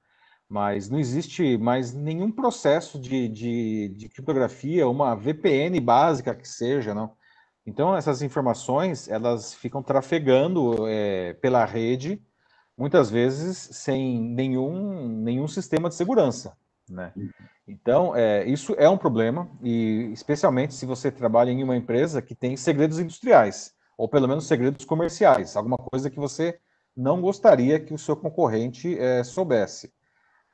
mas 0.49 0.89
não 0.89 0.99
existe 0.99 1.59
mais 1.59 1.93
nenhum 1.93 2.33
processo 2.33 2.99
de, 2.99 3.29
de, 3.29 3.89
de, 3.91 4.09
criptografia, 4.09 4.89
uma 4.89 5.15
VPN 5.15 5.79
básica 5.81 6.35
que 6.35 6.49
seja, 6.49 6.95
não. 6.95 7.13
Então, 7.67 7.95
essas 7.95 8.23
informações, 8.23 9.09
elas 9.09 9.55
ficam 9.55 9.83
trafegando 9.83 10.89
é, 10.89 11.35
pela 11.35 11.65
rede, 11.65 12.23
muitas 12.81 13.11
vezes 13.11 13.59
sem 13.73 14.19
nenhum, 14.19 15.07
nenhum 15.07 15.47
sistema 15.47 15.91
de 15.91 15.95
segurança, 15.95 16.57
né? 16.89 17.13
Então, 17.69 18.17
é, 18.17 18.43
isso 18.47 18.75
é 18.79 18.89
um 18.89 18.97
problema, 18.97 19.51
e 19.63 20.11
especialmente 20.15 20.73
se 20.73 20.87
você 20.87 21.11
trabalha 21.11 21.51
em 21.51 21.63
uma 21.63 21.77
empresa 21.77 22.23
que 22.23 22.35
tem 22.35 22.57
segredos 22.57 22.99
industriais, 22.99 23.75
ou 23.99 24.09
pelo 24.09 24.27
menos 24.27 24.47
segredos 24.47 24.87
comerciais, 24.87 25.57
alguma 25.57 25.77
coisa 25.77 26.09
que 26.09 26.19
você 26.19 26.59
não 26.97 27.21
gostaria 27.21 27.79
que 27.79 27.93
o 27.93 27.99
seu 27.99 28.17
concorrente 28.17 28.99
é, 28.99 29.23
soubesse. 29.23 29.93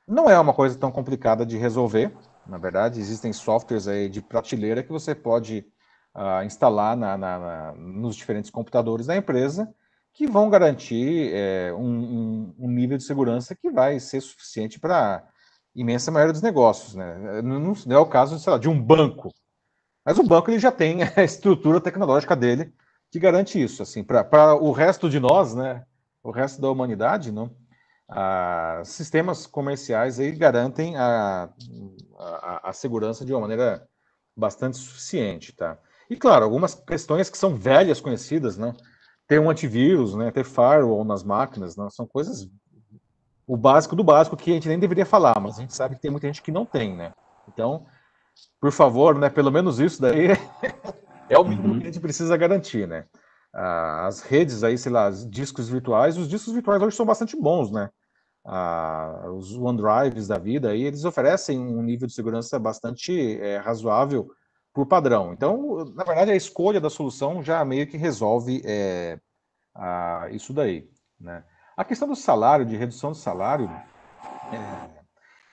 Não 0.04 0.28
é 0.28 0.38
uma 0.38 0.52
coisa 0.52 0.76
tão 0.76 0.90
complicada 0.90 1.46
de 1.46 1.56
resolver, 1.56 2.12
na 2.44 2.58
verdade, 2.58 2.98
existem 2.98 3.32
softwares 3.32 3.86
aí 3.86 4.08
de 4.08 4.20
prateleira 4.20 4.82
que 4.82 4.90
você 4.90 5.14
pode 5.14 5.64
uh, 6.12 6.44
instalar 6.44 6.96
na, 6.96 7.16
na, 7.16 7.38
na, 7.38 7.72
nos 7.76 8.16
diferentes 8.16 8.50
computadores 8.50 9.06
da 9.06 9.16
empresa 9.16 9.72
que 10.16 10.26
vão 10.26 10.48
garantir 10.48 11.30
é, 11.34 11.74
um, 11.74 12.54
um, 12.58 12.70
nível 12.70 12.96
de 12.96 13.04
segurança 13.04 13.54
que 13.54 13.70
vai 13.70 14.00
ser 14.00 14.22
suficiente 14.22 14.80
para 14.80 15.16
a 15.16 15.22
imensa 15.74 16.10
maioria 16.10 16.32
dos 16.32 16.40
negócios. 16.40 16.94
Né? 16.94 17.42
Não, 17.42 17.60
não, 17.60 17.96
é 17.96 17.98
o 17.98 18.06
caso 18.06 18.50
lá, 18.50 18.56
de 18.56 18.66
um 18.66 18.80
banco, 18.80 19.30
mas 20.02 20.18
o 20.18 20.22
banco 20.22 20.50
ele 20.50 20.58
já 20.58 20.72
tem 20.72 21.00
a 21.14 21.22
estrutura 21.22 21.82
tecnológica 21.82 22.34
dele 22.34 22.72
que 23.12 23.20
garante 23.20 23.62
isso. 23.62 23.82
Assim, 23.82 24.02
para 24.02 24.54
o 24.54 24.72
resto 24.72 25.10
de 25.10 25.20
nós, 25.20 25.54
né, 25.54 25.84
o 26.22 26.30
resto 26.30 26.62
da 26.62 26.70
humanidade, 26.70 27.30
não, 27.30 27.54
ah, 28.08 28.80
sistemas 28.86 29.46
comerciais 29.46 30.18
aí 30.18 30.32
garantem 30.32 30.96
a, 30.96 31.50
a, 32.18 32.70
a, 32.70 32.72
segurança 32.72 33.22
de 33.22 33.34
uma 33.34 33.42
maneira 33.42 33.86
bastante 34.34 34.78
suficiente, 34.78 35.52
tá? 35.52 35.76
E 36.08 36.16
claro, 36.16 36.44
algumas 36.44 36.74
questões 36.74 37.28
que 37.28 37.36
são 37.36 37.54
velhas 37.54 38.00
conhecidas, 38.00 38.56
né? 38.56 38.74
Ter 39.26 39.40
um 39.40 39.50
antivírus, 39.50 40.14
né? 40.14 40.30
Ter 40.30 40.44
firewall 40.44 41.04
nas 41.04 41.22
máquinas, 41.22 41.76
né? 41.76 41.88
São 41.90 42.06
coisas 42.06 42.48
o 43.46 43.56
básico 43.56 43.94
do 43.94 44.02
básico 44.02 44.36
que 44.36 44.50
a 44.50 44.54
gente 44.54 44.68
nem 44.68 44.78
deveria 44.78 45.06
falar, 45.06 45.38
mas 45.40 45.56
a 45.56 45.60
gente 45.60 45.74
sabe 45.74 45.94
que 45.94 46.00
tem 46.00 46.10
muita 46.10 46.26
gente 46.26 46.42
que 46.42 46.50
não 46.50 46.66
tem, 46.66 46.96
né? 46.96 47.12
Então, 47.48 47.86
por 48.60 48.72
favor, 48.72 49.16
né? 49.16 49.30
Pelo 49.30 49.52
menos 49.52 49.78
isso 49.78 50.02
daí 50.02 50.28
é 51.30 51.38
o 51.38 51.44
mínimo 51.44 51.74
uhum. 51.74 51.78
que 51.78 51.86
a 51.86 51.92
gente 51.92 52.00
precisa 52.00 52.36
garantir, 52.36 52.88
né? 52.88 53.04
as 53.58 54.20
redes 54.20 54.62
aí, 54.62 54.76
sei 54.76 54.92
lá, 54.92 55.08
discos 55.08 55.66
virtuais, 55.66 56.18
os 56.18 56.28
discos 56.28 56.52
virtuais 56.52 56.82
hoje 56.82 56.94
são 56.94 57.06
bastante 57.06 57.34
bons, 57.40 57.70
né? 57.70 57.88
Ah, 58.44 59.30
os 59.34 59.56
OneDrives 59.56 60.28
da 60.28 60.38
vida 60.38 60.70
aí, 60.70 60.82
eles 60.82 61.06
oferecem 61.06 61.58
um 61.58 61.82
nível 61.82 62.06
de 62.06 62.12
segurança 62.12 62.58
bastante 62.58 63.40
é, 63.40 63.56
razoável 63.56 64.30
por 64.76 64.84
padrão. 64.84 65.32
Então, 65.32 65.86
na 65.94 66.04
verdade, 66.04 66.30
a 66.30 66.36
escolha 66.36 66.78
da 66.78 66.90
solução 66.90 67.42
já 67.42 67.64
meio 67.64 67.86
que 67.86 67.96
resolve 67.96 68.60
é, 68.62 69.18
a, 69.74 70.28
isso 70.32 70.52
daí, 70.52 70.86
né? 71.18 71.42
A 71.74 71.82
questão 71.82 72.06
do 72.06 72.14
salário, 72.14 72.66
de 72.66 72.76
redução 72.76 73.12
do 73.12 73.16
salário, 73.16 73.70
é, 74.52 74.96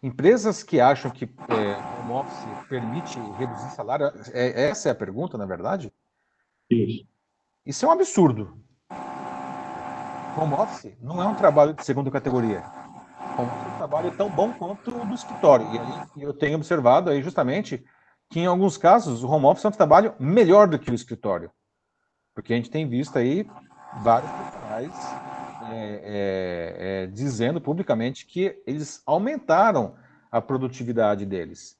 Empresas 0.03 0.61
que 0.61 0.81
acham 0.81 1.09
que 1.09 1.23
é, 1.23 2.01
home 2.01 2.11
office 2.11 2.67
permite 2.67 3.17
reduzir 3.37 3.69
salário, 3.69 4.11
é, 4.33 4.67
essa 4.67 4.89
é 4.89 4.91
a 4.91 4.95
pergunta, 4.95 5.37
na 5.37 5.45
verdade? 5.45 5.93
Isso. 6.69 7.07
Isso 7.65 7.85
é 7.85 7.87
um 7.87 7.91
absurdo. 7.91 8.61
Home 10.37 10.53
office 10.55 10.97
não 10.99 11.23
é 11.23 11.25
um 11.25 11.35
trabalho 11.35 11.73
de 11.73 11.85
segunda 11.85 12.11
categoria. 12.11 12.65
Home 13.37 13.47
office 13.47 13.65
é 13.65 13.73
um 13.73 13.77
trabalho 13.77 14.17
tão 14.17 14.29
bom 14.29 14.51
quanto 14.51 14.93
o 14.93 15.05
do 15.05 15.13
escritório. 15.13 15.65
E 15.73 15.79
aí 15.79 16.07
eu 16.17 16.33
tenho 16.33 16.57
observado 16.57 17.09
aí 17.09 17.21
justamente 17.21 17.81
que 18.29 18.39
em 18.39 18.45
alguns 18.45 18.77
casos 18.77 19.23
o 19.23 19.29
home 19.29 19.45
office 19.45 19.65
é 19.65 19.67
um 19.69 19.71
trabalho 19.71 20.15
melhor 20.19 20.67
do 20.67 20.79
que 20.79 20.91
o 20.91 20.95
escritório. 20.95 21.51
Porque 22.33 22.53
a 22.53 22.55
gente 22.55 22.69
tem 22.69 22.87
visto 22.87 23.17
aí 23.17 23.47
vários 24.01 24.31
profissionais 24.31 24.93
é, 25.69 26.01
é, 26.03 27.03
é, 27.03 27.07
dizendo 27.07 27.61
publicamente 27.61 28.25
que 28.25 28.61
eles 28.65 29.01
aumentaram 29.05 29.95
a 30.31 30.41
produtividade 30.41 31.25
deles. 31.25 31.77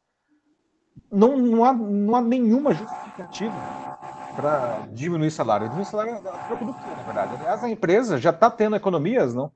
Não, 1.11 1.37
não, 1.37 1.65
há, 1.65 1.73
não 1.73 2.15
há 2.15 2.21
nenhuma 2.21 2.73
justificativa 2.73 3.53
para 4.35 4.87
diminuir 4.91 5.31
salário. 5.31 5.67
Diminuir 5.67 5.85
salário 5.85 6.13
é 6.13 6.19
troco 6.19 6.65
do 6.65 6.71
na 6.71 7.03
verdade? 7.03 7.35
Aliás, 7.35 7.63
a 7.63 7.69
empresa 7.69 8.17
já 8.17 8.29
está 8.29 8.49
tendo 8.49 8.75
economias, 8.75 9.33
não? 9.33 9.51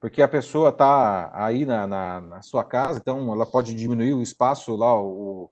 Porque 0.00 0.20
a 0.20 0.28
pessoa 0.28 0.68
está 0.68 1.30
aí 1.32 1.64
na, 1.64 1.86
na, 1.86 2.20
na, 2.20 2.42
sua 2.42 2.62
casa, 2.62 2.98
então 2.98 3.32
ela 3.32 3.46
pode 3.46 3.74
diminuir 3.74 4.12
o 4.12 4.20
espaço 4.20 4.76
lá, 4.76 4.94
o, 5.00 5.50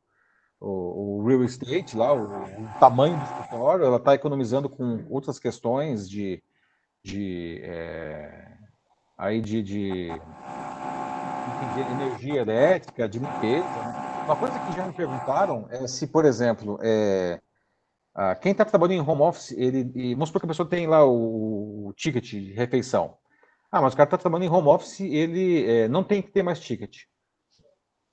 o, 0.63 1.21
o 1.21 1.27
real 1.27 1.43
estate, 1.43 1.97
lá, 1.97 2.13
o, 2.13 2.25
o 2.25 2.79
tamanho 2.79 3.17
do 3.17 3.25
escritório, 3.25 3.85
ela 3.85 3.97
está 3.97 4.15
economizando 4.15 4.69
com 4.69 5.05
outras 5.11 5.39
questões 5.39 6.09
de, 6.09 6.43
de 7.03 7.61
é, 7.65 8.57
aí 9.19 9.41
de, 9.41 9.63
de, 9.63 10.09
de, 10.09 11.81
energia 11.91 12.41
elétrica, 12.43 13.09
de 13.09 13.19
limpeza. 13.19 13.65
Né? 13.65 14.23
Uma 14.25 14.37
coisa 14.37 14.59
que 14.61 14.73
já 14.77 14.87
me 14.87 14.93
perguntaram 14.93 15.67
é 15.71 15.87
se, 15.89 16.07
por 16.07 16.25
exemplo, 16.25 16.79
é, 16.81 17.41
quem 18.41 18.53
está 18.53 18.65
trabalhando 18.65 19.03
em 19.03 19.11
home 19.11 19.23
office, 19.23 19.51
ele, 19.53 19.91
e, 19.95 20.15
vamos 20.15 20.29
supor 20.29 20.41
que 20.41 20.47
a 20.47 20.49
pessoa 20.49 20.69
tem 20.69 20.87
lá 20.87 21.05
o, 21.05 21.89
o 21.89 21.93
ticket 21.95 22.25
de 22.25 22.53
refeição. 22.53 23.17
Ah, 23.71 23.81
mas 23.81 23.95
o 23.95 23.97
cara 23.97 24.07
está 24.07 24.19
trabalhando 24.19 24.49
em 24.49 24.55
home 24.55 24.69
office, 24.69 25.01
ele 25.01 25.69
é, 25.69 25.89
não 25.89 26.05
tem 26.05 26.23
que 26.23 26.31
ter 26.31 26.43
mais 26.43 26.61
ticket. 26.61 27.05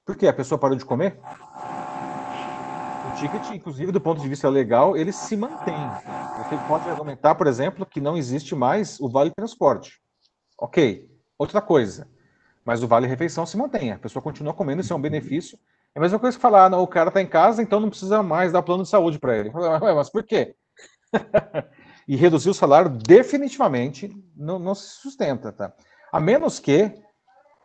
Por 0.05 0.15
quê? 0.15 0.27
A 0.27 0.33
pessoa 0.33 0.57
parou 0.57 0.75
de 0.75 0.83
comer? 0.83 1.19
Ticket, 3.15 3.51
inclusive 3.51 3.91
do 3.91 4.01
ponto 4.01 4.21
de 4.21 4.27
vista 4.27 4.49
legal, 4.49 4.97
ele 4.97 5.11
se 5.11 5.35
mantém. 5.35 5.75
Você 6.37 6.57
pode 6.67 6.89
argumentar, 6.89 7.35
por 7.35 7.47
exemplo, 7.47 7.85
que 7.85 8.01
não 8.01 8.17
existe 8.17 8.55
mais 8.55 8.99
o 8.99 9.09
vale 9.09 9.31
transporte. 9.31 9.99
Ok. 10.57 11.09
Outra 11.37 11.61
coisa. 11.61 12.07
Mas 12.65 12.83
o 12.83 12.87
vale 12.87 13.07
refeição 13.07 13.45
se 13.45 13.57
mantém. 13.57 13.91
A 13.91 13.97
pessoa 13.97 14.21
continua 14.21 14.53
comendo, 14.53 14.81
isso 14.81 14.93
é 14.93 14.95
um 14.95 15.01
benefício. 15.01 15.57
É 15.95 15.99
a 15.99 16.01
mesma 16.01 16.19
coisa 16.19 16.37
que 16.37 16.41
falar, 16.41 16.65
ah, 16.65 16.69
não, 16.69 16.81
o 16.81 16.87
cara 16.87 17.09
está 17.09 17.21
em 17.21 17.27
casa, 17.27 17.61
então 17.61 17.79
não 17.79 17.89
precisa 17.89 18.21
mais 18.21 18.51
dar 18.51 18.61
plano 18.61 18.83
de 18.83 18.89
saúde 18.89 19.19
para 19.19 19.37
ele. 19.37 19.51
Mas 19.95 20.09
por 20.09 20.23
quê? 20.23 20.55
e 22.07 22.15
reduzir 22.15 22.49
o 22.49 22.53
salário 22.53 22.89
definitivamente 22.89 24.11
não, 24.35 24.59
não 24.59 24.75
se 24.75 25.01
sustenta, 25.01 25.51
tá? 25.51 25.73
A 26.11 26.19
menos 26.19 26.59
que 26.59 26.93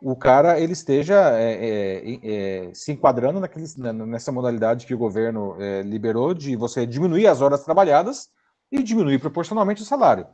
o 0.01 0.15
cara 0.15 0.59
ele 0.59 0.73
esteja 0.73 1.15
é, 1.37 1.53
é, 1.53 2.19
é, 2.23 2.69
se 2.73 2.91
enquadrando 2.91 3.39
naquele, 3.39 3.65
nessa 4.05 4.31
modalidade 4.31 4.85
que 4.85 4.93
o 4.93 4.97
governo 4.97 5.55
é, 5.59 5.81
liberou 5.81 6.33
de 6.33 6.55
você 6.55 6.85
diminuir 6.85 7.27
as 7.27 7.41
horas 7.41 7.63
trabalhadas 7.63 8.29
e 8.71 8.83
diminuir 8.83 9.19
proporcionalmente 9.19 9.81
o 9.81 9.85
salário. 9.85 10.25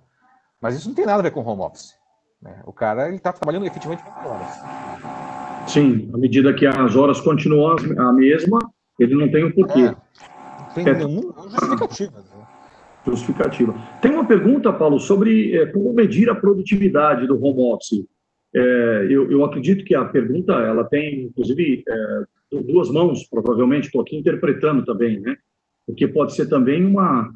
Mas 0.60 0.76
isso 0.76 0.88
não 0.88 0.96
tem 0.96 1.06
nada 1.06 1.20
a 1.20 1.24
ver 1.24 1.32
com 1.32 1.42
home 1.42 1.62
office. 1.62 1.94
Né? 2.42 2.62
O 2.66 2.74
cara 2.74 3.08
ele 3.08 3.18
está 3.18 3.32
trabalhando 3.32 3.66
efetivamente 3.66 4.04
4 4.04 4.30
horas. 4.30 4.48
Sim, 5.68 6.10
à 6.14 6.18
medida 6.18 6.54
que 6.54 6.66
as 6.66 6.96
horas 6.96 7.22
continuam 7.22 7.76
a 7.98 8.14
mesma, 8.14 8.60
ele 9.00 9.16
não 9.16 9.32
tem 9.32 9.44
o 9.44 9.48
um 9.48 9.52
porquê. 9.52 9.80
É, 9.80 9.92
não 9.92 10.74
tem 10.74 10.84
nenhuma 10.86 11.50
justificativa. 11.50 12.18
Né? 12.18 12.48
Justificativa. 13.06 13.76
Tem 14.02 14.12
uma 14.12 14.26
pergunta, 14.26 14.72
Paulo, 14.74 15.00
sobre 15.00 15.56
é, 15.56 15.66
como 15.68 15.94
medir 15.94 16.30
a 16.30 16.36
produtividade 16.36 17.28
do 17.28 17.36
home 17.44 17.74
office. 17.74 18.06
É, 18.54 19.08
eu, 19.10 19.32
eu, 19.32 19.46
acredito 19.46 19.86
que 19.86 19.96
a 19.96 20.04
pergunta 20.06 20.54
ela 20.54 20.84
tem, 20.84 21.24
inclusive, 21.24 21.84
é, 21.88 22.24
duas 22.64 22.90
mãos, 22.90 23.26
provavelmente, 23.30 23.86
estou 23.86 24.02
aqui 24.02 24.18
interpretando 24.18 24.84
também, 24.84 25.20
né? 25.20 25.38
Porque 25.86 26.08
pode 26.08 26.34
ser 26.34 26.48
também 26.48 26.86
uma, 26.86 27.34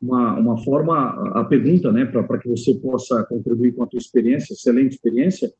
uma, 0.00 0.34
uma 0.34 0.58
forma, 0.58 1.10
a 1.34 1.44
pergunta, 1.44 1.90
né, 1.90 2.04
para 2.04 2.38
que 2.38 2.48
você 2.48 2.74
possa 2.74 3.24
contribuir 3.24 3.72
com 3.72 3.82
a 3.82 3.86
tua 3.86 3.98
experiência, 3.98 4.52
excelente 4.52 4.92
experiência, 4.92 5.50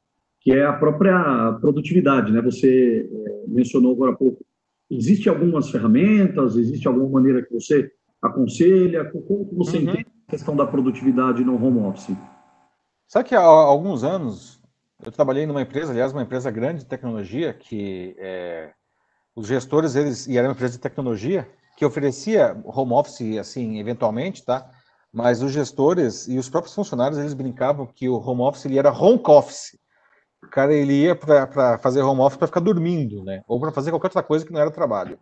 que 0.41 0.53
é 0.53 0.65
a 0.65 0.75
própria 0.75 1.59
produtividade, 1.61 2.31
né? 2.31 2.43
Você 2.43 3.09
é, 3.11 3.45
mencionou 3.49 3.93
agora 3.93 4.13
há 4.13 4.17
pouco. 4.17 4.45
Existe 4.91 5.29
algumas 5.29 5.71
ferramentas, 5.71 6.57
existe 6.57 6.87
alguma 6.87 7.09
maneira 7.09 7.43
que 7.43 7.53
você 7.53 7.91
aconselha? 8.21 9.05
Como 9.07 9.49
você 9.53 9.79
uhum. 9.79 9.83
entende 9.85 10.07
a 10.27 10.31
questão 10.31 10.55
da 10.55 10.67
produtividade 10.67 11.43
no 11.45 11.63
home 11.63 11.81
office? 11.81 12.17
Sabe 13.07 13.31
que 13.31 13.35
há 13.35 13.41
alguns 13.41 14.05
anos 14.05 14.58
eu 15.05 15.13
trabalhei 15.13 15.47
numa 15.47 15.63
empresa, 15.63 15.93
aliás, 15.93 16.13
uma 16.13 16.23
empresa 16.23 16.51
grande 16.51 16.81
de 16.81 16.87
tecnologia, 16.87 17.55
que 17.55 18.17
é, 18.19 18.73
os 19.35 19.47
gestores, 19.47 19.95
eles, 19.95 20.27
e 20.27 20.37
era 20.37 20.49
uma 20.49 20.55
empresa 20.55 20.73
de 20.73 20.81
tecnologia, 20.81 21.49
que 21.77 21.85
oferecia 21.85 22.61
home 22.65 22.93
office, 22.93 23.39
assim, 23.39 23.79
eventualmente, 23.79 24.45
tá? 24.45 24.69
Mas 25.13 25.43
os 25.43 25.53
gestores 25.53 26.27
e 26.27 26.37
os 26.37 26.49
próprios 26.49 26.75
funcionários, 26.75 27.19
eles 27.19 27.35
brincavam 27.35 27.87
que 27.87 28.09
o 28.09 28.17
home 28.19 28.43
office 28.43 28.65
ele 28.65 28.79
era 28.79 28.93
home 28.93 29.23
office. 29.27 29.79
O 30.43 30.49
cara, 30.49 30.75
ele 30.75 31.05
ia 31.05 31.15
para 31.15 31.79
fazer 31.79 32.03
home 32.03 32.21
office 32.21 32.37
para 32.37 32.49
ficar 32.49 32.61
dormindo, 32.61 33.25
né? 33.25 33.43
Ou 33.47 33.61
para 33.61 33.71
fazer 33.71 33.91
qualquer 33.91 34.09
outra 34.09 34.23
coisa 34.23 34.45
que 34.45 34.53
não 34.53 34.61
era 34.61 34.71
trabalho. 34.71 35.19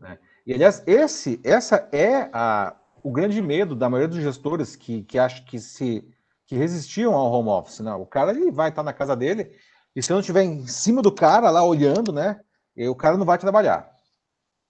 Né? 0.00 0.18
E, 0.46 0.54
aliás, 0.54 0.82
esse, 0.86 1.38
essa 1.44 1.88
é 1.92 2.30
a, 2.32 2.74
o 3.02 3.12
grande 3.12 3.40
medo 3.42 3.76
da 3.76 3.88
maioria 3.88 4.08
dos 4.08 4.22
gestores 4.22 4.76
que, 4.76 5.02
que 5.02 5.18
acham 5.18 5.44
que 5.44 5.58
se 5.58 6.08
que 6.48 6.56
resistiam 6.56 7.14
ao 7.14 7.30
home 7.30 7.50
office. 7.50 7.80
Não, 7.80 8.00
o 8.00 8.06
cara 8.06 8.32
ele 8.32 8.50
vai 8.50 8.70
estar 8.70 8.82
na 8.82 8.92
casa 8.92 9.14
dele 9.14 9.52
e 9.94 10.02
se 10.02 10.10
não 10.10 10.20
estiver 10.20 10.42
em 10.42 10.66
cima 10.66 11.02
do 11.02 11.12
cara 11.12 11.50
lá 11.50 11.62
olhando, 11.62 12.12
né, 12.12 12.40
o 12.76 12.94
cara 12.94 13.16
não 13.16 13.26
vai 13.26 13.36
trabalhar. 13.36 13.88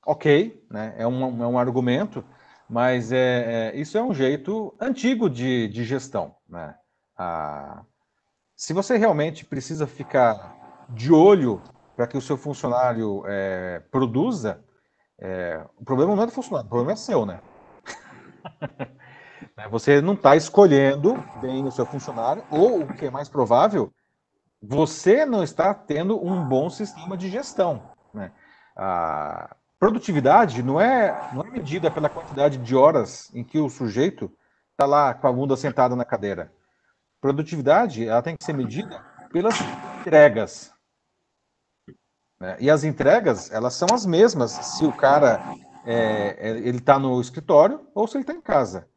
Ok, 0.05 0.66
né, 0.70 0.95
é 0.99 1.07
um, 1.07 1.43
é 1.43 1.47
um 1.47 1.59
argumento, 1.59 2.24
mas 2.68 3.12
é, 3.12 3.72
é, 3.72 3.76
isso 3.76 3.97
é 3.97 4.03
um 4.03 4.12
jeito 4.12 4.76
antigo 4.81 5.31
de, 5.31 5.68
de 5.68 5.85
gestão. 5.85 6.35
Né? 6.49 6.74
Ah, 7.16 7.85
se 8.57 8.72
você 8.72 8.97
realmente 8.97 9.45
precisa 9.45 9.87
ficar 9.87 10.87
de 10.89 11.12
olho 11.12 11.62
para 11.95 12.09
que 12.09 12.16
o 12.16 12.20
seu 12.20 12.37
funcionário 12.37 13.22
é, 13.26 13.81
produza, 13.91 14.64
é, 15.20 15.64
o 15.76 15.85
problema 15.85 16.16
não 16.16 16.24
é 16.24 16.26
do 16.26 16.33
funcionário, 16.33 16.66
o 16.66 16.70
problema 16.70 16.93
é 16.93 16.97
seu, 16.97 17.24
né? 17.24 17.41
Né? 19.57 19.68
Você 19.68 20.01
não 20.01 20.14
está 20.14 20.36
escolhendo 20.36 21.22
bem 21.41 21.64
o 21.64 21.70
seu 21.70 21.86
funcionário, 21.86 22.43
ou 22.51 22.82
o 22.82 22.95
que 22.95 23.07
é 23.07 23.11
mais 23.11 23.28
provável, 23.28 23.93
você 24.61 25.24
não 25.24 25.43
está 25.43 25.72
tendo 25.72 26.22
um 26.24 26.45
bom 26.45 26.68
sistema 26.68 27.16
de 27.16 27.28
gestão. 27.28 27.82
Né? 28.12 28.32
A 28.76 29.57
produtividade 29.78 30.62
não 30.62 30.80
é, 30.80 31.30
não 31.32 31.43
é 31.43 31.51
medida 31.51 31.91
pela 31.91 32.09
quantidade 32.09 32.59
de 32.59 32.74
horas 32.74 33.30
em 33.34 33.45
que 33.45 33.59
o 33.59 33.68
sujeito 33.68 34.30
está 34.72 34.86
lá 34.86 35.14
com 35.14 35.26
a 35.26 35.32
bunda 35.32 35.57
sentada 35.57 35.95
na 35.95 36.05
cadeira. 36.05 36.53
Produtividade 37.20 38.07
ela 38.07 38.22
tem 38.22 38.36
que 38.36 38.45
ser 38.45 38.53
medida 38.53 39.05
pelas 39.32 39.57
entregas. 40.01 40.72
Né? 42.41 42.57
E 42.61 42.70
as 42.70 42.84
entregas 42.84 43.51
elas 43.51 43.74
são 43.74 43.89
as 43.93 44.07
mesmas 44.07 44.53
se 44.53 44.84
o 44.84 44.93
cara 44.93 45.41
é, 45.84 46.36
ele 46.41 46.78
está 46.78 46.99
no 46.99 47.20
escritório 47.20 47.86
ou 47.95 48.07
se 48.07 48.16
ele 48.16 48.22
está 48.22 48.32
em 48.32 48.41
casa. 48.41 48.89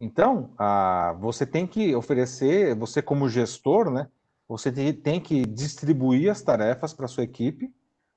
Então, 0.00 0.50
a, 0.58 1.16
você 1.18 1.46
tem 1.46 1.66
que 1.66 1.94
oferecer, 1.94 2.74
você 2.74 3.00
como 3.00 3.28
gestor, 3.28 3.90
né, 3.90 4.08
você 4.48 4.70
tem 4.92 5.20
que 5.20 5.44
distribuir 5.46 6.30
as 6.30 6.42
tarefas 6.42 6.92
para 6.92 7.08
sua 7.08 7.24
equipe, 7.24 7.74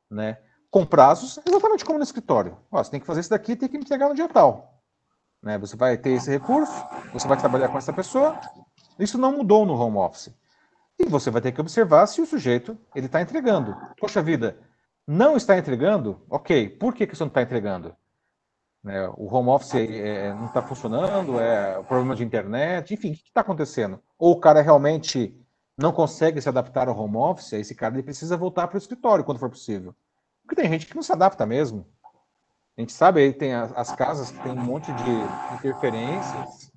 né, 0.10 0.38
com 0.70 0.86
prazos, 0.86 1.40
exatamente 1.46 1.86
como 1.86 1.98
no 1.98 2.04
escritório. 2.04 2.58
Ó, 2.72 2.84
você 2.84 2.92
tem 2.92 3.00
que 3.00 3.06
fazer 3.06 3.22
isso 3.22 3.30
daqui 3.30 3.56
tem 3.56 3.70
que 3.70 3.78
entregar 3.78 4.10
no 4.10 4.16
dia 4.16 4.28
tal. 4.28 4.82
Né, 5.42 5.58
você 5.58 5.76
vai 5.76 5.98
ter 5.98 6.12
esse 6.12 6.30
recurso, 6.30 6.74
você 7.14 7.28
vai 7.28 7.38
trabalhar 7.38 7.70
com 7.70 7.78
essa 7.78 7.94
pessoa. 7.94 8.40
Isso 9.00 9.18
não 9.18 9.38
mudou 9.38 9.66
no 9.66 9.74
home 9.74 9.98
office. 9.98 10.38
E 11.00 11.06
você 11.06 11.32
vai 11.32 11.42
ter 11.42 11.54
que 11.54 11.62
observar 11.62 12.06
se 12.08 12.22
o 12.22 12.26
sujeito 12.26 12.78
ele 12.94 13.06
está 13.06 13.22
entregando. 13.22 13.74
Poxa 13.98 14.22
vida, 14.22 14.60
não 15.08 15.38
está 15.38 15.58
entregando? 15.58 16.22
Ok, 16.30 16.70
por 16.72 16.94
que, 16.94 17.08
que 17.08 17.16
você 17.16 17.24
não 17.24 17.30
está 17.30 17.42
entregando? 17.42 17.96
Né? 18.84 19.08
O 19.18 19.34
home 19.34 19.50
office 19.50 19.76
é, 19.76 20.28
é 20.28 20.34
não 20.34 20.46
está 20.46 20.62
funcionando, 20.62 21.40
é 21.40 21.82
problema 21.84 22.16
de 22.16 22.24
internet, 22.24 22.94
enfim, 22.94 23.12
o 23.12 23.16
que 23.16 23.24
está 23.28 23.42
acontecendo? 23.42 24.02
Ou 24.18 24.34
o 24.34 24.40
cara 24.40 24.62
realmente 24.62 25.36
não 25.78 25.92
consegue 25.92 26.42
se 26.42 26.50
adaptar 26.50 26.88
ao 26.88 26.98
home 26.98 27.18
office, 27.18 27.54
esse 27.54 27.76
cara 27.76 27.96
ele 27.96 28.04
precisa 28.04 28.36
voltar 28.36 28.68
para 28.68 28.76
o 28.76 28.78
escritório 28.78 29.24
quando 29.24 29.40
for 29.40 29.50
possível. 29.50 29.96
Porque 30.44 30.62
tem 30.62 30.70
gente 30.70 30.86
que 30.86 30.96
não 30.96 31.04
se 31.04 31.12
adapta 31.12 31.46
mesmo. 31.46 31.86
A 32.78 32.82
gente 32.82 32.94
sabe 32.94 33.22
aí 33.22 33.34
tem 33.34 33.54
as, 33.54 33.72
as 33.76 33.96
casas 33.96 34.32
que 34.32 34.40
tem 34.42 34.52
um 34.52 34.56
monte 34.56 34.92
de 34.92 35.56
interferências, 35.56 36.72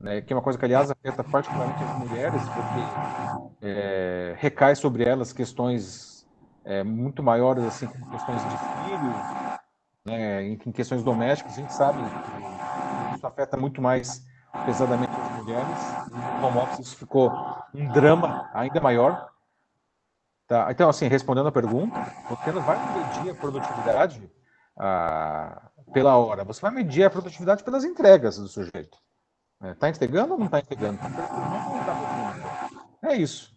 né, 0.00 0.20
que 0.20 0.32
é 0.32 0.36
uma 0.36 0.42
coisa 0.42 0.58
que, 0.58 0.64
aliás, 0.64 0.90
afeta 0.90 1.24
particularmente 1.24 1.82
as 1.82 1.98
mulheres, 1.98 2.42
porque 2.42 3.62
é, 3.62 4.34
recai 4.38 4.76
sobre 4.76 5.04
elas 5.04 5.32
questões 5.32 6.26
é, 6.64 6.84
muito 6.84 7.22
maiores, 7.22 7.64
assim, 7.64 7.86
com 7.86 8.10
questões 8.10 8.42
de 8.42 8.50
filho, 8.50 9.37
né, 10.04 10.44
em, 10.44 10.56
questões 10.72 11.02
domésticas, 11.02 11.54
a 11.54 11.60
gente 11.60 11.72
sabe 11.72 11.98
que 11.98 13.16
isso 13.16 13.26
afeta 13.26 13.56
muito 13.56 13.82
mais 13.82 14.24
pesadamente 14.64 15.12
as 15.12 15.42
mulheres. 15.42 15.78
No 16.40 16.46
home 16.46 16.58
office 16.58 16.86
isso 16.86 16.96
ficou 16.96 17.32
um 17.74 17.92
drama 17.92 18.48
ainda 18.54 18.80
maior. 18.80 19.28
Tá? 20.46 20.68
Então, 20.70 20.88
assim, 20.88 21.08
respondendo 21.08 21.48
a 21.48 21.52
pergunta, 21.52 21.94
você 22.30 22.50
não 22.52 22.62
vai 22.62 22.78
medir 22.94 23.30
a 23.30 23.34
produtividade 23.34 24.30
ah, 24.78 25.70
pela 25.92 26.16
hora, 26.16 26.44
você 26.44 26.60
vai 26.60 26.70
medir 26.70 27.04
a 27.04 27.10
produtividade 27.10 27.62
pelas 27.62 27.84
entregas 27.84 28.38
do 28.38 28.48
sujeito. 28.48 28.96
Está 29.62 29.88
é, 29.88 29.90
entregando 29.90 30.34
ou 30.34 30.38
não 30.38 30.46
está 30.46 30.60
entregando? 30.60 30.98
É 33.02 33.16
isso. 33.16 33.52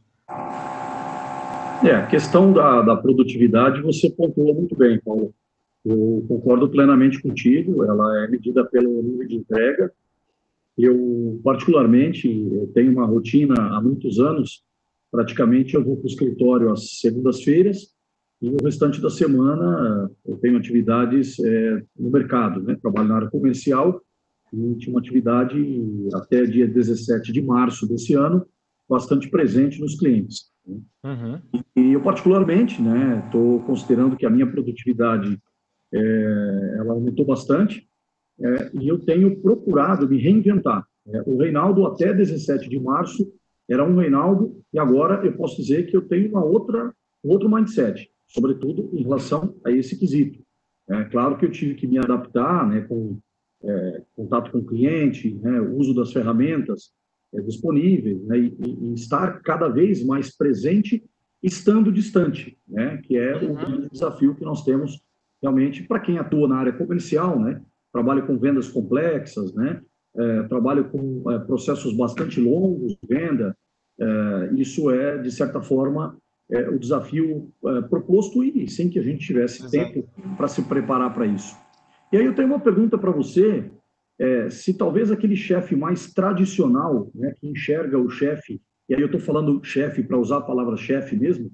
É, 1.84 1.96
a 1.96 2.08
questão 2.08 2.52
da, 2.52 2.82
da 2.82 2.96
produtividade 2.96 3.82
você 3.82 4.10
pontuou 4.10 4.54
muito 4.54 4.76
bem, 4.76 5.00
Paulo. 5.00 5.34
Eu 5.84 6.24
concordo 6.28 6.70
plenamente 6.70 7.22
contigo, 7.22 7.84
ela 7.84 8.24
é 8.24 8.28
medida 8.28 8.64
pelo 8.66 9.02
número 9.02 9.28
de 9.28 9.36
entrega. 9.36 9.92
Eu, 10.78 11.40
particularmente, 11.44 12.28
eu 12.28 12.68
tenho 12.74 12.92
uma 12.92 13.06
rotina 13.06 13.56
há 13.58 13.82
muitos 13.82 14.20
anos, 14.20 14.64
praticamente 15.12 15.76
eu 15.76 15.84
vou 15.84 15.98
para 15.98 16.06
o 16.06 16.10
escritório 16.10 16.72
às 16.72 17.00
segundas-feiras 17.00 17.94
e 18.42 18.50
o 18.50 18.58
restante 18.64 19.02
da 19.02 19.10
semana 19.10 20.10
eu 20.26 20.38
tenho 20.38 20.58
atividades 20.58 21.40
é, 21.40 21.84
no 21.98 22.10
mercado, 22.10 22.62
né? 22.64 22.78
trabalho 22.82 23.10
na 23.10 23.16
área 23.16 23.30
comercial 23.30 24.02
e 24.54 24.76
tinha 24.76 24.94
uma 24.94 25.00
atividade 25.00 25.56
até 26.14 26.44
dia 26.46 26.68
17 26.68 27.32
de 27.32 27.42
março 27.42 27.88
desse 27.88 28.14
ano, 28.14 28.46
bastante 28.90 29.30
presente 29.30 29.80
nos 29.80 29.96
clientes. 29.96 30.52
Né? 30.66 30.80
Uhum. 31.06 31.42
E, 31.54 31.82
e, 31.82 31.94
eu, 31.94 32.02
particularmente, 32.02 32.82
estou 33.26 33.60
né, 33.60 33.64
considerando 33.66 34.18
que 34.18 34.26
a 34.26 34.30
minha 34.30 34.50
produtividade 34.50 35.40
é, 35.94 36.76
ela 36.78 36.94
aumentou 36.94 37.26
bastante 37.26 37.88
é, 38.40 38.72
e 38.74 38.88
eu 38.88 39.00
tenho 39.00 39.40
procurado 39.42 40.08
me 40.08 40.18
reinventar. 40.18 40.86
É, 41.08 41.22
o 41.26 41.38
Reinaldo, 41.38 41.86
até 41.86 42.14
17 42.14 42.70
de 42.70 42.80
março, 42.80 43.32
era 43.70 43.84
um 43.84 43.96
Reinaldo, 43.96 44.62
e 44.74 44.80
agora 44.80 45.26
eu 45.26 45.34
posso 45.34 45.62
dizer 45.62 45.88
que 45.88 45.96
eu 45.96 46.02
tenho 46.02 46.30
uma 46.30 46.44
outra, 46.44 46.94
um 47.24 47.30
outro 47.30 47.50
mindset, 47.50 48.10
sobretudo 48.28 48.90
em 48.94 49.04
relação 49.04 49.56
a 49.66 49.72
esse 49.72 49.98
quesito. 49.98 50.40
É 50.90 51.04
claro 51.06 51.38
que 51.38 51.46
eu 51.46 51.52
tive 51.52 51.76
que 51.76 51.88
me 51.88 51.98
adaptar, 51.98 52.68
né, 52.68 52.82
com 52.82 53.18
é, 53.64 54.02
contato 54.16 54.52
com 54.52 54.58
o 54.58 54.66
cliente, 54.66 55.34
né, 55.36 55.62
uso 55.62 55.94
das 55.94 56.12
ferramentas 56.12 56.92
é, 57.34 57.42
disponíveis, 57.42 58.22
né, 58.26 58.40
e, 58.40 58.58
e, 58.60 58.94
estar 58.94 59.42
cada 59.42 59.70
vez 59.70 60.04
mais 60.04 60.36
presente, 60.36 61.04
estando 61.42 61.92
distante, 61.92 62.58
né, 62.68 62.98
que 62.98 63.18
é 63.18 63.38
o 63.38 63.52
uhum. 63.52 63.88
desafio 63.92 64.36
que 64.36 64.44
nós 64.44 64.64
temos 64.64 65.02
realmente 65.42 65.84
para 65.84 66.00
quem 66.00 66.18
atua 66.18 66.48
na 66.48 66.58
área 66.58 66.74
comercial, 66.74 67.40
né, 67.40 67.62
trabalha 67.92 68.22
com 68.22 68.38
vendas 68.38 68.70
complexas, 68.70 69.54
né, 69.54 69.82
é, 70.16 70.44
trabalha 70.44 70.84
com 70.84 71.30
é, 71.32 71.40
processos 71.40 71.96
bastante 71.96 72.40
longos 72.40 72.94
de 72.94 73.08
venda, 73.08 73.56
é, 74.00 74.50
isso 74.56 74.90
é, 74.92 75.18
de 75.18 75.32
certa 75.32 75.62
forma, 75.62 76.18
é, 76.50 76.70
o 76.70 76.78
desafio 76.78 77.52
é, 77.66 77.82
proposto 77.82 78.44
e 78.44 78.70
sem 78.70 78.90
que 78.90 79.00
a 79.00 79.04
gente 79.04 79.26
tivesse 79.26 79.60
Exato. 79.60 79.72
tempo 79.72 80.10
para 80.36 80.48
se 80.48 80.62
preparar 80.64 81.14
para 81.14 81.26
isso. 81.26 81.56
E 82.12 82.18
aí 82.18 82.26
eu 82.26 82.36
tenho 82.36 82.50
uma 82.50 82.60
pergunta 82.60 82.98
para 82.98 83.12
você, 83.12 83.72
é, 84.20 84.50
se 84.50 84.74
talvez 84.74 85.12
aquele 85.12 85.36
chefe 85.36 85.76
mais 85.76 86.14
tradicional, 86.14 87.10
né, 87.16 87.34
que 87.40 87.48
enxerga 87.48 87.98
o 87.98 88.10
chefe, 88.10 88.62
e 88.90 88.94
aí 88.94 89.02
eu 89.02 89.06
estou 89.06 89.22
falando 89.22 89.64
chefe 89.64 90.04
para 90.04 90.18
usar 90.18 90.38
a 90.38 90.42
palavra 90.42 90.76
chefe 90.76 91.16
mesmo, 91.16 91.50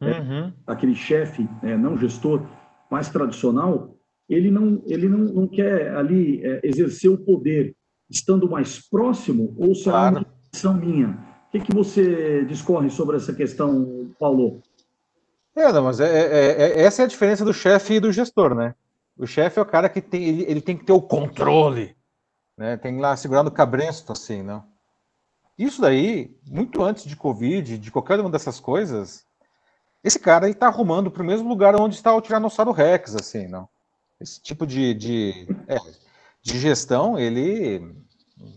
né, 0.00 0.20
uhum. 0.20 0.52
aquele 0.66 0.94
chefe, 0.94 1.48
é, 1.62 1.76
não 1.76 1.96
gestor, 1.96 2.46
mais 2.92 3.08
tradicional, 3.08 3.96
ele 4.28 4.50
não, 4.50 4.82
ele 4.86 5.08
não, 5.08 5.18
não 5.18 5.48
quer 5.48 5.96
ali 5.96 6.44
é, 6.44 6.60
exercer 6.62 7.10
o 7.10 7.16
poder 7.16 7.74
estando 8.08 8.48
mais 8.50 8.78
próximo 8.78 9.54
ou 9.56 9.74
se 9.74 9.84
claro. 9.84 10.16
é 10.16 10.18
uma 10.18 10.26
questão 10.50 10.74
minha? 10.74 11.08
O 11.48 11.50
que, 11.52 11.60
que 11.60 11.74
você 11.74 12.44
discorre 12.44 12.90
sobre 12.90 13.16
essa 13.16 13.32
questão, 13.32 14.10
Paulo? 14.20 14.60
É, 15.56 15.72
não, 15.72 15.84
mas 15.84 16.00
é, 16.00 16.06
é, 16.06 16.62
é, 16.62 16.82
essa 16.82 17.00
é 17.00 17.04
a 17.06 17.08
diferença 17.08 17.46
do 17.46 17.52
chefe 17.54 17.94
e 17.94 18.00
do 18.00 18.12
gestor, 18.12 18.54
né? 18.54 18.74
O 19.16 19.26
chefe 19.26 19.58
é 19.58 19.62
o 19.62 19.66
cara 19.66 19.88
que 19.88 20.02
tem, 20.02 20.24
ele, 20.24 20.44
ele, 20.46 20.60
tem 20.60 20.76
que 20.76 20.84
ter 20.84 20.92
o 20.92 21.00
controle, 21.00 21.96
né? 22.58 22.76
Tem 22.76 22.98
lá 22.98 23.16
segurando 23.16 23.48
o 23.48 23.52
cabresto, 23.52 24.12
assim, 24.12 24.42
não? 24.42 24.64
Isso 25.58 25.80
daí, 25.80 26.34
muito 26.46 26.82
antes 26.82 27.04
de 27.04 27.16
Covid, 27.16 27.78
de 27.78 27.90
qualquer 27.90 28.20
uma 28.20 28.30
dessas 28.30 28.60
coisas, 28.60 29.26
esse 30.02 30.18
cara 30.18 30.46
ele 30.46 30.54
tá 30.54 30.66
arrumando 30.66 31.10
para 31.10 31.22
o 31.22 31.26
mesmo 31.26 31.48
lugar 31.48 31.74
onde 31.80 31.94
está 31.94 32.14
o 32.14 32.20
Tiranossauro 32.20 32.72
Rex, 32.72 33.14
assim, 33.14 33.46
não? 33.46 33.68
Esse 34.20 34.40
tipo 34.40 34.66
de, 34.66 34.94
de, 34.94 35.46
é, 35.66 35.76
de 36.42 36.58
gestão, 36.58 37.18
ele 37.18 38.02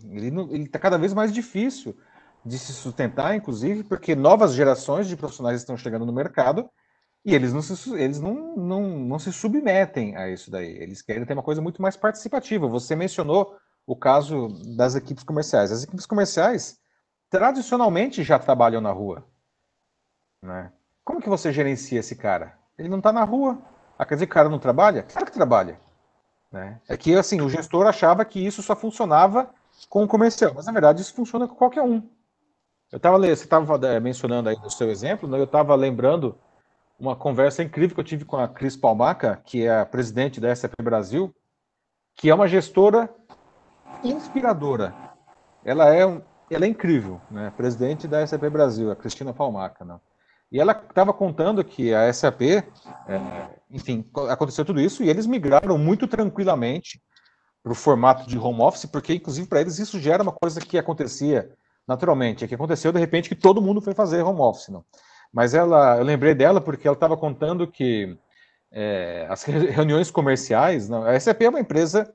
ele 0.09 0.27
ele 0.27 0.63
está 0.63 0.79
cada 0.79 0.97
vez 0.97 1.13
mais 1.13 1.31
difícil 1.31 1.95
de 2.45 2.57
se 2.59 2.73
sustentar, 2.73 3.35
inclusive, 3.35 3.83
porque 3.83 4.15
novas 4.15 4.53
gerações 4.53 5.07
de 5.07 5.15
profissionais 5.15 5.61
estão 5.61 5.75
chegando 5.75 6.05
no 6.05 6.13
mercado 6.13 6.69
e 7.25 7.33
eles 7.33 7.51
não 7.51 7.61
se, 7.61 7.91
eles 7.95 8.19
não, 8.19 8.55
não, 8.55 8.81
não 8.99 9.17
se 9.19 9.33
submetem 9.33 10.15
a 10.15 10.29
isso 10.29 10.51
daí. 10.51 10.77
Eles 10.77 11.01
querem 11.01 11.25
ter 11.25 11.33
uma 11.33 11.41
coisa 11.41 11.59
muito 11.59 11.81
mais 11.81 11.97
participativa. 11.97 12.67
Você 12.67 12.95
mencionou 12.95 13.57
o 13.85 13.95
caso 13.95 14.49
das 14.75 14.93
equipes 14.93 15.23
comerciais. 15.23 15.71
As 15.71 15.83
equipes 15.83 16.05
comerciais 16.05 16.79
tradicionalmente 17.29 18.23
já 18.23 18.37
trabalham 18.37 18.79
na 18.79 18.91
rua. 18.91 19.27
Né? 20.41 20.71
Como 21.05 21.21
que 21.21 21.29
você 21.29 21.53
gerencia 21.53 21.99
esse 21.99 22.15
cara? 22.15 22.57
Ele 22.77 22.89
não 22.89 22.97
está 22.97 23.13
na 23.13 23.23
rua. 23.23 23.59
Ah, 23.97 24.05
quer 24.05 24.15
dizer 24.15 24.25
que 24.25 24.31
o 24.31 24.33
cara 24.33 24.49
não 24.49 24.57
trabalha? 24.57 25.03
Claro 25.03 25.27
que 25.27 25.31
trabalha. 25.31 25.79
Né? 26.51 26.81
É 26.89 26.97
que 26.97 27.15
assim, 27.15 27.39
o 27.41 27.49
gestor 27.49 27.85
achava 27.85 28.25
que 28.25 28.43
isso 28.43 28.63
só 28.63 28.75
funcionava 28.75 29.49
com 29.87 30.03
o 30.03 30.07
comercial, 30.07 30.53
mas 30.55 30.65
na 30.65 30.71
verdade 30.71 31.01
isso 31.01 31.13
funciona 31.13 31.47
com 31.47 31.55
qualquer 31.55 31.83
um. 31.83 32.01
Eu 32.91 32.97
estava 32.97 33.19
você 33.19 33.31
estava 33.31 33.87
é, 33.87 33.99
mencionando 33.99 34.49
aí 34.49 34.57
no 34.57 34.69
seu 34.69 34.89
exemplo, 34.89 35.29
né? 35.29 35.37
eu 35.37 35.43
estava 35.43 35.75
lembrando 35.75 36.37
uma 36.99 37.15
conversa 37.15 37.61
incrível 37.61 37.93
que 37.93 37.99
eu 37.99 38.05
tive 38.05 38.25
com 38.25 38.37
a 38.37 38.47
Cris 38.47 38.75
Palmaca, 38.75 39.41
que 39.45 39.65
é 39.65 39.81
a 39.81 39.85
presidente 39.85 40.39
da 40.39 40.55
SAP 40.55 40.73
Brasil, 40.81 41.33
que 42.15 42.29
é 42.29 42.35
uma 42.35 42.47
gestora 42.47 43.13
inspiradora. 44.03 44.93
Ela 45.63 45.93
é, 45.93 46.01
ela 46.49 46.65
é 46.65 46.67
incrível, 46.67 47.19
né? 47.29 47.51
Presidente 47.55 48.07
da 48.07 48.25
SAP 48.25 48.43
Brasil, 48.49 48.91
a 48.91 48.95
Cristina 48.95 49.33
Palmaca, 49.33 49.83
né? 49.83 49.99
E 50.55 50.59
ela 50.61 50.71
estava 50.71 51.11
contando 51.11 51.65
que 51.65 51.93
a 51.93 52.13
SAP, 52.13 52.41
é, 52.43 52.63
enfim, 53.69 54.09
aconteceu 54.29 54.63
tudo 54.63 54.79
isso 54.79 55.03
e 55.03 55.09
eles 55.09 55.25
migraram 55.25 55.77
muito 55.77 56.07
tranquilamente 56.07 57.01
para 57.61 57.73
o 57.73 57.75
formato 57.75 58.25
de 58.25 58.37
home 58.37 58.61
office, 58.61 58.85
porque 58.85 59.13
inclusive 59.13 59.49
para 59.49 59.59
eles 59.59 59.79
isso 59.79 59.99
gera 59.99 60.23
uma 60.23 60.31
coisa 60.31 60.61
que 60.61 60.77
acontecia 60.77 61.51
naturalmente, 61.85 62.45
é 62.45 62.47
que 62.47 62.55
aconteceu 62.55 62.93
de 62.93 62.99
repente 63.01 63.27
que 63.27 63.35
todo 63.35 63.61
mundo 63.61 63.81
foi 63.81 63.93
fazer 63.93 64.23
home 64.23 64.39
office, 64.39 64.69
não? 64.69 64.85
Mas 65.29 65.53
ela, 65.53 65.97
eu 65.97 66.05
lembrei 66.05 66.33
dela 66.33 66.61
porque 66.61 66.87
ela 66.87 66.95
estava 66.95 67.17
contando 67.17 67.67
que 67.67 68.17
é, 68.71 69.27
as 69.29 69.43
reuniões 69.43 70.09
comerciais, 70.09 70.87
não, 70.87 71.03
a 71.03 71.19
SAP 71.19 71.41
é 71.41 71.49
uma 71.49 71.59
empresa 71.59 72.09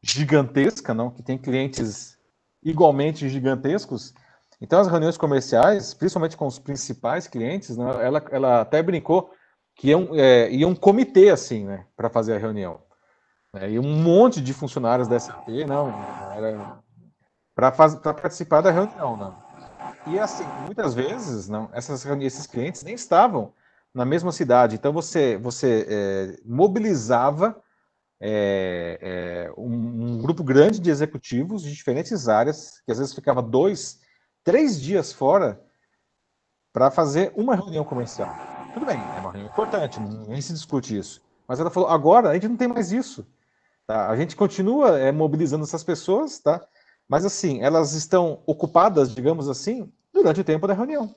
gigantesca, 0.00 0.94
não, 0.94 1.10
que 1.10 1.20
tem 1.20 1.36
clientes 1.36 2.16
igualmente 2.62 3.28
gigantescos. 3.28 4.14
Então 4.62 4.78
as 4.78 4.86
reuniões 4.86 5.18
comerciais, 5.18 5.92
principalmente 5.92 6.36
com 6.36 6.46
os 6.46 6.56
principais 6.56 7.26
clientes, 7.26 7.76
não, 7.76 7.90
ela, 8.00 8.22
ela 8.30 8.60
até 8.60 8.80
brincou 8.80 9.32
que 9.74 9.88
iam, 9.88 10.10
é, 10.12 10.48
ia 10.52 10.68
um 10.68 10.74
comitê 10.74 11.30
assim, 11.30 11.64
né, 11.64 11.84
para 11.96 12.08
fazer 12.08 12.34
a 12.34 12.38
reunião. 12.38 12.80
É, 13.56 13.68
e 13.68 13.78
um 13.78 13.82
monte 13.82 14.40
de 14.40 14.54
funcionários 14.54 15.08
da 15.08 15.18
SAP, 15.18 15.48
não, 15.66 15.92
para 17.56 17.72
participar 17.72 18.60
da 18.60 18.70
reunião, 18.70 19.16
não. 19.16 19.42
E 20.06 20.18
assim, 20.18 20.46
muitas 20.64 20.94
vezes, 20.94 21.48
não, 21.48 21.68
essas, 21.72 22.06
esses 22.06 22.46
clientes 22.46 22.84
nem 22.84 22.94
estavam 22.94 23.52
na 23.92 24.04
mesma 24.04 24.30
cidade. 24.30 24.76
Então 24.76 24.92
você, 24.92 25.36
você 25.36 25.86
é, 25.88 26.40
mobilizava 26.44 27.60
é, 28.20 28.98
é, 29.02 29.52
um, 29.58 30.14
um, 30.14 30.18
grupo 30.18 30.44
grande 30.44 30.78
de 30.78 30.88
executivos 30.88 31.62
de 31.62 31.72
diferentes 31.72 32.28
áreas, 32.28 32.80
que 32.86 32.92
às 32.92 32.98
vezes 32.98 33.12
ficava 33.12 33.42
dois, 33.42 34.00
três 34.44 34.80
dias 34.80 35.12
fora, 35.12 35.60
para 36.72 36.90
fazer 36.90 37.32
uma 37.36 37.54
reunião 37.54 37.84
comercial. 37.84 38.34
Tudo 38.72 38.86
bem, 38.86 38.96
é 38.96 39.20
uma 39.20 39.32
reunião 39.32 39.50
importante, 39.50 40.00
nem 40.00 40.40
se 40.40 40.52
discute 40.52 40.96
isso. 40.96 41.22
Mas 41.46 41.60
ela 41.60 41.70
falou: 41.70 41.88
agora 41.88 42.30
a 42.30 42.34
gente 42.34 42.48
não 42.48 42.56
tem 42.56 42.68
mais 42.68 42.92
isso. 42.92 43.26
Tá? 43.86 44.08
A 44.08 44.16
gente 44.16 44.34
continua 44.34 44.98
é, 44.98 45.12
mobilizando 45.12 45.64
essas 45.64 45.84
pessoas, 45.84 46.38
tá? 46.38 46.64
Mas 47.08 47.24
assim, 47.24 47.60
elas 47.60 47.92
estão 47.92 48.42
ocupadas, 48.46 49.14
digamos 49.14 49.48
assim, 49.48 49.92
durante 50.12 50.40
o 50.40 50.44
tempo 50.44 50.66
da 50.66 50.72
reunião. 50.72 51.14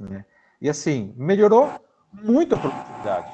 Né? 0.00 0.24
E 0.60 0.68
assim, 0.68 1.14
melhorou 1.16 1.70
muito 2.12 2.54
a 2.54 2.58
produtividade. 2.58 3.30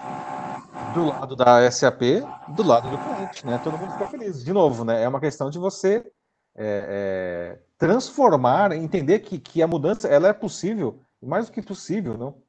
Do 0.95 1.07
lado 1.07 1.36
da 1.36 1.70
SAP, 1.70 2.01
do 2.49 2.62
lado 2.62 2.91
do 2.91 2.99
cliente, 2.99 3.47
né? 3.47 3.61
Todo 3.62 3.78
mundo 3.78 3.93
fica 3.93 4.07
feliz. 4.07 4.45
De 4.45 4.53
novo, 4.53 4.84
né? 4.84 5.03
É 5.03 5.09
uma 5.09 5.20
questão 5.20 5.51
de 5.51 5.59
você 5.59 6.05
é, 6.55 7.57
é, 7.57 7.59
transformar, 7.79 8.72
entender 8.72 9.20
que, 9.20 9.39
que 9.39 9.62
a 9.62 9.66
mudança 9.66 10.09
ela 10.09 10.29
é 10.29 10.33
possível, 10.33 11.01
mais 11.22 11.47
do 11.47 11.53
que 11.53 11.62
possível, 11.62 12.18
não? 12.18 12.43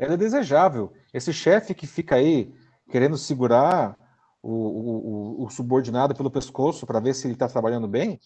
ela 0.00 0.14
é 0.14 0.16
desejável. 0.16 0.92
Esse 1.12 1.32
chefe 1.32 1.74
que 1.74 1.86
fica 1.86 2.16
aí 2.16 2.50
querendo 2.90 3.18
segurar 3.18 3.96
o, 4.42 4.50
o, 4.50 5.44
o 5.44 5.50
subordinado 5.50 6.14
pelo 6.14 6.30
pescoço 6.30 6.86
para 6.86 6.98
ver 6.98 7.14
se 7.14 7.26
ele 7.26 7.34
está 7.34 7.46
trabalhando 7.46 7.86
bem, 7.86 8.18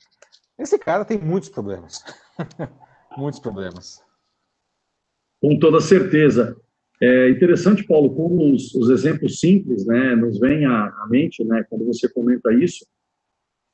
esse 0.56 0.78
cara 0.78 1.04
tem 1.04 1.18
muitos 1.18 1.48
problemas. 1.48 2.04
muitos 3.18 3.40
problemas. 3.40 4.00
Com 5.42 5.58
toda 5.58 5.80
certeza. 5.80 6.56
É 7.02 7.28
interessante, 7.28 7.84
Paulo, 7.84 8.14
como 8.14 8.54
os, 8.54 8.72
os 8.72 8.88
exemplos 8.88 9.40
simples 9.40 9.84
né, 9.84 10.14
nos 10.14 10.38
vêm 10.38 10.64
à, 10.64 10.86
à, 10.86 11.06
mente 11.10 11.44
né, 11.44 11.64
quando 11.68 11.84
você 11.84 12.08
comenta 12.08 12.54
isso. 12.54 12.86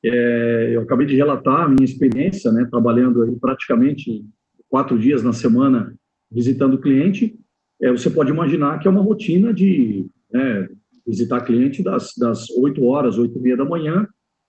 É, 0.04 0.70
eu 0.74 0.82
acabei 0.82 1.06
de 1.06 1.16
relatar 1.16 1.62
a 1.62 1.68
minha 1.68 1.84
experiência, 1.84 2.50
né, 2.50 2.66
trabalhando 2.70 3.22
aí 3.22 3.36
praticamente 3.36 4.24
quatro 4.68 4.98
dias 4.98 5.22
na 5.22 5.32
semana 5.32 5.94
visitando 6.30 6.74
o 6.74 6.80
cliente. 6.80 7.38
É, 7.82 7.90
você 7.90 8.08
pode 8.08 8.30
imaginar 8.30 8.78
que 8.78 8.88
é 8.88 8.90
uma 8.90 9.02
rotina 9.02 9.52
de 9.52 10.06
né, 10.32 10.68
visitar 11.06 11.42
cliente 11.42 11.82
das, 11.82 12.12
das 12.16 12.48
8 12.50 12.82
horas, 12.84 13.18
8 13.18 13.36
e 13.36 13.42
meia 13.42 13.56
da 13.56 13.64
manhã, 13.64 14.06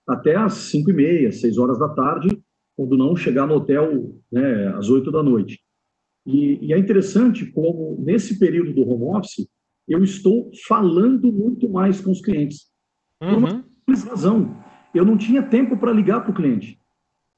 até 0.08 0.36
às 0.36 0.54
5 0.54 0.89
e 0.89 0.93
meia, 0.93 1.32
6 1.32 1.58
horas 1.58 1.80
da 1.80 1.89
tarde, 1.89 2.30
quando 2.76 2.97
não 2.97 3.16
chegar 3.16 3.47
no 3.47 3.56
hotel 3.56 4.16
né, 4.32 4.68
às 4.76 4.89
8 4.89 5.12
da 5.12 5.24
noite. 5.24 5.60
E, 6.26 6.68
e, 6.68 6.74
é 6.74 6.78
interessante 6.78 7.45
como, 7.52 7.97
nesse 7.99 8.38
período 8.38 8.74
do 8.74 8.88
home 8.88 9.18
office, 9.18 9.47
eu 9.88 10.04
estou 10.04 10.52
falando 10.68 11.32
muito 11.32 11.68
mais 11.70 11.99
com 11.99 12.12
os 12.12 12.22
clientes. 12.22 12.68
Por 13.20 13.34
uma 13.34 13.54
uhum. 13.54 13.64
razão. 14.08 14.61
Eu 14.93 15.05
não 15.05 15.17
tinha 15.17 15.41
tempo 15.41 15.77
para 15.77 15.91
ligar 15.91 16.21
para 16.21 16.31
o 16.31 16.35
cliente. 16.35 16.79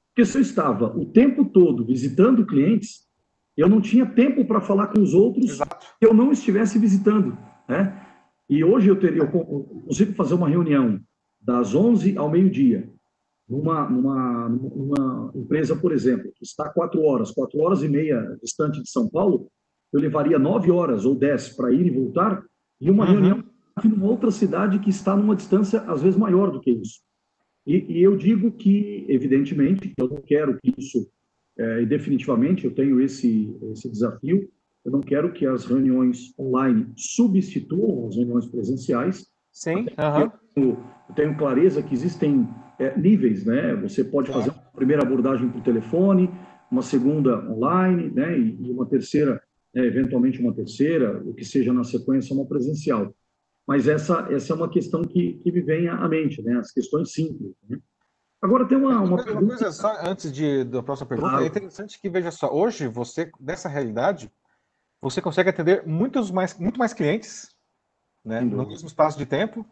Porque 0.10 0.26
se 0.26 0.38
eu 0.38 0.42
estava 0.42 0.96
o 0.98 1.06
tempo 1.06 1.46
todo 1.46 1.86
visitando 1.86 2.46
clientes, 2.46 3.08
eu 3.58 3.68
não 3.68 3.82
tinha 3.82 4.06
tempo 4.06 4.46
para 4.46 4.62
falar 4.62 4.88
com 4.88 5.02
os 5.02 5.14
outros 5.14 5.52
Exato. 5.52 5.86
que 6.00 6.06
eu 6.06 6.14
não 6.14 6.32
estivesse 6.32 6.78
visitando. 6.78 7.38
Né? 7.68 8.00
E 8.50 8.64
hoje 8.64 8.90
eu, 8.90 9.00
teria, 9.00 9.22
eu 9.22 9.28
consigo 9.30 10.14
fazer 10.14 10.34
uma 10.34 10.50
reunião 10.50 11.00
das 11.42 11.76
11 11.76 12.18
ao 12.18 12.30
meio-dia, 12.30 12.90
numa, 13.48 13.90
numa, 13.90 14.50
numa 14.50 15.32
empresa, 15.36 15.76
por 15.76 15.92
exemplo, 15.92 16.32
que 16.36 16.44
está 16.44 16.70
quatro 16.70 17.02
horas, 17.02 17.32
quatro 17.32 17.60
horas 17.60 17.84
e 17.84 17.90
meia 17.90 18.38
distante 18.42 18.82
de 18.82 18.90
São 18.90 19.10
Paulo, 19.10 19.48
eu 19.92 20.00
levaria 20.00 20.40
nove 20.40 20.72
horas 20.72 21.06
ou 21.06 21.14
dez 21.14 21.50
para 21.50 21.72
ir 21.72 21.86
e 21.86 21.92
voltar, 21.92 22.44
e 22.80 22.90
uma 22.90 23.06
uhum. 23.06 23.12
reunião 23.12 23.44
em 23.84 23.92
uma 23.92 24.08
outra 24.08 24.32
cidade 24.32 24.80
que 24.80 24.90
está 24.90 25.16
numa 25.16 25.36
distância, 25.36 25.82
às 25.82 26.02
vezes, 26.02 26.18
maior 26.18 26.52
do 26.52 26.60
que 26.60 26.72
isso. 26.72 27.02
E, 27.66 28.00
e 28.00 28.04
eu 28.04 28.16
digo 28.16 28.52
que, 28.52 29.06
evidentemente, 29.08 29.94
eu 29.98 30.08
não 30.08 30.18
quero 30.18 30.58
que 30.62 30.74
isso, 30.78 31.10
é, 31.58 31.82
e 31.82 31.86
definitivamente 31.86 32.66
eu 32.66 32.74
tenho 32.74 33.00
esse, 33.00 33.56
esse 33.72 33.90
desafio, 33.90 34.50
eu 34.84 34.92
não 34.92 35.00
quero 35.00 35.32
que 35.32 35.46
as 35.46 35.66
reuniões 35.66 36.34
online 36.38 36.88
substituam 36.96 38.08
as 38.08 38.18
reuniões 38.18 38.46
presenciais. 38.46 39.26
Sim. 39.52 39.86
Uhum. 39.98 40.32
Eu, 40.56 40.64
eu, 41.10 41.16
tenho 41.16 41.38
clareza 41.38 41.82
que 41.82 41.94
existem 41.94 42.48
é, 42.78 42.98
níveis, 42.98 43.46
né? 43.46 43.76
Você 43.78 44.04
pode 44.04 44.32
fazer 44.32 44.50
uma 44.50 44.72
primeira 44.76 45.04
abordagem 45.04 45.50
por 45.50 45.62
telefone, 45.62 46.30
uma 46.70 46.82
segunda 46.82 47.50
online, 47.50 48.12
né? 48.12 48.38
E, 48.38 48.58
e 48.60 48.72
uma 48.72 48.86
terceira, 48.86 49.42
né, 49.74 49.86
eventualmente 49.86 50.42
uma 50.42 50.54
terceira, 50.54 51.22
o 51.24 51.34
que 51.34 51.46
seja 51.46 51.72
na 51.72 51.84
sequência, 51.84 52.36
uma 52.36 52.46
presencial. 52.46 53.14
Mas 53.68 53.88
essa, 53.88 54.28
essa 54.30 54.54
é 54.54 54.56
uma 54.56 54.70
questão 54.70 55.04
que, 55.04 55.34
que 55.36 55.52
me 55.52 55.62
vem 55.62 55.88
à 55.88 56.08
mente, 56.08 56.42
né? 56.42 56.58
As 56.58 56.72
questões 56.72 57.14
simples. 57.14 57.54
Né? 57.70 57.80
Agora 58.42 58.68
tem 58.68 58.78
uma, 58.78 59.00
uma, 59.00 59.24
uma 59.24 59.48
coisa 59.48 59.72
só 59.72 59.96
antes 60.06 60.32
de 60.32 60.66
da 60.66 60.84
próxima 60.84 61.08
pergunta. 61.08 61.38
Ah, 61.38 61.44
é 61.44 61.48
interessante 61.48 62.00
que 62.00 62.10
veja 62.10 62.30
só, 62.30 62.54
hoje 62.54 62.88
você 62.88 63.32
dessa 63.40 63.70
realidade 63.70 64.30
você 65.02 65.22
consegue 65.22 65.50
atender 65.50 65.86
muitos 65.86 66.32
mais, 66.32 66.58
muito 66.58 66.80
mais 66.80 66.94
clientes 66.94 67.54
né, 68.24 68.40
no 68.40 68.66
mesmo 68.66 68.88
espaço 68.88 69.18
de 69.18 69.26
tempo. 69.26 69.66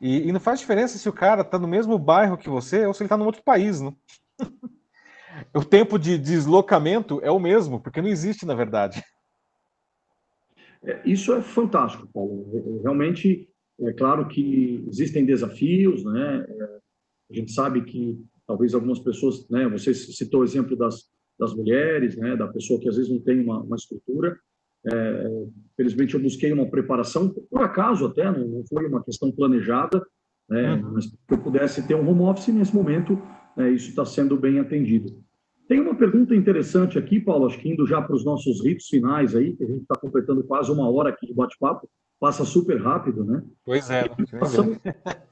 E, 0.00 0.28
e, 0.28 0.32
não 0.32 0.40
faz 0.40 0.60
diferença 0.60 0.98
se 0.98 1.08
o 1.08 1.12
cara 1.12 1.40
está 1.40 1.58
no 1.58 1.66
mesmo 1.66 1.98
bairro 1.98 2.36
que 2.36 2.50
você 2.50 2.84
ou 2.84 2.92
se 2.92 3.02
ele 3.02 3.06
está 3.06 3.16
em 3.16 3.24
outro 3.24 3.42
país. 3.42 3.80
Né? 3.80 3.92
o 5.54 5.64
tempo 5.64 5.98
de 5.98 6.18
deslocamento 6.18 7.20
é 7.22 7.30
o 7.30 7.38
mesmo, 7.38 7.80
porque 7.80 8.02
não 8.02 8.08
existe, 8.08 8.44
na 8.44 8.54
verdade. 8.54 9.02
É, 10.84 11.02
isso 11.04 11.32
é 11.32 11.40
fantástico, 11.40 12.08
Paulo. 12.12 12.80
Realmente, 12.82 13.48
é 13.80 13.92
claro 13.92 14.28
que 14.28 14.84
existem 14.88 15.24
desafios, 15.24 16.04
né? 16.04 16.46
É, 16.48 16.64
a 17.30 17.34
gente 17.34 17.52
sabe 17.52 17.82
que 17.82 18.18
talvez 18.46 18.74
algumas 18.74 18.98
pessoas, 18.98 19.48
né? 19.48 19.68
Você 19.68 19.94
citou 19.94 20.40
o 20.40 20.44
exemplo 20.44 20.76
das, 20.76 21.10
das 21.38 21.54
mulheres, 21.54 22.16
né? 22.16 22.36
Da 22.36 22.48
pessoa 22.48 22.80
que 22.80 22.88
às 22.88 22.96
vezes 22.96 23.10
não 23.10 23.20
tem 23.20 23.40
uma, 23.40 23.60
uma 23.60 23.76
estrutura. 23.76 24.38
É, 24.92 25.46
felizmente 25.76 26.14
eu 26.14 26.20
busquei 26.20 26.52
uma 26.52 26.66
preparação, 26.66 27.28
por 27.28 27.62
acaso 27.62 28.04
até, 28.04 28.24
não, 28.30 28.62
foi 28.68 28.86
uma 28.86 29.02
questão 29.02 29.32
planejada, 29.32 30.04
né, 30.48 30.74
uhum. 30.74 30.92
mas 30.92 31.06
que 31.06 31.16
eu 31.30 31.38
pudesse 31.38 31.86
ter 31.86 31.94
um 31.94 32.06
home 32.06 32.20
office 32.20 32.48
nesse 32.48 32.74
momento, 32.74 33.18
é, 33.56 33.70
isso 33.70 33.88
está 33.88 34.04
sendo 34.04 34.36
bem 34.36 34.58
atendido. 34.58 35.23
Tem 35.66 35.80
uma 35.80 35.94
pergunta 35.94 36.34
interessante 36.34 36.98
aqui, 36.98 37.18
Paulo, 37.18 37.46
acho 37.46 37.58
que 37.58 37.70
indo 37.70 37.86
já 37.86 38.00
para 38.02 38.14
os 38.14 38.24
nossos 38.24 38.62
ritos 38.62 38.86
finais 38.86 39.34
aí, 39.34 39.56
que 39.56 39.64
a 39.64 39.66
gente 39.66 39.82
está 39.82 39.96
completando 39.96 40.44
quase 40.44 40.70
uma 40.70 40.90
hora 40.90 41.08
aqui 41.08 41.26
de 41.26 41.34
bate-papo, 41.34 41.88
passa 42.20 42.44
super 42.44 42.80
rápido, 42.80 43.24
né? 43.24 43.42
Pois 43.64 43.90
é. 43.90 44.08
Passa, 44.38 44.80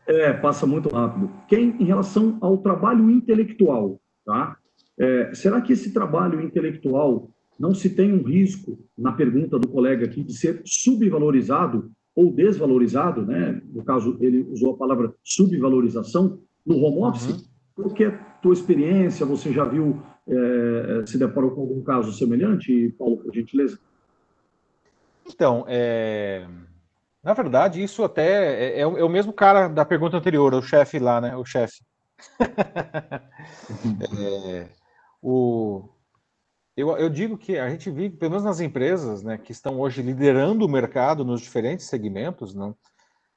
é, 0.07 0.33
passa 0.33 0.67
muito 0.67 0.89
rápido. 0.89 1.31
Quem, 1.49 1.77
em 1.81 1.85
relação 1.85 2.39
ao 2.41 2.59
trabalho 2.59 3.11
intelectual, 3.11 4.01
tá? 4.25 4.57
É, 4.99 5.35
será 5.35 5.61
que 5.61 5.73
esse 5.73 5.93
trabalho 5.93 6.41
intelectual 6.41 7.31
não 7.59 7.75
se 7.75 7.91
tem 7.91 8.13
um 8.13 8.23
risco, 8.23 8.79
na 8.97 9.13
pergunta 9.13 9.59
do 9.59 9.69
colega 9.69 10.05
aqui, 10.05 10.23
de 10.23 10.35
ser 10.35 10.63
subvalorizado 10.65 11.91
ou 12.15 12.33
desvalorizado, 12.33 13.25
né? 13.25 13.61
no 13.73 13.85
caso, 13.85 14.19
ele 14.21 14.43
usou 14.51 14.75
a 14.75 14.77
palavra 14.77 15.15
subvalorização, 15.23 16.41
no 16.65 16.77
home 16.77 17.03
office, 17.03 17.31
uhum. 17.31 17.41
porque 17.75 18.13
tua 18.43 18.53
experiência, 18.53 19.25
você 19.25 19.53
já 19.53 19.65
viu, 19.65 20.03
é, 20.29 21.07
se 21.07 21.17
deparou 21.17 21.53
com 21.53 21.61
algum 21.63 21.83
caso 21.83 22.13
semelhante, 22.13 22.93
Paulo, 22.99 23.17
por 23.19 23.33
gentileza? 23.33 23.79
Então, 25.27 25.65
é... 25.69 26.45
na 27.23 27.33
verdade, 27.33 27.81
isso 27.83 28.03
até 28.03 28.79
é, 28.79 28.81
é, 28.81 28.87
o 28.87 29.09
mesmo 29.09 29.33
cara 29.33 29.69
da 29.69 29.85
pergunta 29.85 30.17
anterior, 30.17 30.53
o 30.53 30.61
chefe 30.61 30.99
lá, 30.99 31.21
né? 31.21 31.37
O 31.37 31.45
chefe. 31.45 31.85
é... 34.19 34.69
o 35.23 35.89
eu, 36.75 36.97
eu, 36.97 37.11
digo 37.11 37.37
que 37.37 37.59
a 37.59 37.69
gente 37.69 37.91
vive, 37.91 38.17
pelo 38.17 38.31
menos 38.31 38.45
nas 38.45 38.59
empresas 38.59 39.23
né, 39.23 39.37
que 39.37 39.53
estão 39.53 39.79
hoje 39.79 40.01
liderando 40.01 40.65
o 40.65 40.69
mercado 40.69 41.23
nos 41.23 41.43
diferentes 41.43 41.87
segmentos, 41.87 42.55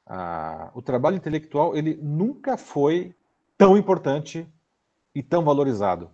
a, 0.08 0.72
o 0.74 0.82
trabalho 0.82 1.18
intelectual 1.18 1.76
ele 1.76 2.00
nunca 2.02 2.56
foi 2.56 3.14
tão 3.58 3.78
importante 3.78 4.48
e 5.16 5.24
tão 5.24 5.44
valorizado. 5.44 6.12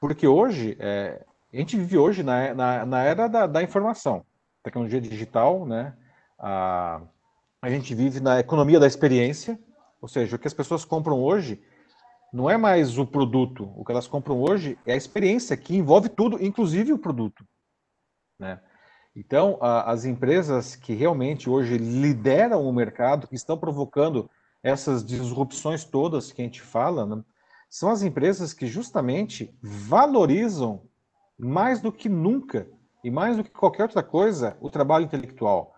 Porque 0.00 0.26
hoje, 0.26 0.76
é, 0.80 1.24
a 1.52 1.56
gente 1.56 1.76
vive 1.76 1.96
hoje 1.96 2.22
na, 2.22 2.52
na, 2.52 2.84
na 2.84 3.02
era 3.02 3.28
da, 3.28 3.46
da, 3.46 3.62
informação, 3.62 4.26
tecnologia 4.62 5.00
digital, 5.00 5.64
né, 5.64 5.96
a, 6.38 7.00
a 7.62 7.70
gente 7.70 7.94
vive 7.94 8.20
na 8.20 8.40
economia 8.40 8.80
da 8.80 8.86
experiência, 8.86 9.58
ou 10.02 10.08
seja, 10.08 10.36
o 10.36 10.38
que 10.38 10.48
as 10.48 10.54
pessoas 10.54 10.84
compram 10.84 11.22
hoje 11.22 11.62
não 12.32 12.50
é 12.50 12.56
mais 12.56 12.98
o 12.98 13.06
produto. 13.06 13.72
O 13.76 13.84
que 13.84 13.92
elas 13.92 14.06
compram 14.06 14.42
hoje 14.42 14.78
é 14.84 14.92
a 14.92 14.96
experiência, 14.96 15.56
que 15.56 15.76
envolve 15.76 16.08
tudo, 16.08 16.44
inclusive 16.44 16.92
o 16.92 16.98
produto. 16.98 17.46
Né? 18.38 18.60
Então, 19.14 19.56
a, 19.62 19.90
as 19.90 20.04
empresas 20.04 20.76
que 20.76 20.92
realmente 20.92 21.48
hoje 21.48 21.78
lideram 21.78 22.68
o 22.68 22.72
mercado, 22.72 23.26
que 23.26 23.34
estão 23.34 23.56
provocando 23.56 24.28
essas 24.62 25.04
disrupções 25.04 25.84
todas 25.84 26.32
que 26.32 26.42
a 26.42 26.44
gente 26.44 26.60
fala, 26.60 27.06
né, 27.06 27.24
são 27.68 27.90
as 27.90 28.02
empresas 28.02 28.52
que 28.52 28.66
justamente 28.66 29.54
valorizam 29.62 30.82
mais 31.38 31.80
do 31.80 31.92
que 31.92 32.08
nunca 32.08 32.68
e 33.04 33.10
mais 33.10 33.36
do 33.36 33.44
que 33.44 33.50
qualquer 33.50 33.82
outra 33.82 34.02
coisa 34.02 34.56
o 34.60 34.70
trabalho 34.70 35.04
intelectual. 35.04 35.74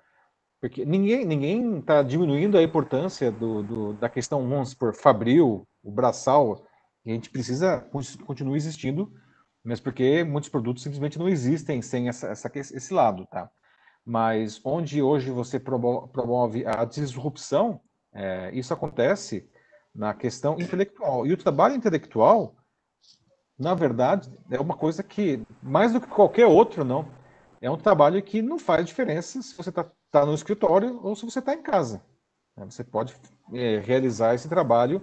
Porque 0.61 0.85
ninguém 0.85 1.25
ninguém 1.25 1.79
está 1.79 2.03
diminuindo 2.03 2.59
a 2.59 2.63
importância 2.63 3.31
do, 3.31 3.63
do, 3.63 3.93
da 3.95 4.09
questão, 4.09 4.49
vamos 4.49 4.75
por 4.75 4.95
Fabril, 4.95 5.67
o 5.83 5.91
braçal, 5.91 6.65
a 7.07 7.11
gente 7.11 7.31
precisa 7.31 7.87
continuar 8.27 8.57
existindo, 8.57 9.13
mas 9.65 9.81
porque 9.81 10.25
muitos 10.25 10.51
produtos 10.51 10.83
simplesmente 10.83 11.19
não 11.19 11.29
existem 11.29 11.81
sem 11.81 12.09
essa, 12.09 12.29
essa, 12.29 12.51
esse 12.55 12.93
lado, 12.93 13.27
tá? 13.27 13.51
Mas 14.05 14.61
onde 14.65 15.03
hoje 15.03 15.31
você 15.31 15.61
promove 15.61 16.65
a 16.67 16.85
disrupção, 16.85 17.81
é, 18.13 18.51
isso 18.55 18.73
acontece 18.73 19.49
na 19.95 20.15
questão 20.15 20.59
intelectual. 20.59 21.27
E 21.27 21.33
o 21.33 21.37
trabalho 21.37 21.75
intelectual, 21.75 22.55
na 23.59 23.75
verdade, 23.75 24.31
é 24.51 24.61
uma 24.61 24.77
coisa 24.77 25.03
que, 25.03 25.43
mais 25.63 25.93
do 25.93 26.01
que 26.01 26.07
qualquer 26.07 26.47
outro, 26.47 26.85
não, 26.85 27.09
é 27.61 27.71
um 27.71 27.77
trabalho 27.77 28.23
que 28.23 28.41
não 28.41 28.59
faz 28.59 28.87
diferença 28.87 29.43
se 29.43 29.57
você 29.57 29.71
está 29.71 29.85
tá 30.11 30.25
no 30.25 30.35
escritório 30.35 31.01
ou 31.03 31.17
se 31.17 31.25
você 31.25 31.41
está 31.41 31.55
em 31.55 31.63
casa. 31.63 32.03
Você 32.57 32.83
pode 32.83 33.15
é, 33.53 33.79
realizar 33.79 34.35
esse 34.35 34.49
trabalho 34.49 35.03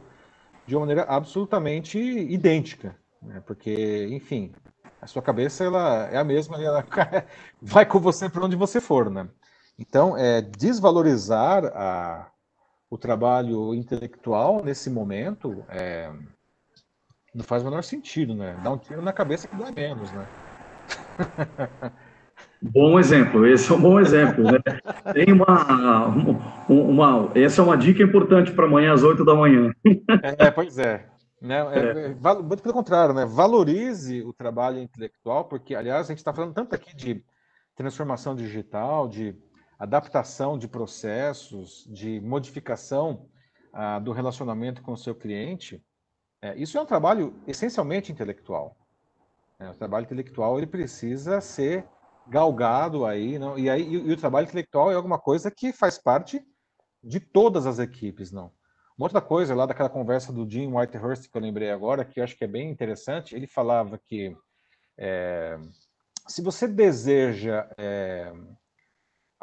de 0.65 0.75
uma 0.75 0.81
maneira 0.81 1.03
absolutamente 1.03 1.97
idêntica, 1.97 2.97
né? 3.21 3.41
porque, 3.45 4.07
enfim, 4.11 4.53
a 5.01 5.07
sua 5.07 5.21
cabeça 5.21 5.63
ela 5.63 6.07
é 6.07 6.17
a 6.17 6.23
mesma, 6.23 6.61
ela 6.61 6.83
vai 7.61 7.85
com 7.85 7.99
você 7.99 8.27
para 8.29 8.43
onde 8.43 8.55
você 8.55 8.81
for, 8.81 9.09
né? 9.09 9.29
Então, 9.77 10.17
é, 10.17 10.41
desvalorizar 10.41 11.65
a, 11.65 12.31
o 12.89 12.97
trabalho 12.97 13.73
intelectual 13.73 14.63
nesse 14.63 14.89
momento 14.89 15.63
é, 15.69 16.11
não 17.33 17.43
faz 17.43 17.61
o 17.61 17.65
menor 17.65 17.83
sentido, 17.83 18.33
né? 18.33 18.59
Dá 18.63 18.71
um 18.71 18.77
tiro 18.77 19.01
na 19.01 19.11
cabeça 19.11 19.47
que 19.47 19.55
dá 19.55 19.71
menos, 19.71 20.11
né? 20.11 20.27
Bom 22.61 22.99
exemplo, 22.99 23.45
esse 23.45 23.71
é 23.71 23.75
um 23.75 23.81
bom 23.81 23.99
exemplo. 23.99 24.43
Né? 24.43 24.59
Tem 25.13 25.31
uma, 25.31 26.07
uma, 26.07 26.67
uma, 26.67 27.31
Essa 27.35 27.61
é 27.61 27.63
uma 27.63 27.77
dica 27.77 28.01
importante 28.03 28.51
para 28.51 28.65
amanhã 28.65 28.93
às 28.93 29.03
8 29.03 29.23
da 29.23 29.35
manhã. 29.35 29.71
É, 30.37 30.49
pois 30.49 30.77
é. 30.77 31.05
Né? 31.41 31.59
É, 31.73 32.05
é. 32.07 32.15
Muito 32.41 32.63
pelo 32.63 32.73
contrário, 32.73 33.13
né? 33.13 33.25
valorize 33.25 34.23
o 34.23 34.33
trabalho 34.33 34.79
intelectual, 34.79 35.45
porque, 35.45 35.75
aliás, 35.75 36.07
a 36.07 36.09
gente 36.09 36.17
está 36.17 36.33
falando 36.33 36.53
tanto 36.53 36.73
aqui 36.73 36.95
de 36.95 37.23
transformação 37.75 38.35
digital, 38.35 39.07
de 39.07 39.35
adaptação 39.77 40.57
de 40.57 40.67
processos, 40.67 41.85
de 41.89 42.19
modificação 42.21 43.27
ah, 43.73 43.99
do 43.99 44.11
relacionamento 44.11 44.81
com 44.81 44.93
o 44.93 44.97
seu 44.97 45.13
cliente. 45.13 45.83
É, 46.41 46.55
isso 46.55 46.77
é 46.77 46.81
um 46.81 46.85
trabalho 46.85 47.41
essencialmente 47.45 48.11
intelectual. 48.11 48.77
É, 49.59 49.69
o 49.69 49.73
trabalho 49.73 50.05
intelectual 50.05 50.57
ele 50.57 50.67
precisa 50.67 51.41
ser 51.41 51.87
galgado 52.27 53.05
aí, 53.05 53.37
não? 53.37 53.57
E 53.57 53.69
aí 53.69 53.81
e, 53.81 53.93
e 53.93 54.11
o 54.11 54.17
trabalho 54.17 54.45
intelectual 54.45 54.91
é 54.91 54.95
alguma 54.95 55.19
coisa 55.19 55.51
que 55.51 55.71
faz 55.71 55.97
parte 55.97 56.43
de 57.03 57.19
todas 57.19 57.65
as 57.65 57.79
equipes, 57.79 58.31
não? 58.31 58.51
Uma 58.97 59.05
outra 59.05 59.21
coisa 59.21 59.53
lá 59.53 59.65
daquela 59.65 59.89
conversa 59.89 60.31
do 60.31 60.49
Jim 60.49 60.73
Whitehurst 60.73 61.29
que 61.29 61.37
eu 61.37 61.41
lembrei 61.41 61.69
agora, 61.69 62.05
que 62.05 62.19
eu 62.19 62.23
acho 62.23 62.37
que 62.37 62.45
é 62.45 62.47
bem 62.47 62.69
interessante, 62.71 63.35
ele 63.35 63.45
falava 63.45 63.97
que 63.97 64.35
é, 64.97 65.59
se 66.27 66.41
você 66.41 66.67
deseja 66.67 67.69
é, 67.77 68.31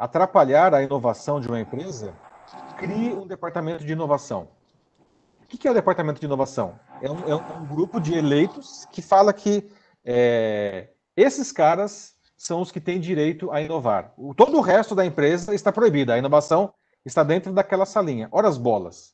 atrapalhar 0.03 0.73
a 0.75 0.83
inovação 0.83 1.39
de 1.39 1.47
uma 1.47 1.61
empresa, 1.61 2.13
crie 2.77 3.13
um 3.13 3.25
departamento 3.25 3.85
de 3.85 3.93
inovação. 3.93 4.49
O 5.41 5.45
que 5.45 5.65
é 5.65 5.71
o 5.71 5.73
departamento 5.73 6.19
de 6.19 6.25
inovação? 6.25 6.77
É 7.01 7.09
um, 7.09 7.19
é 7.29 7.35
um 7.35 7.65
grupo 7.65 8.01
de 8.01 8.13
eleitos 8.13 8.85
que 8.91 9.01
fala 9.01 9.31
que 9.31 9.71
é, 10.03 10.89
esses 11.15 11.53
caras 11.53 12.15
são 12.35 12.59
os 12.59 12.69
que 12.69 12.81
têm 12.81 12.99
direito 12.99 13.49
a 13.49 13.61
inovar. 13.61 14.13
O, 14.17 14.35
todo 14.35 14.57
o 14.57 14.61
resto 14.61 14.93
da 14.93 15.05
empresa 15.05 15.55
está 15.55 15.71
proibido. 15.71 16.11
A 16.11 16.17
inovação 16.17 16.73
está 17.05 17.23
dentro 17.23 17.53
daquela 17.53 17.85
salinha. 17.85 18.27
Ora 18.29 18.49
as 18.49 18.57
bolas. 18.57 19.13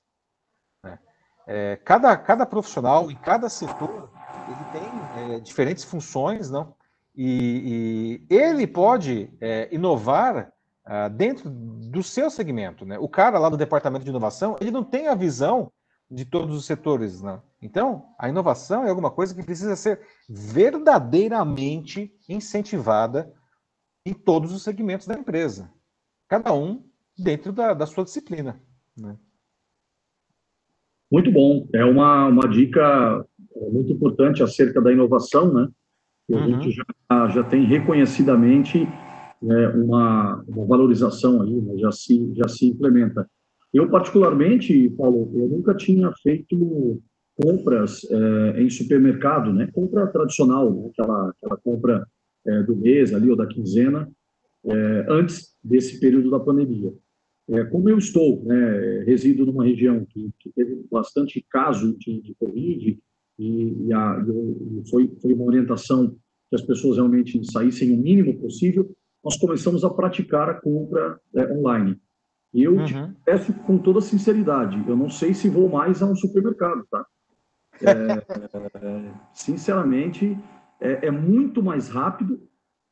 Né? 0.83 0.97
É, 1.45 1.75
cada, 1.85 2.17
cada 2.17 2.47
profissional 2.47 3.11
em 3.11 3.15
cada 3.15 3.47
setor 3.47 4.09
ele 4.47 4.79
tem 4.79 5.35
é, 5.35 5.39
diferentes 5.39 5.83
funções, 5.83 6.49
não? 6.49 6.73
E, 7.15 8.25
e 8.29 8.35
ele 8.35 8.65
pode 8.65 9.31
é, 9.39 9.67
inovar 9.71 10.51
ah, 10.91 11.07
dentro 11.07 11.51
do 11.51 12.01
seu 12.01 12.31
segmento. 12.31 12.83
Né? 12.83 12.97
O 12.97 13.07
cara 13.07 13.37
lá 13.37 13.47
do 13.47 13.55
departamento 13.55 14.03
de 14.03 14.09
inovação 14.09 14.55
ele 14.59 14.71
não 14.71 14.83
tem 14.83 15.07
a 15.07 15.13
visão 15.13 15.71
de 16.09 16.25
todos 16.25 16.57
os 16.57 16.65
setores. 16.65 17.21
Né? 17.21 17.39
Então, 17.61 18.07
a 18.17 18.27
inovação 18.27 18.83
é 18.83 18.89
alguma 18.89 19.11
coisa 19.11 19.35
que 19.35 19.43
precisa 19.43 19.75
ser 19.75 20.01
verdadeiramente 20.27 22.11
incentivada 22.27 23.31
em 24.03 24.15
todos 24.15 24.51
os 24.51 24.63
segmentos 24.63 25.05
da 25.05 25.13
empresa, 25.13 25.71
cada 26.27 26.51
um 26.55 26.83
dentro 27.15 27.53
da, 27.53 27.75
da 27.75 27.85
sua 27.85 28.03
disciplina. 28.03 28.59
Né? 28.97 29.15
Muito 31.11 31.31
bom. 31.31 31.67
É 31.71 31.85
uma, 31.85 32.25
uma 32.25 32.49
dica 32.49 33.23
muito 33.71 33.91
importante 33.91 34.41
acerca 34.41 34.81
da 34.81 34.91
inovação, 34.91 35.53
né? 35.53 35.67
Que 36.25 36.33
a 36.33 36.37
uhum. 36.37 36.61
gente 36.63 36.71
já, 36.71 37.29
já 37.29 37.43
tem 37.43 37.65
reconhecidamente 37.65 38.87
né, 39.41 39.67
uma, 39.69 40.43
uma 40.47 40.65
valorização 40.65 41.41
aí, 41.41 41.53
né? 41.53 41.77
já, 41.77 41.91
se, 41.91 42.33
já 42.35 42.47
se 42.47 42.67
implementa. 42.67 43.29
Eu, 43.73 43.89
particularmente, 43.89 44.89
Paulo, 44.97 45.31
eu 45.35 45.47
nunca 45.47 45.75
tinha 45.75 46.11
feito 46.21 47.01
compras 47.41 48.01
é, 48.09 48.61
em 48.61 48.69
supermercado, 48.69 49.53
né? 49.53 49.69
Compra 49.71 50.07
tradicional, 50.07 50.73
né? 50.73 50.89
aquela, 50.91 51.29
aquela 51.29 51.57
compra 51.57 52.05
é, 52.45 52.63
do 52.63 52.75
mês 52.75 53.13
ali 53.13 53.29
ou 53.29 53.35
da 53.35 53.47
quinzena, 53.47 54.09
é, 54.65 55.05
antes 55.07 55.55
desse 55.63 55.99
período 55.99 56.29
da 56.29 56.39
pandemia. 56.39 56.93
É, 57.49 57.63
como 57.65 57.89
eu 57.89 57.97
estou, 57.97 58.43
né, 58.43 59.03
resido 59.05 59.45
numa 59.45 59.63
região 59.63 60.05
que, 60.05 60.29
que 60.39 60.51
teve 60.51 60.83
bastante 60.91 61.43
caso 61.49 61.97
de, 61.97 62.21
de 62.21 62.35
Covid 62.35 62.99
e, 63.39 63.87
e, 63.87 63.93
a, 63.93 64.23
e 64.23 64.89
foi, 64.89 65.11
foi 65.21 65.33
uma 65.33 65.45
orientação 65.45 66.15
que 66.49 66.55
as 66.55 66.61
pessoas 66.61 66.97
realmente 66.97 67.39
saíssem 67.51 67.91
o 67.91 67.97
mínimo 67.97 68.37
possível, 68.39 68.89
nós 69.23 69.37
começamos 69.37 69.83
a 69.83 69.89
praticar 69.89 70.49
a 70.49 70.53
compra 70.53 71.19
é, 71.35 71.51
online. 71.53 71.99
E 72.53 72.63
eu 72.63 72.75
uhum. 72.75 72.85
te 72.85 72.93
peço 73.23 73.53
com 73.53 73.77
toda 73.77 74.01
sinceridade, 74.01 74.83
eu 74.87 74.95
não 74.95 75.09
sei 75.09 75.33
se 75.33 75.49
vou 75.49 75.69
mais 75.69 76.01
a 76.01 76.05
um 76.05 76.15
supermercado, 76.15 76.85
tá? 76.89 77.05
É, 77.81 79.11
sinceramente, 79.33 80.37
é, 80.79 81.07
é, 81.07 81.11
muito 81.11 81.61
mais 81.61 81.89
rápido, 81.89 82.41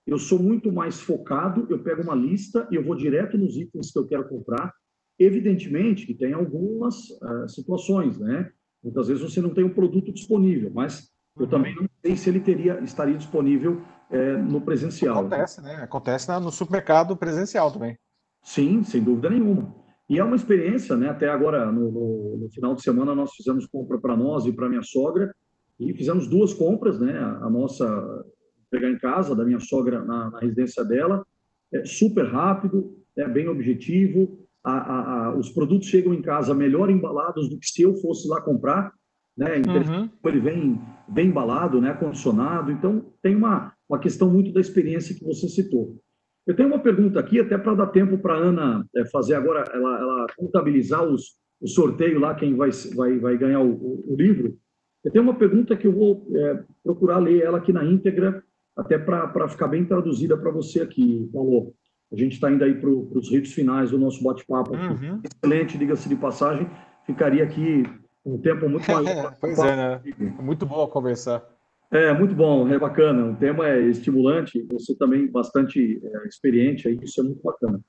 eu 0.06 0.18
sou 0.18 0.40
muito 0.40 0.72
mais 0.72 1.02
focado, 1.02 1.66
eu 1.70 1.80
pego 1.80 2.04
uma 2.04 2.16
lista 2.16 2.68
e 2.72 2.76
eu 2.76 2.84
vou 2.84 2.96
direto 2.96 3.38
nos 3.38 3.58
itens 3.58 3.92
que 3.92 4.00
eu 4.00 4.08
quero 4.08 4.28
comprar. 4.30 4.74
Evidentemente 5.20 6.06
que 6.06 6.14
tem 6.14 6.32
algumas 6.32 7.10
uh, 7.10 7.50
situações, 7.50 8.18
né? 8.20 8.50
Muitas 8.84 9.08
vezes 9.08 9.24
você 9.24 9.42
não 9.42 9.50
tem 9.50 9.64
o 9.64 9.68
um 9.68 9.74
produto 9.74 10.14
disponível, 10.14 10.72
mas 10.74 11.12
eu 11.36 11.44
uhum. 11.44 11.50
também 11.50 11.76
não 11.76 11.90
sei 12.06 12.16
se 12.16 12.30
ele 12.30 12.40
teria, 12.40 12.80
estaria 12.82 13.18
disponível 13.18 13.82
é, 14.10 14.38
no 14.38 14.62
presencial. 14.62 15.20
Acontece, 15.20 15.62
né? 15.62 15.76
Acontece 15.76 16.40
no 16.40 16.52
supermercado 16.52 17.16
presencial 17.16 17.72
também. 17.72 17.98
Sim, 18.44 18.84
sem 18.84 19.04
dúvida 19.04 19.30
nenhuma. 19.30 19.76
E 20.10 20.20
é 20.20 20.24
uma 20.24 20.36
experiência, 20.36 20.96
né? 20.96 21.10
Até 21.10 21.30
agora, 21.30 21.70
no, 21.72 21.92
no, 21.92 22.38
no 22.38 22.50
final 22.50 22.74
de 22.74 22.82
semana, 22.82 23.14
nós 23.14 23.34
fizemos 23.34 23.66
compra 23.66 24.00
para 24.00 24.16
nós 24.16 24.46
e 24.46 24.54
para 24.54 24.70
minha 24.70 24.84
sogra, 24.84 25.34
e 25.80 25.94
fizemos 25.94 26.28
duas 26.28 26.54
compras, 26.54 27.00
né? 27.00 27.18
A, 27.18 27.50
nossa, 27.50 28.26
pegar 28.72 28.90
em 28.90 28.98
casa, 28.98 29.36
da 29.36 29.44
minha 29.44 29.60
sogra 29.60 30.04
na, 30.04 30.30
na 30.30 30.40
residência 30.40 30.84
dela, 30.86 31.26
é 31.74 31.84
super 31.84 32.26
rápido, 32.26 32.96
é 33.18 33.28
bem 33.28 33.50
objetivo, 33.50 34.48
a, 34.64 34.72
a, 34.72 35.26
a, 35.26 35.38
os 35.38 35.50
produtos 35.50 35.88
chegam 35.88 36.14
em 36.14 36.22
casa 36.22 36.54
melhor 36.54 36.90
embalados 36.90 37.50
do 37.50 37.60
que 37.60 37.68
se 37.68 37.82
eu 37.82 37.96
fosse 37.96 38.28
lá 38.28 38.42
comprar, 38.42 38.92
né? 39.38 39.58
Uhum. 39.58 40.10
Ele 40.26 40.40
vem 40.40 40.82
bem 41.08 41.28
embalado, 41.28 41.82
né? 41.82 41.94
Condicionado, 41.94 42.72
então 42.72 43.06
tem 43.22 43.36
uma, 43.36 43.74
uma 43.90 44.00
questão 44.00 44.30
muito 44.30 44.52
da 44.52 44.60
experiência 44.60 45.16
que 45.16 45.24
você 45.24 45.48
citou. 45.48 45.98
Eu 46.46 46.56
tenho 46.56 46.70
uma 46.70 46.80
pergunta 46.80 47.20
aqui, 47.20 47.40
até 47.40 47.58
para 47.58 47.76
dar 47.76 47.88
tempo 47.88 48.18
para 48.18 48.36
a 48.36 48.38
Ana 48.38 48.86
é, 48.96 49.06
fazer 49.06 49.36
agora, 49.36 49.70
ela, 49.74 50.00
ela 50.00 50.28
contabilizar 50.38 51.04
os, 51.04 51.38
o 51.60 51.68
sorteio 51.68 52.20
lá, 52.20 52.36
quem 52.36 52.56
vai, 52.56 52.70
vai, 52.96 53.20
vai 53.20 53.38
ganhar 53.38 53.60
o, 53.60 53.72
o, 53.72 54.14
o 54.14 54.16
livro. 54.16 54.58
Eu 55.04 55.12
tenho 55.12 55.24
uma 55.24 55.36
pergunta 55.36 55.76
que 55.76 55.88
eu 55.88 55.92
vou 55.92 56.28
é, 56.34 56.64
procurar 56.84 57.20
ler 57.20 57.44
ela 57.44 57.58
aqui 57.58 57.74
na 57.74 57.84
íntegra, 57.84 58.44
até 58.76 58.98
para 58.98 59.48
ficar 59.50 59.68
bem 59.68 59.84
traduzida 59.86 60.38
para 60.38 60.52
você 60.52 60.82
aqui, 60.82 61.30
Paulo. 61.34 61.74
A 62.12 62.16
gente 62.16 62.34
está 62.34 62.50
indo 62.50 62.64
aí 62.64 62.74
para 62.74 62.90
os 62.90 63.30
ritos 63.30 63.52
finais 63.52 63.92
do 63.92 64.00
nosso 64.00 64.24
bate-papo. 64.24 64.72
Uhum. 64.74 65.22
Excelente, 65.24 65.78
diga-se 65.78 66.08
de 66.08 66.16
passagem. 66.16 66.70
Ficaria 67.06 67.44
aqui 67.44 67.84
um 68.26 68.38
tempo 68.38 68.70
muito 68.70 68.90
maior. 68.90 69.36
pois 69.42 69.60
é, 69.60 69.76
né? 69.76 70.02
Muito 70.40 70.66
bom 70.66 70.88
conversar. 70.88 71.44
É, 71.90 72.14
muito 72.14 72.36
bom, 72.36 72.68
é 72.68 72.78
bacana. 72.78 73.32
O 73.32 73.36
tema 73.38 73.68
é 73.68 73.82
estimulante, 73.88 74.62
você 74.70 74.94
também 74.96 75.28
bastante 75.28 76.02
é, 76.04 76.28
experiente, 76.28 76.88
aí, 76.88 77.00
isso 77.02 77.22
é 77.22 77.24
muito 77.24 77.42
bacana. 77.42 77.82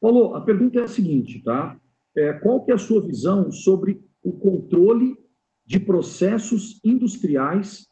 Paulo, 0.00 0.34
a 0.34 0.40
pergunta 0.40 0.80
é 0.80 0.84
a 0.84 0.88
seguinte, 0.88 1.42
tá? 1.42 1.78
É, 2.16 2.32
qual 2.32 2.64
que 2.64 2.70
é 2.70 2.74
a 2.74 2.78
sua 2.78 3.04
visão 3.04 3.50
sobre 3.50 4.02
o 4.22 4.32
controle 4.32 5.16
de 5.66 5.78
processos 5.78 6.80
industriais 6.84 7.86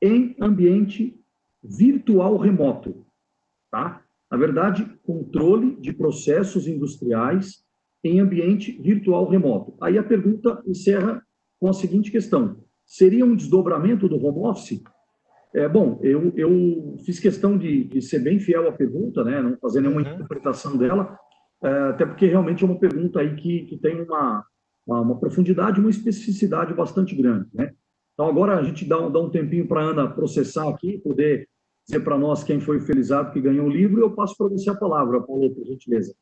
em 0.00 0.36
ambiente 0.40 1.18
virtual 1.62 2.36
remoto, 2.36 3.04
tá? 3.70 4.04
Na 4.30 4.36
verdade, 4.36 4.84
controle 5.02 5.76
de 5.80 5.92
processos 5.92 6.66
industriais 6.66 7.64
em 8.04 8.20
ambiente 8.20 8.72
virtual 8.80 9.28
remoto. 9.28 9.76
Aí 9.80 9.98
a 9.98 10.02
pergunta 10.02 10.62
encerra 10.66 11.24
com 11.60 11.68
a 11.68 11.72
seguinte 11.72 12.10
questão: 12.10 12.56
seria 12.84 13.24
um 13.24 13.36
desdobramento 13.36 14.08
do 14.08 14.16
home 14.24 14.40
office? 14.40 14.82
É, 15.54 15.68
bom, 15.68 15.98
eu, 16.02 16.32
eu 16.34 16.96
fiz 17.04 17.18
questão 17.18 17.58
de, 17.58 17.84
de 17.84 18.00
ser 18.00 18.20
bem 18.20 18.38
fiel 18.38 18.68
à 18.68 18.72
pergunta, 18.72 19.22
né, 19.22 19.42
não 19.42 19.56
fazer 19.58 19.80
nenhuma 19.82 20.00
uhum. 20.00 20.14
interpretação 20.14 20.76
dela, 20.76 21.18
é, 21.62 21.68
até 21.90 22.06
porque 22.06 22.26
realmente 22.26 22.64
é 22.64 22.66
uma 22.66 22.78
pergunta 22.78 23.20
aí 23.20 23.36
que, 23.36 23.64
que 23.66 23.76
tem 23.76 24.00
uma, 24.00 24.44
uma, 24.86 25.00
uma 25.00 25.20
profundidade, 25.20 25.78
uma 25.78 25.90
especificidade 25.90 26.72
bastante 26.72 27.14
grande, 27.14 27.48
né? 27.52 27.72
Então, 28.14 28.26
agora 28.26 28.58
a 28.58 28.62
gente 28.62 28.84
dá 28.84 29.00
um, 29.00 29.10
dá 29.10 29.20
um 29.20 29.30
tempinho 29.30 29.66
para 29.66 29.80
a 29.80 29.84
Ana 29.84 30.08
processar 30.08 30.68
aqui, 30.68 30.98
poder 30.98 31.48
dizer 31.86 32.00
para 32.00 32.18
nós 32.18 32.44
quem 32.44 32.60
foi 32.60 32.76
o 32.76 32.80
felizado 32.80 33.32
que 33.32 33.40
ganhou 33.40 33.66
o 33.66 33.70
livro, 33.70 33.98
e 33.98 34.02
eu 34.02 34.14
passo 34.14 34.36
para 34.36 34.48
você 34.48 34.70
a 34.70 34.74
palavra, 34.74 35.20
Paulo, 35.20 35.54
por 35.54 35.66
gentileza. 35.66 36.14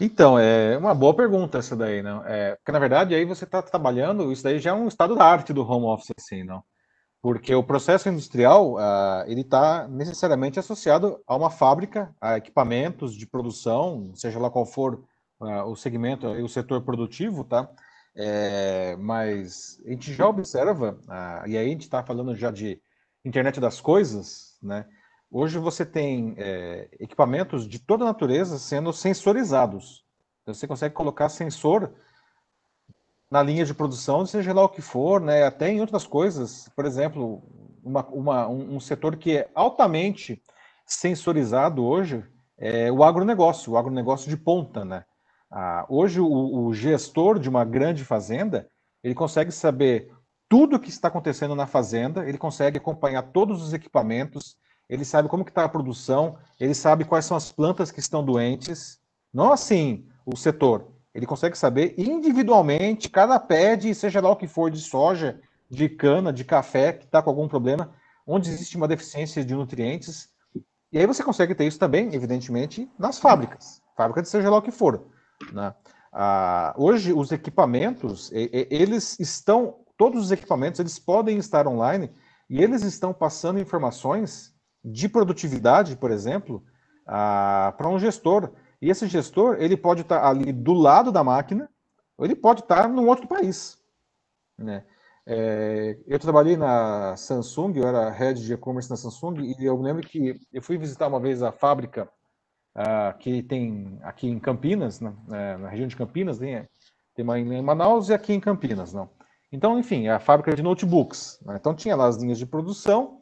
Então, 0.00 0.38
é 0.38 0.76
uma 0.76 0.94
boa 0.94 1.14
pergunta 1.14 1.58
essa 1.58 1.76
daí, 1.76 2.02
não? 2.02 2.24
É, 2.24 2.56
porque, 2.56 2.72
na 2.72 2.78
verdade, 2.78 3.14
aí 3.14 3.24
você 3.24 3.44
está 3.44 3.62
trabalhando, 3.62 4.32
isso 4.32 4.42
daí 4.42 4.58
já 4.58 4.70
é 4.70 4.74
um 4.74 4.88
estado 4.88 5.14
da 5.14 5.24
arte 5.24 5.52
do 5.52 5.62
home 5.62 5.86
office, 5.86 6.12
assim, 6.18 6.42
não? 6.42 6.62
Porque 7.22 7.54
o 7.54 7.62
processo 7.62 8.08
industrial, 8.08 8.74
uh, 8.74 9.24
ele 9.26 9.42
está 9.42 9.86
necessariamente 9.86 10.58
associado 10.58 11.22
a 11.26 11.36
uma 11.36 11.50
fábrica, 11.50 12.12
a 12.20 12.36
equipamentos 12.36 13.14
de 13.14 13.26
produção, 13.26 14.12
seja 14.14 14.40
lá 14.40 14.50
qual 14.50 14.66
for 14.66 15.04
uh, 15.40 15.62
o 15.70 15.76
segmento 15.76 16.26
e 16.34 16.42
o 16.42 16.48
setor 16.48 16.82
produtivo, 16.82 17.44
tá? 17.44 17.68
É, 18.14 18.96
mas 18.96 19.80
a 19.86 19.90
gente 19.90 20.12
já 20.12 20.26
observa, 20.26 20.98
uh, 21.04 21.48
e 21.48 21.56
aí 21.56 21.66
a 21.66 21.68
gente 21.70 21.82
está 21.82 22.02
falando 22.02 22.34
já 22.34 22.50
de 22.50 22.80
internet 23.24 23.60
das 23.60 23.80
coisas, 23.80 24.58
né? 24.60 24.84
Hoje 25.34 25.58
você 25.58 25.86
tem 25.86 26.34
é, 26.36 26.88
equipamentos 27.00 27.66
de 27.66 27.78
toda 27.78 28.04
natureza 28.04 28.58
sendo 28.58 28.92
sensorizados. 28.92 30.04
Então, 30.42 30.52
você 30.52 30.66
consegue 30.66 30.94
colocar 30.94 31.30
sensor 31.30 31.90
na 33.30 33.42
linha 33.42 33.64
de 33.64 33.72
produção, 33.72 34.26
seja 34.26 34.52
lá 34.52 34.62
o 34.62 34.68
que 34.68 34.82
for, 34.82 35.22
né? 35.22 35.44
até 35.44 35.70
em 35.70 35.80
outras 35.80 36.06
coisas. 36.06 36.68
Por 36.76 36.84
exemplo, 36.84 37.42
uma, 37.82 38.06
uma, 38.08 38.46
um, 38.46 38.76
um 38.76 38.80
setor 38.80 39.16
que 39.16 39.38
é 39.38 39.50
altamente 39.54 40.42
sensorizado 40.84 41.82
hoje 41.82 42.22
é 42.58 42.92
o 42.92 43.02
agronegócio, 43.02 43.72
o 43.72 43.78
agronegócio 43.78 44.28
de 44.28 44.36
ponta. 44.36 44.84
Né? 44.84 45.02
Ah, 45.50 45.86
hoje, 45.88 46.20
o, 46.20 46.66
o 46.66 46.74
gestor 46.74 47.38
de 47.38 47.48
uma 47.48 47.64
grande 47.64 48.04
fazenda, 48.04 48.68
ele 49.02 49.14
consegue 49.14 49.50
saber 49.50 50.12
tudo 50.46 50.76
o 50.76 50.78
que 50.78 50.90
está 50.90 51.08
acontecendo 51.08 51.54
na 51.54 51.66
fazenda, 51.66 52.28
ele 52.28 52.36
consegue 52.36 52.76
acompanhar 52.76 53.22
todos 53.22 53.62
os 53.62 53.72
equipamentos, 53.72 54.58
ele 54.88 55.04
sabe 55.04 55.28
como 55.28 55.44
que 55.44 55.50
está 55.50 55.64
a 55.64 55.68
produção, 55.68 56.36
ele 56.58 56.74
sabe 56.74 57.04
quais 57.04 57.24
são 57.24 57.36
as 57.36 57.50
plantas 57.50 57.90
que 57.90 58.00
estão 58.00 58.24
doentes, 58.24 59.00
não 59.32 59.52
assim 59.52 60.06
o 60.26 60.36
setor, 60.36 60.92
ele 61.14 61.26
consegue 61.26 61.56
saber 61.56 61.94
individualmente 61.98 63.10
cada 63.10 63.38
pé 63.38 63.76
de, 63.76 63.94
seja 63.94 64.20
lá 64.20 64.30
o 64.30 64.36
que 64.36 64.46
for, 64.46 64.70
de 64.70 64.80
soja, 64.80 65.40
de 65.68 65.88
cana, 65.88 66.32
de 66.32 66.44
café, 66.44 66.92
que 66.92 67.04
está 67.04 67.22
com 67.22 67.30
algum 67.30 67.48
problema, 67.48 67.92
onde 68.26 68.50
existe 68.50 68.76
uma 68.76 68.88
deficiência 68.88 69.44
de 69.44 69.54
nutrientes. 69.54 70.30
E 70.90 70.98
aí 70.98 71.06
você 71.06 71.22
consegue 71.22 71.54
ter 71.54 71.66
isso 71.66 71.78
também, 71.78 72.14
evidentemente, 72.14 72.90
nas 72.98 73.18
fábricas. 73.18 73.82
Fábrica 73.96 74.22
de 74.22 74.28
seja 74.28 74.50
lá 74.50 74.58
o 74.58 74.62
que 74.62 74.70
for. 74.70 75.06
Né? 75.52 75.74
Ah, 76.12 76.74
hoje, 76.76 77.12
os 77.12 77.30
equipamentos, 77.30 78.30
eles 78.32 79.18
estão, 79.18 79.76
todos 79.96 80.24
os 80.24 80.30
equipamentos, 80.30 80.80
eles 80.80 80.98
podem 80.98 81.36
estar 81.38 81.66
online 81.66 82.10
e 82.48 82.62
eles 82.62 82.82
estão 82.82 83.12
passando 83.12 83.58
informações 83.58 84.51
de 84.84 85.08
produtividade, 85.08 85.96
por 85.96 86.10
exemplo, 86.10 86.62
para 87.06 87.88
um 87.88 87.98
gestor. 87.98 88.50
E 88.80 88.90
esse 88.90 89.06
gestor, 89.06 89.56
ele 89.58 89.76
pode 89.76 90.02
estar 90.02 90.26
ali 90.26 90.52
do 90.52 90.72
lado 90.72 91.12
da 91.12 91.22
máquina, 91.22 91.68
ou 92.16 92.24
ele 92.24 92.34
pode 92.34 92.60
estar 92.60 92.88
num 92.88 93.08
outro 93.08 93.28
país. 93.28 93.78
Né? 94.58 94.84
É, 95.24 95.98
eu 96.06 96.18
trabalhei 96.18 96.56
na 96.56 97.16
Samsung, 97.16 97.76
eu 97.76 97.86
era 97.86 98.10
head 98.10 98.44
de 98.44 98.54
e-commerce 98.54 98.90
na 98.90 98.96
Samsung, 98.96 99.40
e 99.40 99.64
eu 99.64 99.80
lembro 99.80 100.06
que 100.06 100.40
eu 100.52 100.60
fui 100.60 100.76
visitar 100.76 101.06
uma 101.06 101.20
vez 101.20 101.42
a 101.42 101.52
fábrica 101.52 102.08
uh, 102.76 103.16
que 103.18 103.42
tem 103.42 103.98
aqui 104.02 104.26
em 104.26 104.38
Campinas, 104.38 105.00
na, 105.00 105.12
né, 105.28 105.56
na 105.58 105.68
região 105.68 105.86
de 105.86 105.96
Campinas, 105.96 106.38
tem, 106.38 106.68
tem 107.14 107.24
uma 107.24 107.38
em 107.38 107.62
Manaus 107.62 108.08
e 108.08 108.14
aqui 108.14 108.32
em 108.32 108.40
Campinas. 108.40 108.92
Não. 108.92 109.08
Então, 109.52 109.78
enfim, 109.78 110.06
é 110.06 110.12
a 110.12 110.20
fábrica 110.20 110.54
de 110.54 110.62
notebooks. 110.62 111.40
Né? 111.44 111.56
Então, 111.60 111.74
tinha 111.74 111.94
lá 111.94 112.06
as 112.06 112.16
linhas 112.16 112.38
de 112.38 112.46
produção, 112.46 113.21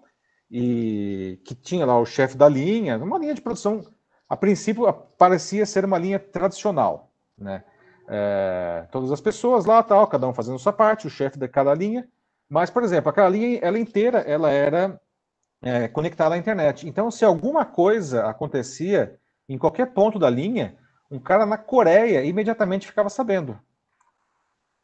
e 0.51 1.41
que 1.45 1.55
tinha 1.55 1.87
lá 1.87 1.99
o 1.99 2.07
chefe 2.07 2.37
da 2.37 2.49
linha, 2.49 2.99
uma 2.99 3.19
linha 3.19 3.35
de 3.35 3.41
produção 3.41 3.85
a 4.31 4.37
princípio 4.37 4.91
parecia 5.19 5.67
ser 5.67 5.85
uma 5.85 5.99
linha 5.99 6.21
tradicional, 6.21 7.11
né? 7.37 7.65
É, 8.09 8.87
todas 8.93 9.11
as 9.11 9.21
pessoas 9.21 9.65
lá, 9.65 9.83
tal, 9.83 10.07
cada 10.07 10.27
um 10.29 10.33
fazendo 10.33 10.59
sua 10.59 10.73
parte, 10.73 11.09
o 11.09 11.11
chefe 11.11 11.37
de 11.37 11.49
cada 11.49 11.75
linha. 11.75 12.09
Mas, 12.49 12.71
por 12.71 12.85
exemplo, 12.85 13.11
aquela 13.11 13.29
linha, 13.29 13.59
ela 13.61 13.79
inteira, 13.79 14.19
ela 14.21 14.51
era 14.51 15.01
é, 15.61 15.89
conectada 15.89 16.37
à 16.37 16.39
internet. 16.39 16.89
Então, 16.89 17.11
se 17.11 17.25
alguma 17.25 17.65
coisa 17.65 18.27
acontecia 18.27 19.19
em 19.49 19.59
qualquer 19.59 19.87
ponto 19.87 20.17
da 20.17 20.31
linha, 20.31 20.79
um 21.11 21.19
cara 21.19 21.45
na 21.45 21.59
Coreia 21.59 22.25
imediatamente 22.25 22.87
ficava 22.87 23.09
sabendo. 23.09 23.59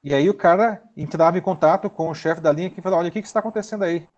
E 0.03 0.13
aí 0.13 0.29
o 0.29 0.35
cara 0.35 0.83
entrava 0.97 1.39
em 1.39 1.43
contato 1.43 1.89
com 1.89 2.09
o 2.09 2.15
chefe 2.15 2.41
da 2.41 2.51
linha 2.51 2.71
que 2.71 2.83
falava, 2.83 3.01
olha, 3.01 3.11
o 3.11 3.13
que, 3.13 3.23
que 3.23 3.29
está 3.29 3.39
acontecendo 3.39 3.85
aí? 3.85 4.09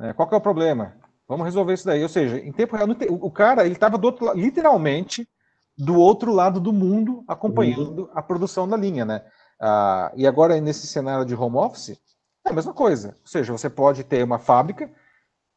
É, 0.00 0.12
qual 0.12 0.28
que 0.28 0.34
é 0.34 0.38
o 0.38 0.40
problema? 0.40 0.96
Vamos 1.28 1.44
resolver 1.44 1.74
isso 1.74 1.86
daí. 1.86 2.02
Ou 2.02 2.08
seja, 2.08 2.38
em 2.38 2.52
tempo 2.52 2.76
real, 2.76 2.88
o 3.08 3.30
cara 3.30 3.64
ele 3.64 3.74
estava 3.74 3.96
literalmente 4.34 5.28
do 5.76 5.96
outro 5.96 6.32
lado 6.32 6.60
do 6.60 6.72
mundo 6.72 7.24
acompanhando 7.28 8.02
uhum. 8.02 8.10
a 8.14 8.22
produção 8.22 8.68
da 8.68 8.76
linha, 8.76 9.04
né? 9.04 9.24
Ah, 9.60 10.10
e 10.16 10.26
agora 10.26 10.60
nesse 10.60 10.86
cenário 10.86 11.24
de 11.24 11.34
home 11.34 11.56
office 11.56 12.00
é 12.46 12.50
a 12.50 12.52
mesma 12.52 12.72
coisa. 12.72 13.16
Ou 13.20 13.26
seja, 13.26 13.52
você 13.52 13.70
pode 13.70 14.04
ter 14.04 14.24
uma 14.24 14.38
fábrica, 14.38 14.90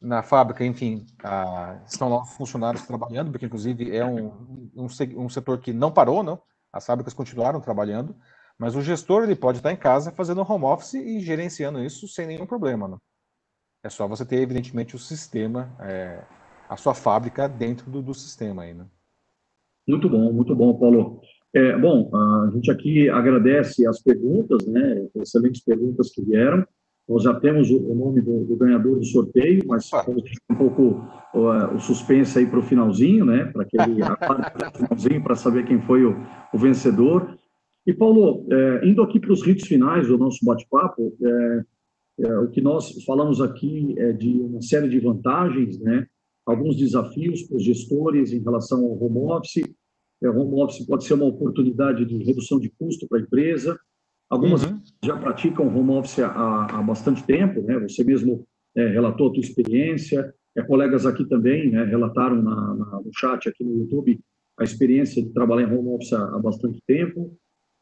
na 0.02 0.22
fábrica, 0.22 0.66
enfim, 0.66 1.06
ah, 1.24 1.82
estão 1.88 2.10
lá 2.10 2.22
os 2.22 2.32
funcionários 2.32 2.86
trabalhando, 2.86 3.32
porque 3.32 3.46
inclusive 3.46 3.96
é 3.96 4.06
um, 4.06 4.72
um, 4.76 4.88
um, 5.18 5.30
setor 5.30 5.60
que 5.60 5.74
não 5.74 5.92
parou, 5.92 6.22
não? 6.22 6.42
As 6.72 6.86
fábricas 6.86 7.14
continuaram 7.14 7.62
trabalhando, 7.62 8.16
mas 8.58 8.76
o 8.76 8.82
gestor 8.82 9.24
ele 9.24 9.36
pode 9.36 9.60
estar 9.60 9.72
em 9.72 9.78
casa 9.78 10.12
fazendo 10.12 10.42
home 10.42 10.66
office 10.66 10.96
e 10.96 11.20
gerenciando 11.20 11.84
isso 11.84 12.08
sem 12.08 12.28
nenhum 12.28 12.46
problema, 12.46 12.88
não? 12.88 13.00
É 13.84 13.90
só 13.90 14.08
você 14.08 14.26
ter, 14.26 14.38
evidentemente, 14.38 14.96
o 14.96 15.00
sistema, 15.00 15.70
é, 15.82 16.24
a 16.70 16.78
sua 16.78 16.94
fábrica 16.94 17.50
dentro 17.50 17.92
do, 17.92 18.02
do 18.02 18.14
sistema 18.14 18.64
aí, 18.64 18.74
né? 18.74 18.86
Muito 19.86 20.10
bom, 20.10 20.32
muito 20.32 20.56
bom, 20.56 20.74
Paulo. 20.80 21.20
É, 21.54 21.78
bom, 21.78 22.10
a 22.16 22.50
gente 22.54 22.72
aqui 22.72 23.10
agradece 23.10 23.86
as 23.86 24.02
perguntas, 24.02 24.66
né? 24.66 25.06
Excelentes 25.16 25.62
perguntas 25.62 26.10
que 26.12 26.22
vieram. 26.24 26.66
Nós 27.08 27.24
já 27.24 27.38
temos 27.38 27.70
o, 27.70 27.92
o 27.92 27.94
nome 27.94 28.22
do, 28.22 28.46
do, 28.46 28.56
ganhador 28.56 28.98
do 28.98 29.06
sorteio, 29.06 29.62
mas 29.68 29.92
ah. 29.94 30.02
vamos 30.02 30.24
um 30.50 30.56
pouco 30.56 31.06
o, 31.34 31.76
o 31.76 31.80
suspense 31.80 32.40
aí 32.40 32.48
para 32.48 32.60
o 32.60 32.64
finalzinho, 32.64 33.26
né? 33.26 33.46
Para 33.52 33.64
aquele 33.64 34.02
finalzinho 34.74 35.22
para 35.22 35.36
saber 35.36 35.66
quem 35.66 35.82
foi 35.82 36.06
o, 36.06 36.16
o 36.54 36.58
vencedor. 36.58 37.38
E 37.86 37.94
Paulo, 37.94 38.48
é, 38.50 38.88
indo 38.88 39.02
aqui 39.02 39.20
para 39.20 39.34
os 39.34 39.46
ritos 39.46 39.68
finais 39.68 40.08
do 40.08 40.18
nosso 40.18 40.46
bate-papo, 40.46 41.14
é, 41.22 41.66
o 42.18 42.48
que 42.50 42.62
nós 42.62 43.04
falamos 43.06 43.42
aqui 43.42 43.96
é 43.98 44.12
de 44.12 44.30
uma 44.30 44.62
série 44.62 44.88
de 44.88 45.00
vantagens, 45.00 45.80
né? 45.80 46.08
alguns 46.46 46.76
desafios 46.76 47.44
para 47.44 47.58
os 47.58 47.64
gestores 47.64 48.34
em 48.34 48.40
relação 48.40 48.84
ao 48.84 49.02
home 49.02 49.32
office. 49.32 49.64
É, 50.22 50.30
home 50.30 50.62
office 50.62 50.86
pode 50.86 51.04
ser 51.04 51.16
uma 51.16 51.26
oportunidade 51.26 52.06
de 52.06 52.18
redução 52.24 52.60
de 52.60 52.70
custo 52.70 53.08
para 53.08 53.20
a 53.20 53.22
empresa. 53.22 53.80
Algumas 54.30 54.64
uhum. 54.64 54.80
já 55.04 55.18
praticam 55.18 55.68
home 55.68 55.92
office 55.92 56.20
há, 56.20 56.66
há 56.66 56.82
bastante 56.82 57.24
tempo, 57.24 57.62
né? 57.62 57.80
Você 57.80 58.04
mesmo 58.04 58.46
é, 58.76 58.88
relatou 58.88 59.30
a 59.30 59.34
tua 59.34 59.42
experiência, 59.42 60.34
é, 60.56 60.62
colegas 60.62 61.06
aqui 61.06 61.26
também 61.26 61.70
né, 61.70 61.84
relataram 61.84 62.42
na, 62.42 62.76
na, 62.76 63.02
no 63.02 63.10
chat 63.14 63.50
aqui 63.50 63.64
no 63.64 63.80
YouTube 63.80 64.20
a 64.58 64.64
experiência 64.64 65.22
de 65.22 65.30
trabalhar 65.34 65.68
em 65.68 65.78
home 65.78 65.90
office 65.90 66.14
há, 66.14 66.36
há 66.36 66.40
bastante 66.40 66.80
tempo. 66.88 67.36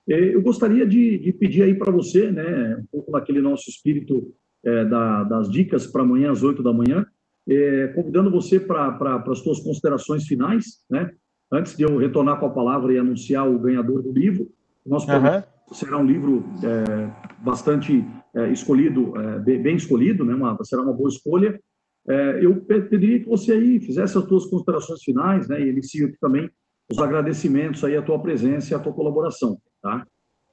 É, 0.09 0.35
eu 0.35 0.41
gostaria 0.41 0.85
de, 0.85 1.17
de 1.19 1.31
pedir 1.33 1.63
aí 1.63 1.75
para 1.75 1.91
você, 1.91 2.31
né, 2.31 2.77
um 2.77 2.85
pouco 2.91 3.11
naquele 3.11 3.41
nosso 3.41 3.69
espírito 3.69 4.33
é, 4.63 4.85
da, 4.85 5.23
das 5.23 5.49
dicas 5.49 5.87
para 5.87 6.01
amanhã 6.01 6.31
às 6.31 6.43
8 6.43 6.63
da 6.63 6.73
manhã, 6.73 7.05
é, 7.49 7.87
convidando 7.87 8.31
você 8.31 8.59
para 8.59 9.23
as 9.27 9.39
suas 9.39 9.59
considerações 9.59 10.25
finais, 10.25 10.65
né, 10.89 11.11
antes 11.51 11.75
de 11.75 11.83
eu 11.83 11.97
retornar 11.97 12.39
com 12.39 12.45
a 12.45 12.51
palavra 12.51 12.93
e 12.93 12.97
anunciar 12.97 13.49
o 13.49 13.59
ganhador 13.59 14.01
do 14.01 14.11
livro. 14.11 14.47
Nosso 14.85 15.07
uhum. 15.11 15.43
será 15.73 15.97
um 15.97 16.05
livro 16.05 16.45
é, 16.63 17.43
bastante 17.43 18.05
é, 18.33 18.51
escolhido, 18.51 19.13
é, 19.17 19.39
bem 19.39 19.75
escolhido, 19.75 20.23
né, 20.25 20.33
uma, 20.33 20.57
será 20.63 20.81
uma 20.81 20.93
boa 20.93 21.09
escolha. 21.09 21.59
eu 22.41 22.55
pediria 22.61 23.19
que 23.19 23.27
você 23.27 23.51
aí 23.51 23.79
fizesse 23.79 24.17
as 24.17 24.23
suas 24.25 24.45
considerações 24.47 25.03
finais, 25.03 25.47
né, 25.47 25.61
e 25.61 25.69
inicie 25.69 26.05
aqui 26.05 26.17
também 26.19 26.49
os 26.91 26.99
agradecimentos 26.99 27.83
aí 27.83 27.95
à 27.95 28.01
tua 28.01 28.19
presença 28.21 28.73
e 28.73 28.75
à 28.75 28.79
tua 28.79 28.93
colaboração. 28.93 29.57
Tá? 29.81 30.05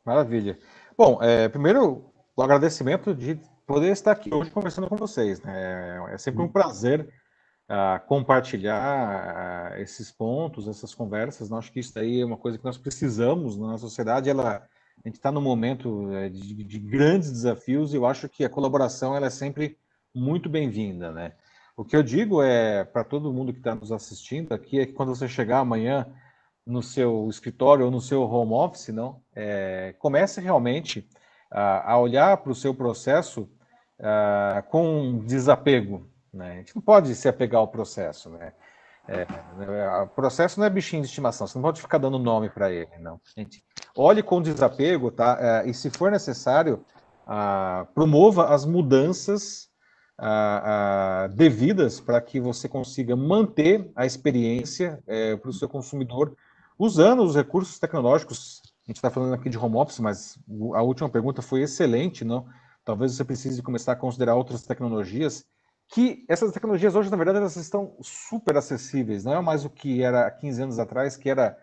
Maravilha. 0.04 0.58
Bom, 0.96 1.22
é, 1.22 1.48
primeiro, 1.48 2.12
o 2.36 2.42
agradecimento 2.42 3.14
de 3.14 3.38
poder 3.66 3.92
estar 3.92 4.12
aqui 4.12 4.32
hoje 4.32 4.50
conversando 4.50 4.88
com 4.88 4.96
vocês. 4.96 5.42
Né? 5.42 6.00
É 6.12 6.18
sempre 6.18 6.42
um 6.42 6.48
prazer 6.48 7.06
uh, 7.68 8.06
compartilhar 8.06 9.72
uh, 9.72 9.80
esses 9.80 10.10
pontos, 10.10 10.66
essas 10.66 10.94
conversas. 10.94 11.50
Né? 11.50 11.58
Acho 11.58 11.70
que 11.70 11.80
isso 11.80 11.98
aí 11.98 12.20
é 12.20 12.24
uma 12.24 12.38
coisa 12.38 12.56
que 12.56 12.64
nós 12.64 12.78
precisamos 12.78 13.58
na 13.58 13.76
sociedade. 13.76 14.30
Ela, 14.30 14.66
a 15.04 15.08
gente 15.08 15.16
está 15.16 15.30
num 15.30 15.42
momento 15.42 16.10
é, 16.12 16.30
de, 16.30 16.64
de, 16.64 16.78
grandes 16.78 17.30
desafios 17.30 17.92
e 17.92 17.96
eu 17.96 18.06
acho 18.06 18.28
que 18.28 18.44
a 18.44 18.48
colaboração 18.48 19.14
ela 19.14 19.26
é 19.26 19.30
sempre 19.30 19.76
muito 20.14 20.48
bem-vinda. 20.48 21.12
Né? 21.12 21.32
O 21.76 21.84
que 21.84 21.94
eu 21.94 22.02
digo 22.02 22.42
é 22.42 22.84
para 22.84 23.04
todo 23.04 23.32
mundo 23.32 23.52
que 23.52 23.60
está 23.60 23.74
nos 23.74 23.92
assistindo 23.92 24.52
aqui 24.52 24.80
é 24.80 24.86
que 24.86 24.92
quando 24.92 25.14
você 25.14 25.28
chegar 25.28 25.58
amanhã 25.58 26.06
no 26.68 26.82
seu 26.82 27.26
escritório 27.30 27.86
ou 27.86 27.90
no 27.90 28.00
seu 28.00 28.22
home 28.22 28.52
office, 28.52 28.88
não? 28.88 29.22
É, 29.34 29.94
comece 29.98 30.40
realmente 30.40 31.08
a, 31.50 31.92
a 31.92 31.98
olhar 31.98 32.36
para 32.36 32.52
o 32.52 32.54
seu 32.54 32.74
processo 32.74 33.48
uh, 33.98 34.62
com 34.68 35.24
desapego. 35.24 36.06
Né? 36.32 36.52
A 36.52 36.56
gente 36.56 36.76
não 36.76 36.82
pode 36.82 37.14
se 37.14 37.26
apegar 37.26 37.60
ao 37.60 37.68
processo. 37.68 38.28
Né? 38.28 38.52
É, 39.08 39.26
o 40.02 40.08
processo 40.08 40.60
não 40.60 40.66
é 40.66 40.70
bichinho 40.70 41.00
de 41.00 41.08
estimação, 41.08 41.46
você 41.46 41.56
não 41.56 41.62
pode 41.62 41.80
ficar 41.80 41.96
dando 41.96 42.18
nome 42.18 42.50
para 42.50 42.70
ele, 42.70 42.98
não. 43.00 43.18
Gente, 43.34 43.64
olhe 43.96 44.22
com 44.22 44.42
desapego, 44.42 45.10
tá? 45.10 45.38
É, 45.40 45.70
e 45.70 45.72
se 45.72 45.88
for 45.88 46.10
necessário, 46.10 46.84
uh, 47.26 47.86
promova 47.94 48.54
as 48.54 48.66
mudanças 48.66 49.68
ah, 50.20 50.62
ah, 50.64 51.28
devidas 51.28 52.00
para 52.00 52.20
que 52.20 52.40
você 52.40 52.68
consiga 52.68 53.14
manter 53.14 53.88
a 53.94 54.04
experiência 54.04 55.00
é, 55.06 55.36
para 55.36 55.48
o 55.48 55.52
seu 55.52 55.68
consumidor 55.68 56.36
usando 56.78 57.22
os 57.22 57.34
recursos 57.34 57.78
tecnológicos. 57.78 58.62
A 58.84 58.90
gente 58.90 58.96
está 58.96 59.10
falando 59.10 59.34
aqui 59.34 59.50
de 59.50 59.58
home 59.58 59.76
office, 59.76 59.98
mas 59.98 60.38
a 60.74 60.82
última 60.82 61.08
pergunta 61.08 61.42
foi 61.42 61.62
excelente, 61.62 62.24
não? 62.24 62.46
Talvez 62.84 63.12
você 63.12 63.24
precise 63.24 63.62
começar 63.62 63.92
a 63.92 63.96
considerar 63.96 64.34
outras 64.34 64.62
tecnologias 64.62 65.44
que 65.90 66.24
essas 66.28 66.52
tecnologias 66.52 66.94
hoje, 66.94 67.10
na 67.10 67.16
verdade, 67.16 67.38
elas 67.38 67.56
estão 67.56 67.96
super 68.02 68.56
acessíveis, 68.56 69.24
não 69.24 69.34
é 69.34 69.40
mais 69.40 69.64
o 69.64 69.70
que 69.70 70.02
era 70.02 70.26
há 70.26 70.30
15 70.30 70.62
anos 70.62 70.78
atrás, 70.78 71.16
que 71.16 71.30
era 71.30 71.56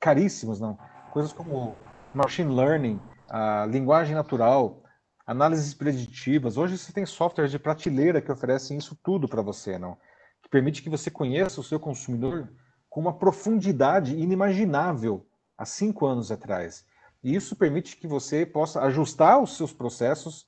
caríssimos, 0.00 0.60
não. 0.60 0.76
Coisas 1.12 1.32
como 1.32 1.76
machine 2.12 2.52
learning, 2.52 3.00
a 3.28 3.64
linguagem 3.66 4.14
natural, 4.14 4.82
análises 5.24 5.74
preditivas. 5.74 6.56
Hoje 6.56 6.76
você 6.76 6.92
tem 6.92 7.06
softwares 7.06 7.52
de 7.52 7.58
prateleira 7.58 8.20
que 8.20 8.32
oferecem 8.32 8.78
isso 8.78 8.98
tudo 9.02 9.28
para 9.28 9.42
você, 9.42 9.78
não? 9.78 9.96
Que 10.42 10.48
permite 10.48 10.82
que 10.82 10.90
você 10.90 11.10
conheça 11.10 11.60
o 11.60 11.64
seu 11.64 11.78
consumidor 11.78 12.48
com 12.96 13.00
uma 13.02 13.12
profundidade 13.12 14.16
inimaginável 14.16 15.26
há 15.58 15.66
cinco 15.66 16.06
anos 16.06 16.32
atrás. 16.32 16.86
E 17.22 17.34
isso 17.34 17.54
permite 17.54 17.94
que 17.94 18.06
você 18.06 18.46
possa 18.46 18.80
ajustar 18.84 19.38
os 19.38 19.54
seus 19.54 19.70
processos, 19.70 20.46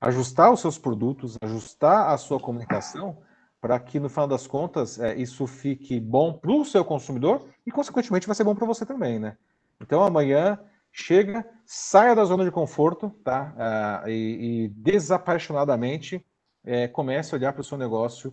ajustar 0.00 0.52
os 0.52 0.60
seus 0.60 0.78
produtos, 0.78 1.36
ajustar 1.42 2.10
a 2.10 2.16
sua 2.16 2.38
comunicação 2.38 3.18
para 3.60 3.76
que, 3.80 3.98
no 3.98 4.08
final 4.08 4.28
das 4.28 4.46
contas, 4.46 5.00
é, 5.00 5.16
isso 5.16 5.48
fique 5.48 5.98
bom 5.98 6.32
para 6.32 6.52
o 6.52 6.64
seu 6.64 6.84
consumidor 6.84 7.44
e, 7.66 7.72
consequentemente, 7.72 8.28
vai 8.28 8.36
ser 8.36 8.44
bom 8.44 8.54
para 8.54 8.68
você 8.68 8.86
também, 8.86 9.18
né? 9.18 9.36
Então, 9.80 10.04
amanhã, 10.04 10.60
chega, 10.92 11.44
saia 11.66 12.14
da 12.14 12.24
zona 12.24 12.44
de 12.44 12.52
conforto, 12.52 13.10
tá? 13.24 14.04
Uh, 14.04 14.08
e, 14.08 14.12
e, 14.12 14.68
desapaixonadamente 14.68 16.24
é, 16.62 16.86
comece 16.86 17.34
a 17.34 17.38
olhar 17.38 17.52
para 17.52 17.62
o 17.62 17.64
seu 17.64 17.76
negócio 17.76 18.32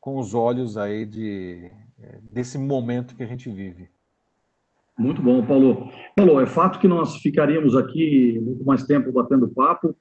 com 0.00 0.16
os 0.16 0.32
olhos 0.32 0.78
aí 0.78 1.04
de, 1.04 1.70
desse 2.30 2.58
momento 2.58 3.14
que 3.14 3.22
a 3.22 3.26
gente 3.26 3.50
vive. 3.50 3.88
Muito 4.98 5.20
bom, 5.20 5.44
Paulo. 5.44 5.90
Paulo, 6.14 6.40
é 6.40 6.46
fato 6.46 6.78
que 6.78 6.88
nós 6.88 7.16
ficaríamos 7.16 7.76
aqui 7.76 8.38
muito 8.40 8.64
mais 8.64 8.84
tempo 8.84 9.12
batendo 9.12 9.48
papo. 9.48 9.94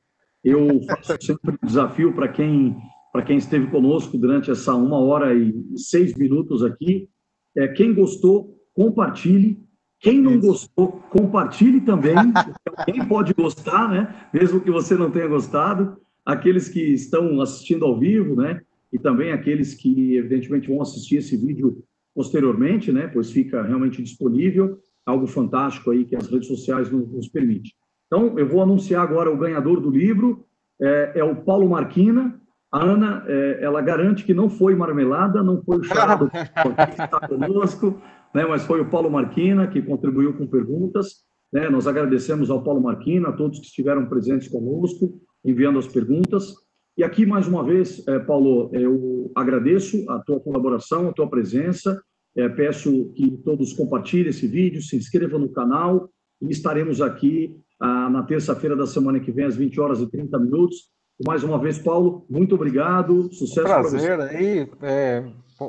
Eu 0.44 0.82
faço 0.84 1.18
sempre 1.22 1.58
um 1.62 1.66
desafio 1.66 2.14
para 2.14 2.28
quem 2.28 2.76
para 3.12 3.24
quem 3.24 3.38
esteve 3.38 3.68
conosco 3.68 4.18
durante 4.18 4.52
essa 4.52 4.76
uma 4.76 5.00
hora 5.00 5.34
e 5.34 5.54
seis 5.78 6.14
minutos 6.16 6.62
aqui. 6.62 7.08
É, 7.56 7.66
quem 7.70 7.94
gostou, 7.94 8.58
compartilhe. 8.74 9.58
Quem 10.02 10.20
não 10.22 10.38
gostou, 10.38 11.02
compartilhe 11.10 11.80
também. 11.80 12.14
Quem 12.86 13.08
pode 13.08 13.34
gostar, 13.34 13.90
né? 13.90 14.14
Mesmo 14.34 14.60
que 14.60 14.70
você 14.70 14.96
não 14.96 15.10
tenha 15.10 15.28
gostado. 15.28 15.98
Aqueles 16.26 16.68
que 16.68 16.82
estão 16.82 17.42
assistindo 17.42 17.86
ao 17.86 17.98
vivo, 17.98 18.36
né? 18.36 18.62
E 18.92 19.00
também 19.00 19.32
aqueles 19.32 19.74
que, 19.74 20.16
evidentemente, 20.16 20.68
vão 20.68 20.82
assistir 20.82 21.18
esse 21.18 21.36
vídeo 21.36 21.84
posteriormente, 22.14 22.92
né? 22.92 23.08
Pois 23.08 23.32
fica 23.32 23.62
realmente 23.62 24.02
disponível. 24.02 24.78
Algo 25.06 25.28
fantástico 25.28 25.92
aí 25.92 26.06
que 26.06 26.16
as 26.16 26.28
redes 26.28 26.48
sociais 26.48 26.90
nos, 26.90 27.12
nos 27.12 27.28
permitem. 27.28 27.72
Então, 28.08 28.38
eu 28.40 28.48
vou 28.48 28.62
anunciar 28.62 29.04
agora 29.04 29.32
o 29.32 29.38
ganhador 29.38 29.82
do 29.82 29.90
livro. 29.90 30.46
É, 30.82 31.14
é 31.16 31.24
o 31.24 31.36
Paulo 31.36 31.70
Marquina. 31.70 32.40
A 32.72 32.84
Ana, 32.84 33.24
é, 33.28 33.60
ela 33.62 33.82
garante 33.82 34.26
que 34.26 34.34
não 34.34 34.50
foi 34.50 34.76
marmelada, 34.76 35.42
não 35.44 35.62
foi 35.64 35.80
o 35.80 35.84
charado 35.84 36.30
que 36.30 37.02
está 37.02 37.28
conosco 37.28 38.02
né, 38.36 38.46
mas 38.46 38.66
foi 38.66 38.82
o 38.82 38.90
Paulo 38.90 39.10
Marquina 39.10 39.66
que 39.66 39.82
contribuiu 39.82 40.34
com 40.34 40.46
perguntas. 40.46 41.24
Né, 41.54 41.70
nós 41.70 41.88
agradecemos 41.88 42.50
ao 42.50 42.62
Paulo 42.62 42.82
Marquina, 42.82 43.30
a 43.30 43.32
todos 43.32 43.60
que 43.60 43.66
estiveram 43.66 44.08
presentes 44.08 44.50
conosco, 44.50 45.22
enviando 45.44 45.80
as 45.80 45.88
perguntas. 45.88 46.54
E 46.98 47.04
aqui, 47.04 47.26
mais 47.26 47.48
uma 47.48 47.64
vez, 47.64 48.06
é, 48.08 48.20
Paulo, 48.20 48.70
eu 48.74 49.30
agradeço 49.36 50.10
a 50.10 50.20
tua 50.20 50.40
colaboração, 50.40 51.10
a 51.10 51.14
tua 51.14 51.30
presença. 51.30 52.02
É, 52.38 52.48
peço 52.48 53.12
que 53.16 53.32
todos 53.44 53.74
compartilhem 53.74 54.30
esse 54.30 54.48
vídeo, 54.48 54.82
se 54.82 54.96
inscrevam 54.96 55.40
no 55.40 55.50
canal 55.50 56.10
e 56.42 56.50
estaremos 56.50 57.02
aqui 57.02 57.58
ah, 57.80 58.10
na 58.10 58.24
terça-feira 58.24 58.76
da 58.76 58.88
semana 58.88 59.20
que 59.20 59.32
vem, 59.32 59.46
às 59.46 59.56
20 59.56 59.80
horas 59.80 60.00
e 60.00 60.10
30 60.10 60.40
minutos. 60.40 60.90
Mais 61.26 61.44
uma 61.44 61.58
vez, 61.58 61.80
Paulo, 61.80 62.26
muito 62.30 62.56
obrigado. 62.56 63.32
Sucesso 63.34 63.64
para 63.64 63.82
você. 63.84 64.16
Prazer. 64.16 64.70
É, 64.82 65.26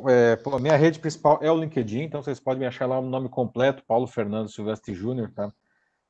é, 0.08 0.38
minha 0.60 0.76
rede 0.76 0.98
principal 0.98 1.38
é 1.40 1.50
o 1.50 1.58
LinkedIn, 1.58 2.02
então 2.02 2.22
vocês 2.22 2.40
podem 2.40 2.60
me 2.60 2.66
achar 2.66 2.86
lá 2.86 2.98
o 2.98 3.08
nome 3.08 3.28
completo, 3.28 3.84
Paulo 3.86 4.06
Fernando 4.06 4.48
Silvestre 4.48 4.94
Júnior, 4.94 5.30
tá? 5.32 5.52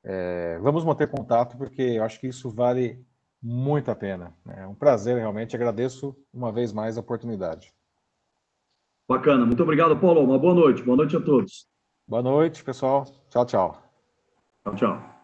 É, 0.05 0.59
vamos 0.63 0.85
manter 0.85 1.09
contato, 1.09 1.57
porque 1.57 1.83
eu 1.83 2.05
acho 2.05 2.21
que 2.21 2.29
isso 2.29 2.49
vale 2.49 3.05
muito 3.47 3.93
a 3.93 3.95
pena. 3.95 4.35
É 4.49 4.67
um 4.67 4.75
prazer, 4.75 5.17
realmente. 5.17 5.55
Agradeço 5.55 6.17
uma 6.35 6.51
vez 6.51 6.73
mais 6.73 6.97
a 6.97 7.01
oportunidade. 7.01 7.73
Bacana. 9.09 9.47
Muito 9.47 9.63
obrigado, 9.63 9.97
Paulo. 9.97 10.21
Uma 10.21 10.37
boa 10.37 10.53
noite. 10.53 10.83
Boa 10.83 10.97
noite 10.97 11.17
a 11.17 11.21
todos. 11.21 11.69
Boa 12.09 12.23
noite, 12.23 12.65
pessoal. 12.65 13.05
Tchau, 13.31 13.47
tchau. 13.47 13.83
Tchau, 14.65 14.75
tchau. 14.75 15.16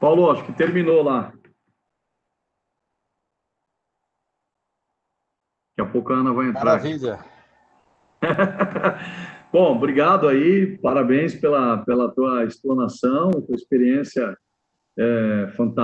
Paulo, 0.00 0.30
acho 0.30 0.44
que 0.44 0.52
terminou 0.52 1.02
lá. 1.02 1.32
Daqui 5.76 5.80
a 5.80 5.92
pouco 5.92 6.12
a 6.12 6.16
Ana 6.16 6.32
vai 6.32 6.48
entrar. 6.48 6.64
Maravilha. 6.64 7.18
Bom, 9.52 9.76
obrigado 9.76 10.28
aí, 10.28 10.78
parabéns 10.78 11.34
pela, 11.34 11.78
pela 11.84 12.12
tua 12.12 12.44
explanação, 12.44 13.30
tua 13.30 13.54
experiência 13.54 14.36
é, 14.98 15.48
fantástica. 15.56 15.78